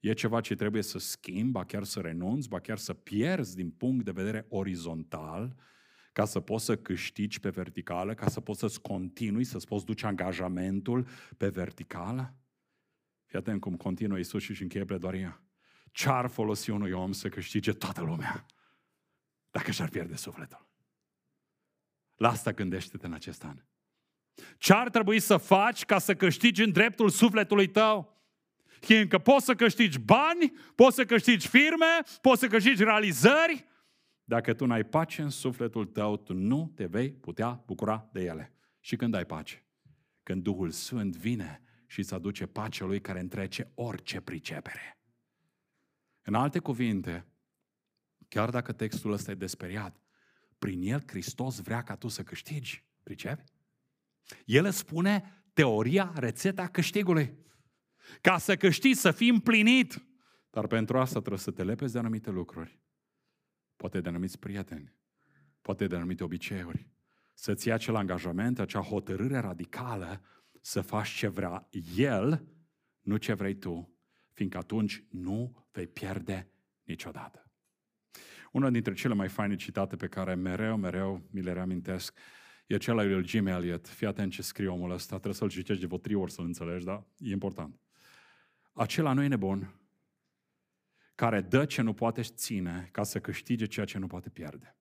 E 0.00 0.12
ceva 0.12 0.40
ce 0.40 0.54
trebuie 0.54 0.82
să 0.82 0.98
schimbi, 0.98 1.50
ba 1.50 1.64
chiar 1.64 1.84
să 1.84 2.00
renunți, 2.00 2.48
ba 2.48 2.60
chiar 2.60 2.78
să 2.78 2.94
pierzi 2.94 3.56
din 3.56 3.70
punct 3.70 4.04
de 4.04 4.10
vedere 4.10 4.46
orizontal, 4.48 5.56
ca 6.12 6.24
să 6.24 6.40
poți 6.40 6.64
să 6.64 6.76
câștigi 6.76 7.40
pe 7.40 7.48
verticală, 7.48 8.14
ca 8.14 8.28
să 8.28 8.40
poți 8.40 8.58
să-ți 8.58 8.80
continui, 8.80 9.44
să-ți 9.44 9.66
poți 9.66 9.84
duce 9.84 10.06
angajamentul 10.06 11.06
pe 11.36 11.48
verticală? 11.48 12.34
Fii 13.24 13.38
atent 13.38 13.60
cum 13.60 13.76
continuă 13.76 14.16
Iisus 14.16 14.42
și 14.42 14.50
își 14.50 14.62
încheie 14.62 14.84
pledoaria. 14.84 15.42
Ce-ar 15.90 16.26
folosi 16.26 16.70
unui 16.70 16.92
om 16.92 17.12
să 17.12 17.28
câștige 17.28 17.72
toată 17.72 18.02
lumea 18.02 18.46
dacă 19.50 19.70
și-ar 19.70 19.88
pierde 19.88 20.16
sufletul? 20.16 20.71
La 22.22 22.28
asta 22.28 22.52
gândește-te 22.52 23.06
în 23.06 23.12
acest 23.12 23.44
an. 23.44 23.62
Ce 24.58 24.72
ar 24.72 24.90
trebui 24.90 25.20
să 25.20 25.36
faci 25.36 25.84
ca 25.84 25.98
să 25.98 26.14
câștigi 26.14 26.62
în 26.62 26.72
dreptul 26.72 27.08
sufletului 27.08 27.66
tău? 27.66 28.22
Fiindcă 28.80 29.18
poți 29.18 29.44
să 29.44 29.54
câștigi 29.54 29.98
bani, 29.98 30.52
poți 30.74 30.96
să 30.96 31.04
câștigi 31.04 31.48
firme, 31.48 31.86
poți 32.20 32.40
să 32.40 32.46
câștigi 32.46 32.84
realizări. 32.84 33.66
Dacă 34.24 34.54
tu 34.54 34.66
n-ai 34.66 34.84
pace 34.84 35.22
în 35.22 35.30
sufletul 35.30 35.86
tău, 35.86 36.16
tu 36.16 36.34
nu 36.34 36.72
te 36.74 36.86
vei 36.86 37.12
putea 37.12 37.62
bucura 37.66 38.08
de 38.12 38.20
ele. 38.20 38.52
Și 38.80 38.96
când 38.96 39.14
ai 39.14 39.24
pace? 39.24 39.64
Când 40.22 40.42
Duhul 40.42 40.70
Sfânt 40.70 41.16
vine 41.16 41.62
și 41.86 41.98
îți 41.98 42.14
aduce 42.14 42.46
pacea 42.46 42.84
Lui 42.84 43.00
care 43.00 43.20
întrece 43.20 43.70
orice 43.74 44.20
pricepere. 44.20 45.00
În 46.22 46.34
alte 46.34 46.58
cuvinte, 46.58 47.26
chiar 48.28 48.50
dacă 48.50 48.72
textul 48.72 49.12
ăsta 49.12 49.30
e 49.30 49.34
desperiat, 49.34 50.01
prin 50.62 50.82
el 50.82 51.02
Hristos 51.06 51.58
vrea 51.58 51.82
ca 51.82 51.96
tu 51.96 52.08
să 52.08 52.22
câștigi. 52.22 52.84
Pricepi? 53.02 53.44
El 54.44 54.64
îți 54.64 54.78
spune 54.78 55.44
teoria, 55.52 56.12
rețeta 56.16 56.68
câștigului. 56.68 57.38
Ca 58.20 58.38
să 58.38 58.56
câștigi, 58.56 58.98
să 58.98 59.10
fii 59.10 59.28
împlinit. 59.28 60.04
Dar 60.50 60.66
pentru 60.66 60.98
asta 60.98 61.18
trebuie 61.18 61.38
să 61.38 61.50
te 61.50 61.64
lepezi 61.64 61.92
de 61.92 61.98
anumite 61.98 62.30
lucruri. 62.30 62.80
Poate 63.76 64.00
de 64.00 64.08
anumiți 64.08 64.38
prieteni. 64.38 64.94
Poate 65.60 65.86
de 65.86 65.96
anumite 65.96 66.24
obiceiuri. 66.24 66.88
Să-ți 67.34 67.68
ia 67.68 67.74
acel 67.74 67.94
angajament, 67.94 68.58
acea 68.58 68.80
hotărâre 68.80 69.38
radicală 69.38 70.20
să 70.60 70.80
faci 70.80 71.08
ce 71.08 71.28
vrea 71.28 71.68
El, 71.96 72.46
nu 73.00 73.16
ce 73.16 73.32
vrei 73.32 73.54
tu, 73.54 73.98
fiindcă 74.32 74.58
atunci 74.58 75.04
nu 75.10 75.66
vei 75.72 75.86
pierde 75.86 76.50
niciodată. 76.82 77.51
Una 78.52 78.70
dintre 78.70 78.94
cele 78.94 79.14
mai 79.14 79.28
faine 79.28 79.56
citate 79.56 79.96
pe 79.96 80.06
care 80.06 80.34
mereu, 80.34 80.76
mereu 80.76 81.22
mi 81.30 81.42
le 81.42 81.52
reamintesc 81.52 82.18
e 82.66 82.76
cel 82.76 82.98
al 82.98 83.08
lui 83.08 83.26
Jim 83.26 83.46
Elliot. 83.46 83.88
Fii 83.88 84.06
atent 84.06 84.32
ce 84.32 84.42
scrie 84.42 84.68
omul 84.68 84.90
ăsta, 84.90 85.14
trebuie 85.14 85.34
să-l 85.34 85.50
citești 85.50 85.80
de 85.80 85.86
vreo 85.86 85.98
trei 85.98 86.14
ori 86.14 86.32
să-l 86.32 86.44
înțelegi, 86.44 86.84
da? 86.84 87.04
E 87.18 87.30
important. 87.30 87.80
Acela 88.72 89.12
nu 89.12 89.22
e 89.22 89.26
nebun 89.26 89.74
care 91.14 91.40
dă 91.40 91.64
ce 91.64 91.82
nu 91.82 91.92
poate 91.92 92.22
ține 92.22 92.88
ca 92.92 93.02
să 93.02 93.20
câștige 93.20 93.66
ceea 93.66 93.86
ce 93.86 93.98
nu 93.98 94.06
poate 94.06 94.28
pierde. 94.28 94.76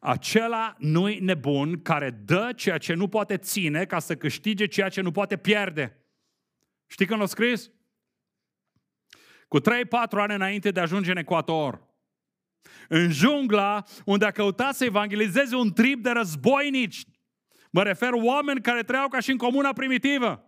Acela 0.00 0.76
nu-i 0.78 1.18
nebun 1.18 1.82
care 1.82 2.10
dă 2.10 2.52
ceea 2.56 2.78
ce 2.78 2.94
nu 2.94 3.08
poate 3.08 3.36
ține 3.36 3.84
ca 3.84 3.98
să 3.98 4.16
câștige 4.16 4.66
ceea 4.66 4.88
ce 4.88 5.00
nu 5.00 5.10
poate 5.10 5.36
pierde. 5.36 6.04
Știi 6.86 7.06
când 7.06 7.20
l-a 7.20 7.26
scris? 7.26 7.70
Cu 9.50 9.60
3-4 9.60 9.62
ani 10.10 10.34
înainte 10.34 10.70
de 10.70 10.78
a 10.78 10.82
ajunge 10.82 11.10
în 11.10 11.16
Ecuator. 11.16 11.88
În 12.88 13.10
jungla, 13.10 13.82
unde 14.04 14.24
a 14.24 14.30
căutat 14.30 14.74
să 14.74 14.84
evangelizeze 14.84 15.56
un 15.56 15.72
trib 15.72 16.02
de 16.02 16.10
războinici. 16.10 17.04
Mă 17.70 17.82
refer 17.82 18.10
oameni 18.12 18.60
care 18.60 18.82
trăiau 18.82 19.08
ca 19.08 19.20
și 19.20 19.30
în 19.30 19.36
comuna 19.36 19.72
primitivă 19.72 20.44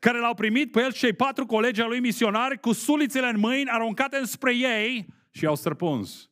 care 0.00 0.18
l-au 0.18 0.34
primit 0.34 0.70
pe 0.70 0.80
el 0.80 0.92
și 0.92 0.98
cei 0.98 1.12
patru 1.12 1.46
colegi 1.46 1.80
al 1.80 1.88
lui 1.88 2.00
misionari 2.00 2.60
cu 2.60 2.72
sulițele 2.72 3.28
în 3.28 3.38
mâini 3.38 3.70
aruncate 3.70 4.16
înspre 4.16 4.56
ei 4.56 5.06
și 5.30 5.44
i-au 5.44 5.54
străpuns. 5.54 6.30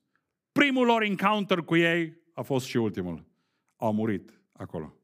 Primul 0.52 0.86
lor 0.86 1.02
encounter 1.02 1.58
cu 1.58 1.76
ei 1.76 2.16
a 2.34 2.42
fost 2.42 2.66
și 2.66 2.76
ultimul. 2.76 3.24
Au 3.76 3.92
murit 3.92 4.40
acolo. 4.52 4.99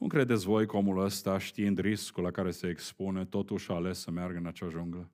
Cum 0.00 0.08
credeți 0.08 0.44
voi 0.44 0.66
că 0.66 0.76
omul 0.76 0.98
ăsta, 0.98 1.38
știind 1.38 1.78
riscul 1.78 2.22
la 2.22 2.30
care 2.30 2.50
se 2.50 2.68
expune, 2.68 3.24
totuși 3.24 3.70
a 3.70 3.74
ales 3.74 3.98
să 3.98 4.10
meargă 4.10 4.38
în 4.38 4.46
acea 4.46 4.68
junglă? 4.68 5.10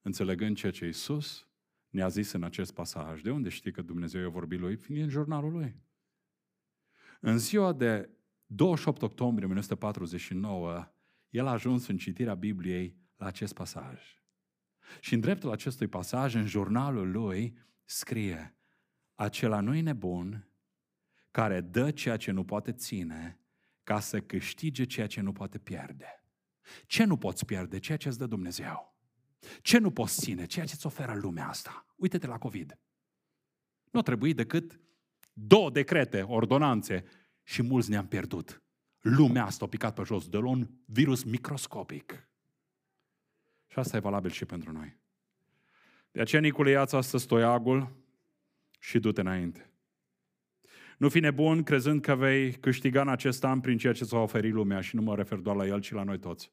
Înțelegând 0.00 0.56
ceea 0.56 0.72
ce 0.72 0.84
Iisus 0.84 1.48
ne-a 1.88 2.08
zis 2.08 2.32
în 2.32 2.42
acest 2.42 2.74
pasaj. 2.74 3.20
De 3.20 3.30
unde 3.30 3.48
știi 3.48 3.72
că 3.72 3.82
Dumnezeu 3.82 4.20
i-a 4.20 4.28
vorbit 4.28 4.60
lui? 4.60 4.76
Fiind 4.76 5.02
în 5.02 5.08
jurnalul 5.08 5.52
lui. 5.52 5.82
În 7.20 7.38
ziua 7.38 7.72
de 7.72 8.10
28 8.46 9.02
octombrie 9.02 9.44
1949, 9.44 10.92
el 11.30 11.46
a 11.46 11.50
ajuns 11.50 11.86
în 11.86 11.96
citirea 11.96 12.34
Bibliei 12.34 12.96
la 13.16 13.26
acest 13.26 13.54
pasaj. 13.54 14.00
Și 15.00 15.14
în 15.14 15.20
dreptul 15.20 15.50
acestui 15.50 15.86
pasaj, 15.86 16.34
în 16.34 16.46
jurnalul 16.46 17.10
lui, 17.10 17.58
scrie 17.84 18.56
Acela 19.14 19.60
nu-i 19.60 19.80
nebun 19.80 20.48
care 21.30 21.60
dă 21.60 21.90
ceea 21.90 22.16
ce 22.16 22.30
nu 22.30 22.44
poate 22.44 22.72
ține 22.72 23.36
ca 23.82 24.00
să 24.00 24.20
câștige 24.20 24.84
ceea 24.84 25.06
ce 25.06 25.20
nu 25.20 25.32
poate 25.32 25.58
pierde. 25.58 26.24
Ce 26.86 27.04
nu 27.04 27.16
poți 27.16 27.44
pierde? 27.44 27.78
Ceea 27.78 27.96
ce 27.96 28.08
îți 28.08 28.18
dă 28.18 28.26
Dumnezeu. 28.26 28.96
Ce 29.62 29.78
nu 29.78 29.90
poți 29.90 30.20
ține? 30.20 30.46
Ceea 30.46 30.64
ce 30.64 30.72
îți 30.74 30.86
oferă 30.86 31.14
lumea 31.14 31.48
asta. 31.48 31.86
Uite-te 31.96 32.26
la 32.26 32.38
COVID. 32.38 32.78
Nu 33.90 34.02
trebuie 34.02 34.32
decât 34.32 34.80
două 35.32 35.70
decrete, 35.70 36.22
ordonanțe 36.22 37.04
și 37.42 37.62
mulți 37.62 37.90
ne-am 37.90 38.06
pierdut. 38.06 38.62
Lumea 39.00 39.44
asta 39.44 39.64
a 39.64 39.68
picat 39.68 39.94
pe 39.94 40.02
jos 40.02 40.28
de 40.28 40.36
la 40.36 40.48
un 40.48 40.68
virus 40.84 41.22
microscopic. 41.22 42.28
Și 43.66 43.78
asta 43.78 43.96
e 43.96 44.00
valabil 44.00 44.30
și 44.30 44.44
pentru 44.44 44.72
noi. 44.72 45.00
De 46.10 46.20
aceea, 46.20 46.40
Nicule, 46.40 46.70
ia-ți 46.70 46.94
astăzi 46.94 47.26
toiagul 47.26 47.96
și 48.78 48.98
du-te 48.98 49.20
înainte. 49.20 49.71
Nu 51.02 51.08
fi 51.08 51.20
nebun 51.20 51.62
crezând 51.62 52.00
că 52.00 52.14
vei 52.14 52.52
câștiga 52.52 53.00
în 53.00 53.08
acest 53.08 53.44
an 53.44 53.60
prin 53.60 53.78
ceea 53.78 53.92
ce 53.92 54.04
ți-a 54.04 54.18
oferit 54.18 54.52
lumea 54.52 54.80
și 54.80 54.94
nu 54.96 55.02
mă 55.02 55.14
refer 55.14 55.38
doar 55.38 55.56
la 55.56 55.66
el, 55.66 55.80
ci 55.80 55.90
la 55.90 56.02
noi 56.02 56.18
toți. 56.18 56.52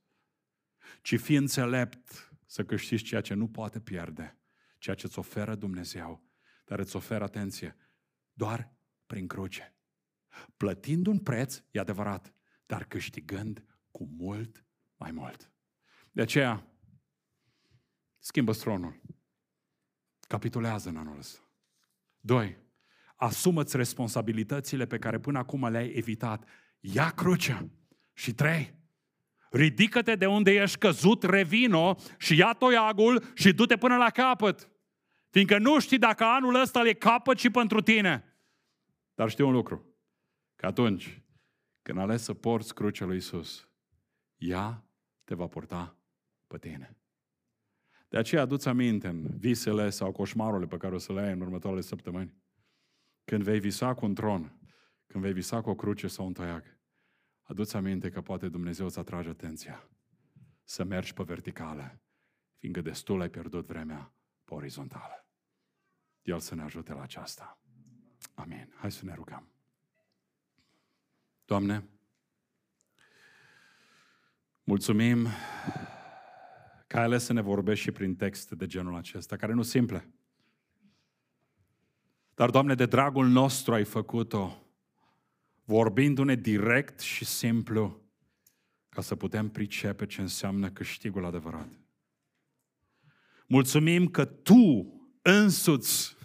Ci 1.02 1.20
fi 1.20 1.34
înțelept 1.34 2.34
să 2.46 2.66
câștigi 2.66 3.04
ceea 3.04 3.22
ce 3.22 3.34
nu 3.34 3.48
poate 3.48 3.80
pierde, 3.80 4.40
ceea 4.78 4.96
ce 4.96 5.06
îți 5.06 5.20
oferă 5.20 5.56
Dumnezeu, 5.56 6.24
dar 6.66 6.80
îți 6.80 6.96
oferă 6.96 7.24
atenție 7.24 7.76
doar 8.34 8.74
prin 9.06 9.28
cruce. 9.28 9.76
Plătind 10.58 11.08
un 11.08 11.20
preț, 11.20 11.62
e 11.72 11.80
adevărat, 11.80 12.34
dar 12.66 12.86
câștigând 12.86 13.66
cu 13.92 14.10
mult 14.18 14.66
mai 14.96 15.12
mult. 15.12 15.52
De 16.12 16.22
aceea, 16.22 16.68
schimbă 18.20 18.52
stronul. 18.52 19.02
Capitulează 20.28 20.90
în 20.90 20.98
anul 20.98 21.18
ăsta. 21.18 21.40
Doi, 22.20 22.68
asumă-ți 23.20 23.78
responsabilitățile 23.78 24.86
pe 24.86 25.00
care 25.00 25.20
până 25.20 25.38
acum 25.38 25.68
le-ai 25.68 25.92
evitat. 25.96 26.48
Ia 26.80 27.10
crucea. 27.10 27.70
Și 28.14 28.34
trei, 28.34 28.74
ridică-te 29.52 30.16
de 30.16 30.26
unde 30.26 30.52
ești 30.52 30.78
căzut, 30.78 31.24
revino 31.24 31.98
și 32.18 32.38
ia 32.38 32.54
toiagul 32.54 33.24
și 33.34 33.54
du-te 33.54 33.78
până 33.78 33.98
la 33.98 34.10
capăt. 34.10 34.70
Fiindcă 35.30 35.58
nu 35.58 35.80
știi 35.80 35.98
dacă 35.98 36.24
anul 36.24 36.62
ăsta 36.62 36.88
e 36.88 36.94
capăt 36.94 37.38
și 37.38 37.50
pentru 37.50 37.82
tine. 37.82 38.24
Dar 39.16 39.30
știu 39.30 39.48
un 39.48 39.54
lucru. 39.54 39.86
Că 40.56 40.66
atunci, 40.66 41.22
când 41.82 41.98
ales 41.98 42.24
să 42.24 42.34
porți 42.34 42.74
crucea 42.74 43.06
lui 43.06 43.18
Isus, 43.18 43.70
ea 44.38 44.84
te 45.26 45.36
va 45.36 45.48
porta 45.48 45.98
pe 46.48 46.58
tine. 46.58 46.98
De 48.08 48.18
aceea 48.18 48.42
aduți 48.42 48.68
aminte 48.68 49.08
în 49.08 49.38
visele 49.38 49.90
sau 49.90 50.12
coșmarurile 50.12 50.68
pe 50.68 50.78
care 50.78 50.96
o 50.96 50.98
să 50.98 51.14
le 51.14 51.22
ai 51.22 51.32
în 51.32 51.42
următoarele 51.42 51.82
săptămâni. 51.82 52.34
Când 53.30 53.44
vei 53.44 53.60
visa 53.60 53.94
cu 53.94 54.06
un 54.06 54.14
tron, 54.14 54.54
când 55.08 55.24
vei 55.24 55.34
visa 55.34 55.62
cu 55.62 55.70
o 55.70 55.76
cruce 55.76 56.08
sau 56.08 56.26
un 56.26 56.34
toiag, 56.34 56.78
aduți 57.42 57.76
aminte 57.76 58.10
că 58.10 58.22
poate 58.22 58.50
Dumnezeu 58.50 58.90
să 58.90 59.00
atrage 59.00 59.30
atenția 59.30 59.90
să 60.64 60.84
mergi 60.84 61.14
pe 61.14 61.24
verticală, 61.24 62.00
fiindcă 62.58 62.82
destul 62.82 63.22
ai 63.22 63.30
pierdut 63.30 63.66
vremea 63.66 64.14
pe 64.44 64.54
orizontală. 64.54 65.28
El 66.22 66.40
să 66.40 66.56
ne 66.56 66.62
ajute 66.62 66.94
la 66.94 67.02
aceasta. 67.02 67.62
Amin. 68.34 68.74
Hai 68.76 68.92
să 68.92 69.06
ne 69.06 69.14
rugăm. 69.14 69.52
Doamne, 71.46 71.90
mulțumim 74.64 75.28
că 76.88 76.98
ai 76.98 77.04
ales 77.04 77.24
să 77.24 77.34
ne 77.34 77.42
vorbești 77.42 77.84
și 77.84 77.92
prin 77.92 78.16
texte 78.16 78.56
de 78.56 78.68
genul 78.68 78.96
acesta, 78.96 79.36
care 79.36 79.54
nu 79.54 79.62
simple. 79.62 80.14
Dar, 82.40 82.50
Doamne, 82.50 82.76
de 82.76 82.86
dragul 82.86 83.28
nostru 83.28 83.74
ai 83.74 83.84
făcut-o, 83.84 84.64
vorbindu-ne 85.64 86.36
direct 86.36 87.00
și 87.00 87.26
simplu, 87.26 88.02
ca 88.90 89.02
să 89.02 89.16
putem 89.16 89.50
pricepe 89.50 90.06
ce 90.06 90.22
înseamnă 90.22 90.70
câștigul 90.70 91.26
adevărat. 91.26 91.68
Mulțumim 93.48 94.08
că 94.08 94.26
Tu 94.26 94.94
însuți 95.22 96.16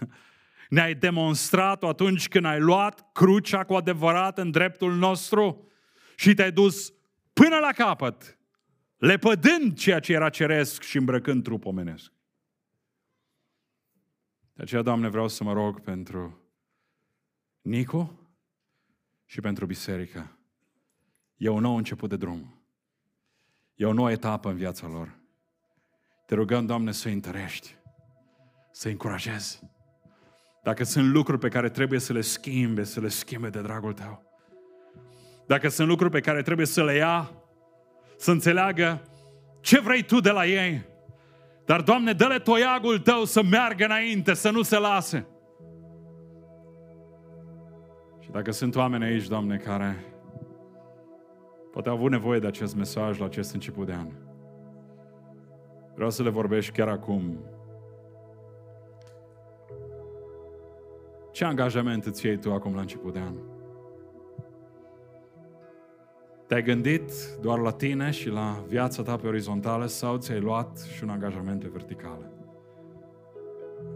ne-ai 0.68 0.94
demonstrat 0.94 1.82
atunci 1.82 2.28
când 2.28 2.44
ai 2.44 2.60
luat 2.60 3.12
crucea 3.12 3.64
cu 3.64 3.74
adevărat 3.74 4.38
în 4.38 4.50
dreptul 4.50 4.94
nostru 4.94 5.70
și 6.16 6.34
te-ai 6.34 6.52
dus 6.52 6.92
până 7.32 7.56
la 7.56 7.72
capăt, 7.72 8.38
lepădând 8.96 9.76
ceea 9.76 10.00
ce 10.00 10.12
era 10.12 10.28
ceresc 10.28 10.82
și 10.82 10.96
îmbrăcând 10.96 11.42
trup 11.42 11.64
omenesc. 11.64 12.13
De 14.54 14.62
aceea, 14.62 14.82
Doamne, 14.82 15.08
vreau 15.08 15.28
să 15.28 15.44
mă 15.44 15.52
rog 15.52 15.80
pentru 15.80 16.38
Nicu 17.60 18.28
și 19.24 19.40
pentru 19.40 19.66
biserică. 19.66 20.38
E 21.36 21.48
un 21.48 21.60
nou 21.60 21.76
început 21.76 22.08
de 22.08 22.16
drum. 22.16 22.64
E 23.74 23.86
o 23.86 23.92
nouă 23.92 24.10
etapă 24.10 24.48
în 24.48 24.56
viața 24.56 24.86
lor. 24.86 25.18
Te 26.26 26.34
rugăm, 26.34 26.66
Doamne, 26.66 26.92
să 26.92 27.08
întărești, 27.08 27.76
să 28.72 28.88
încurajezi. 28.88 29.60
Dacă 30.62 30.84
sunt 30.84 31.12
lucruri 31.12 31.40
pe 31.40 31.48
care 31.48 31.68
trebuie 31.68 31.98
să 31.98 32.12
le 32.12 32.20
schimbe, 32.20 32.84
să 32.84 33.00
le 33.00 33.08
schimbe 33.08 33.48
de 33.48 33.62
dragul 33.62 33.92
Tău. 33.92 34.22
Dacă 35.46 35.68
sunt 35.68 35.88
lucruri 35.88 36.10
pe 36.10 36.20
care 36.20 36.42
trebuie 36.42 36.66
să 36.66 36.84
le 36.84 36.94
ia, 36.94 37.32
să 38.16 38.30
înțeleagă 38.30 39.02
ce 39.60 39.80
vrei 39.80 40.02
Tu 40.02 40.20
de 40.20 40.30
la 40.30 40.46
ei. 40.46 40.93
Dar, 41.64 41.82
Doamne, 41.82 42.12
dă-le 42.12 42.38
toiagul 42.38 42.98
Tău 42.98 43.24
să 43.24 43.42
meargă 43.42 43.84
înainte, 43.84 44.34
să 44.34 44.50
nu 44.50 44.62
se 44.62 44.78
lase. 44.78 45.26
Și 48.20 48.30
dacă 48.30 48.50
sunt 48.50 48.76
oameni 48.76 49.04
aici, 49.04 49.28
Doamne, 49.28 49.56
care 49.56 50.04
poate 51.72 51.88
au 51.88 51.94
avut 51.94 52.10
nevoie 52.10 52.38
de 52.38 52.46
acest 52.46 52.76
mesaj 52.76 53.18
la 53.18 53.24
acest 53.24 53.52
început 53.52 53.86
de 53.86 53.92
an, 53.92 54.08
vreau 55.94 56.10
să 56.10 56.22
le 56.22 56.30
vorbești 56.30 56.72
chiar 56.72 56.88
acum. 56.88 57.38
Ce 61.32 61.44
angajament 61.44 62.04
îți 62.04 62.26
iei 62.26 62.38
tu 62.38 62.52
acum 62.52 62.74
la 62.74 62.80
început 62.80 63.12
de 63.12 63.18
an? 63.18 63.53
Te-ai 66.46 66.62
gândit 66.62 67.10
doar 67.40 67.58
la 67.58 67.70
tine 67.70 68.10
și 68.10 68.28
la 68.28 68.64
viața 68.68 69.02
ta 69.02 69.16
pe 69.16 69.26
orizontală 69.26 69.86
sau 69.86 70.16
ți-ai 70.16 70.40
luat 70.40 70.78
și 70.94 71.04
un 71.04 71.08
angajament 71.10 71.60
pe 71.60 71.68
verticală? 71.72 72.32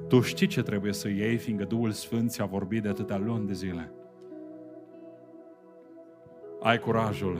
Tu 0.08 0.20
știi 0.20 0.46
ce 0.46 0.62
trebuie 0.62 0.92
să 0.92 1.08
iei, 1.08 1.36
fiindcă 1.36 1.64
Duhul 1.64 1.90
Sfânt 1.90 2.30
ți-a 2.30 2.44
vorbit 2.44 2.82
de 2.82 2.88
atâtea 2.88 3.18
luni 3.18 3.46
de 3.46 3.52
zile. 3.52 3.92
Ai 6.60 6.78
curajul 6.78 7.38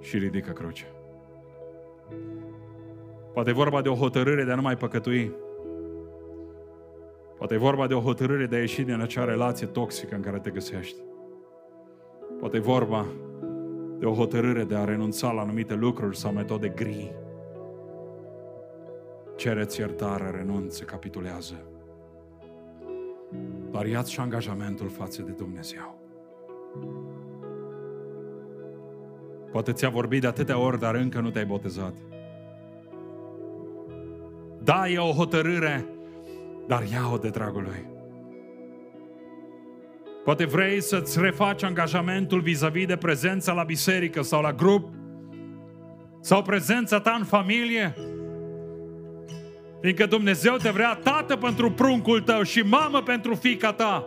și 0.00 0.18
ridică 0.18 0.52
crucea. 0.52 0.86
Poate 3.32 3.50
e 3.50 3.52
vorba 3.52 3.82
de 3.82 3.88
o 3.88 3.94
hotărâre 3.94 4.44
de 4.44 4.52
a 4.52 4.54
nu 4.54 4.62
mai 4.62 4.76
păcătui. 4.76 5.32
Poate 7.36 7.54
e 7.54 7.58
vorba 7.58 7.86
de 7.86 7.94
o 7.94 8.00
hotărâre 8.00 8.46
de 8.46 8.56
a 8.56 8.58
ieși 8.58 8.82
din 8.82 9.00
acea 9.00 9.24
relație 9.24 9.66
toxică 9.66 10.14
în 10.14 10.20
care 10.20 10.38
te 10.38 10.50
găsești. 10.50 10.96
Poate 12.40 12.56
e 12.56 12.60
vorba 12.60 13.06
de 13.98 14.06
o 14.06 14.14
hotărâre 14.14 14.64
de 14.64 14.74
a 14.74 14.84
renunța 14.84 15.32
la 15.32 15.40
anumite 15.40 15.74
lucruri 15.74 16.16
sau 16.16 16.32
metode 16.32 16.68
gri. 16.68 17.14
Cereți 19.36 19.80
iertare, 19.80 20.30
renunță, 20.30 20.84
capitulează. 20.84 21.54
Dar 23.70 23.86
ia 23.86 24.02
și 24.02 24.20
angajamentul 24.20 24.88
față 24.88 25.22
de 25.22 25.30
Dumnezeu. 25.30 25.98
Poate 29.50 29.72
ți-a 29.72 29.88
vorbit 29.88 30.20
de 30.20 30.26
atâtea 30.26 30.58
ori, 30.58 30.78
dar 30.78 30.94
încă 30.94 31.20
nu 31.20 31.30
te-ai 31.30 31.46
botezat. 31.46 31.94
Da, 34.62 34.88
e 34.88 34.98
o 34.98 35.12
hotărâre, 35.12 35.86
dar 36.66 36.82
ia-o 36.92 37.16
de 37.16 37.28
dragul 37.28 37.62
Lui. 37.62 37.95
Poate 40.26 40.44
vrei 40.44 40.82
să-ți 40.82 41.20
refaci 41.20 41.62
angajamentul 41.62 42.40
vis-a-vis 42.40 42.86
de 42.86 42.96
prezența 42.96 43.52
la 43.52 43.62
biserică 43.62 44.22
sau 44.22 44.42
la 44.42 44.52
grup, 44.52 44.88
sau 46.20 46.42
prezența 46.42 47.00
ta 47.00 47.16
în 47.18 47.24
familie, 47.24 47.94
fiindcă 49.80 50.06
Dumnezeu 50.06 50.56
te 50.56 50.70
vrea 50.70 50.94
tată 51.02 51.36
pentru 51.36 51.70
pruncul 51.70 52.20
tău 52.20 52.42
și 52.42 52.60
mamă 52.60 53.02
pentru 53.02 53.34
fica 53.34 53.72
ta. 53.72 54.04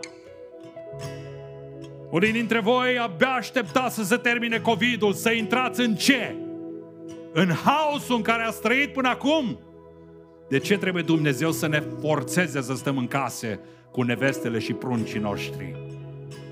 Unii 2.10 2.32
dintre 2.32 2.60
voi 2.60 2.98
abia 2.98 3.28
așteptați 3.28 3.94
să 3.94 4.02
se 4.02 4.16
termine 4.16 4.58
COVID-ul, 4.58 5.12
să 5.12 5.30
intrați 5.30 5.80
în 5.80 5.94
ce? 5.94 6.34
În 7.32 7.50
haosul 7.64 8.16
în 8.16 8.22
care 8.22 8.42
ați 8.42 8.60
trăit 8.60 8.92
până 8.92 9.08
acum? 9.08 9.58
De 10.48 10.58
ce 10.58 10.78
trebuie 10.78 11.02
Dumnezeu 11.02 11.50
să 11.50 11.68
ne 11.68 11.82
forțeze 12.00 12.60
să 12.60 12.74
stăm 12.74 12.96
în 12.96 13.06
case 13.06 13.60
cu 13.90 14.02
nevestele 14.02 14.58
și 14.58 14.72
pruncii 14.72 15.20
noștri? 15.20 15.89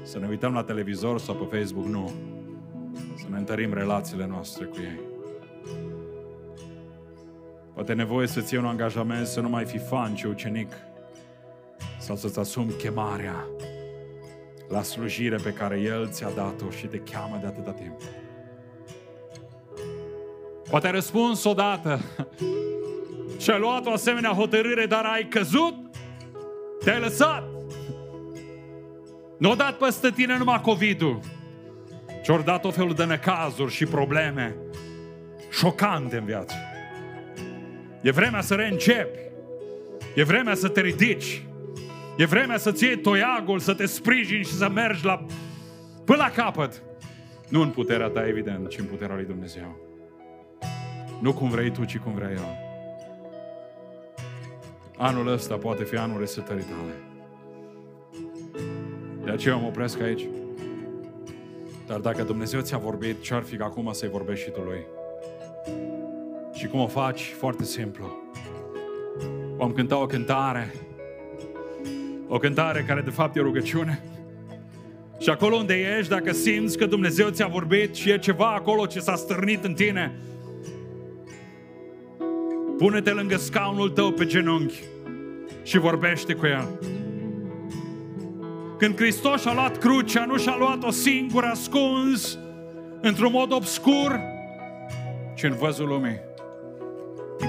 Să 0.09 0.19
ne 0.19 0.27
uităm 0.29 0.53
la 0.53 0.63
televizor 0.63 1.19
sau 1.19 1.35
pe 1.35 1.57
Facebook? 1.57 1.87
Nu. 1.87 2.11
Să 3.17 3.25
ne 3.31 3.37
întărim 3.37 3.73
relațiile 3.75 4.27
noastre 4.27 4.65
cu 4.65 4.77
ei. 4.81 5.01
Poate 7.75 7.93
nevoie 7.93 8.27
să-ți 8.27 8.55
iei 8.55 8.63
un 8.63 8.69
angajament 8.69 9.27
să 9.27 9.41
nu 9.41 9.49
mai 9.49 9.65
fi 9.65 9.79
fan, 9.79 10.15
ci 10.15 10.23
ucenic. 10.23 10.73
Sau 11.99 12.17
să-ți 12.17 12.39
asumi 12.39 12.73
chemarea 12.73 13.47
la 14.69 14.83
slujire 14.83 15.37
pe 15.37 15.53
care 15.53 15.81
El 15.81 16.09
ți-a 16.09 16.31
dat-o 16.31 16.71
și 16.71 16.87
te 16.87 16.99
cheamă 16.99 17.39
de 17.41 17.47
atâta 17.47 17.73
timp. 17.73 18.01
Poate 20.71 20.87
ai 20.87 20.93
răspuns 20.93 21.45
odată 21.45 22.01
și 23.39 23.51
ai 23.51 23.59
luat 23.59 23.87
o 23.87 23.93
asemenea 23.93 24.31
hotărâre, 24.31 24.87
dar 24.87 25.05
ai 25.05 25.29
căzut, 25.29 25.75
te-ai 26.85 27.01
lăsat. 27.01 27.58
Nu 29.39 29.51
a 29.51 29.55
dat 29.55 29.77
peste 29.77 30.11
tine 30.11 30.39
numai 30.39 30.61
COVID-ul, 30.61 31.21
ci 32.23 32.29
au 32.29 32.43
dat 32.43 32.61
tot 32.61 32.75
felul 32.75 32.95
de 32.95 33.05
necazuri 33.05 33.73
și 33.73 33.87
probleme 33.87 34.57
șocante 35.51 36.17
în 36.17 36.25
viață. 36.25 36.55
E 38.03 38.11
vremea 38.11 38.41
să 38.41 38.55
reîncepi. 38.55 39.19
E 40.15 40.23
vremea 40.25 40.55
să 40.55 40.69
te 40.69 40.81
ridici. 40.81 41.43
E 42.17 42.25
vremea 42.25 42.57
să-ți 42.57 42.85
iei 42.85 42.99
toiagul, 42.99 43.59
să 43.59 43.75
te 43.75 43.87
sprijini 43.87 44.45
și 44.45 44.53
să 44.53 44.69
mergi 44.69 45.05
la, 45.05 45.27
până 46.05 46.19
la 46.19 46.31
capăt. 46.31 46.83
Nu 47.49 47.61
în 47.61 47.71
puterea 47.71 48.09
ta, 48.09 48.27
evident, 48.27 48.69
ci 48.69 48.79
în 48.79 48.85
puterea 48.85 49.15
lui 49.15 49.25
Dumnezeu. 49.25 49.77
Nu 51.21 51.33
cum 51.33 51.49
vrei 51.49 51.71
tu, 51.71 51.85
ci 51.85 51.99
cum 51.99 52.15
vrei 52.15 52.37
eu. 52.37 52.57
Anul 54.97 55.27
ăsta 55.27 55.57
poate 55.57 55.85
fi 55.85 55.97
anul 55.97 56.19
resetării 56.19 56.65
tale. 56.65 57.08
De 59.39 59.45
aceea 59.45 59.63
mă 59.63 59.67
opresc 59.67 60.01
aici. 60.01 60.27
Dar 61.87 61.99
dacă 61.99 62.23
Dumnezeu 62.23 62.61
ți-a 62.61 62.79
vorbit, 62.79 63.23
ce-ar 63.23 63.43
fi 63.43 63.57
acum 63.57 63.89
să-i 63.93 64.09
vorbești 64.09 64.45
și 64.45 64.51
tu 64.51 64.61
lui? 64.61 64.87
Și 66.53 66.67
cum 66.67 66.81
o 66.81 66.87
faci? 66.87 67.35
Foarte 67.39 67.65
simplu. 67.65 68.05
Vom 69.57 69.73
cânta 69.73 70.03
o 70.03 70.07
cântare 70.07 70.75
o 72.29 72.39
cântare 72.39 72.85
care 72.87 73.01
de 73.01 73.11
fapt 73.11 73.37
e 73.37 73.41
o 73.41 73.43
rugăciune. 73.43 74.03
Și 75.19 75.31
acolo 75.31 75.57
unde 75.57 75.97
ești, 75.99 76.11
dacă 76.11 76.33
simți 76.33 76.79
că 76.79 76.87
Dumnezeu 76.87 77.29
ți-a 77.29 77.47
vorbit 77.47 77.95
și 77.95 78.11
e 78.11 78.19
ceva 78.19 78.55
acolo 78.55 78.87
ce 78.87 79.01
s-a 79.01 79.17
stârnit 79.17 79.65
în 79.65 79.75
tine, 79.75 80.19
pune-te 82.77 83.11
lângă 83.11 83.37
scaunul 83.37 83.91
tău 83.91 84.11
pe 84.11 84.25
genunchi 84.25 84.83
și 85.63 85.79
vorbește 85.79 86.35
cu 86.35 86.47
El. 86.47 86.98
Când 88.79 88.97
Hristos 88.97 89.45
a 89.45 89.55
luat 89.55 89.79
crucea, 89.79 90.25
nu 90.25 90.37
și-a 90.37 90.57
luat-o 90.59 90.91
singur 90.91 91.45
ascuns, 91.45 92.39
într-un 93.01 93.33
mod 93.33 93.53
obscur, 93.53 94.21
ci 95.35 95.43
în 95.43 95.55
văzul 95.55 95.87
lumii. 95.87 96.21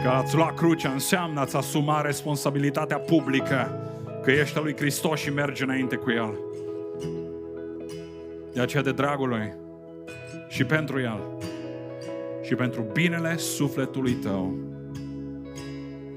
Că 0.04 0.10
ați 0.10 0.36
luat 0.36 0.56
crucea 0.56 0.92
înseamnă 0.92 1.40
ați 1.40 1.56
asuma 1.56 2.02
responsabilitatea 2.02 2.98
publică 2.98 3.84
că 4.24 4.32
ești 4.32 4.58
al 4.58 4.64
lui 4.64 4.76
Hristos 4.76 5.20
și 5.20 5.34
mergi 5.34 5.64
înainte 5.64 5.96
cu 5.96 6.12
El. 6.12 6.40
De 8.54 8.62
aceea 8.62 8.84
de 8.84 8.92
dragul 8.92 9.28
Lui 9.28 9.54
și 10.48 10.64
pentru 10.64 11.00
El 11.00 11.20
și 12.42 12.56
pentru 12.56 12.86
binele 12.94 13.38
sufletului 13.38 14.14
tău, 14.14 14.58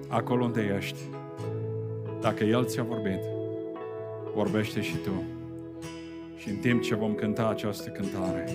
acolo 0.09 0.45
unde 0.45 0.75
ești, 0.79 0.99
dacă 2.21 2.45
El 2.45 2.65
ți-a 2.65 2.83
vorbit, 2.83 3.32
vorbește 4.35 4.80
și 4.80 4.97
tu. 4.97 5.22
Și 6.37 6.49
în 6.49 6.57
timp 6.57 6.83
ce 6.83 6.95
vom 6.95 7.14
cânta 7.14 7.49
această 7.49 7.91
cântare, 7.91 8.49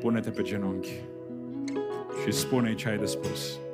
pune-te 0.00 0.30
pe 0.30 0.42
genunchi 0.42 1.02
și 2.24 2.32
spune 2.32 2.74
ce 2.74 2.88
ai 2.88 2.98
de 2.98 3.04
spus. 3.04 3.58
Capitulează. 3.58 3.67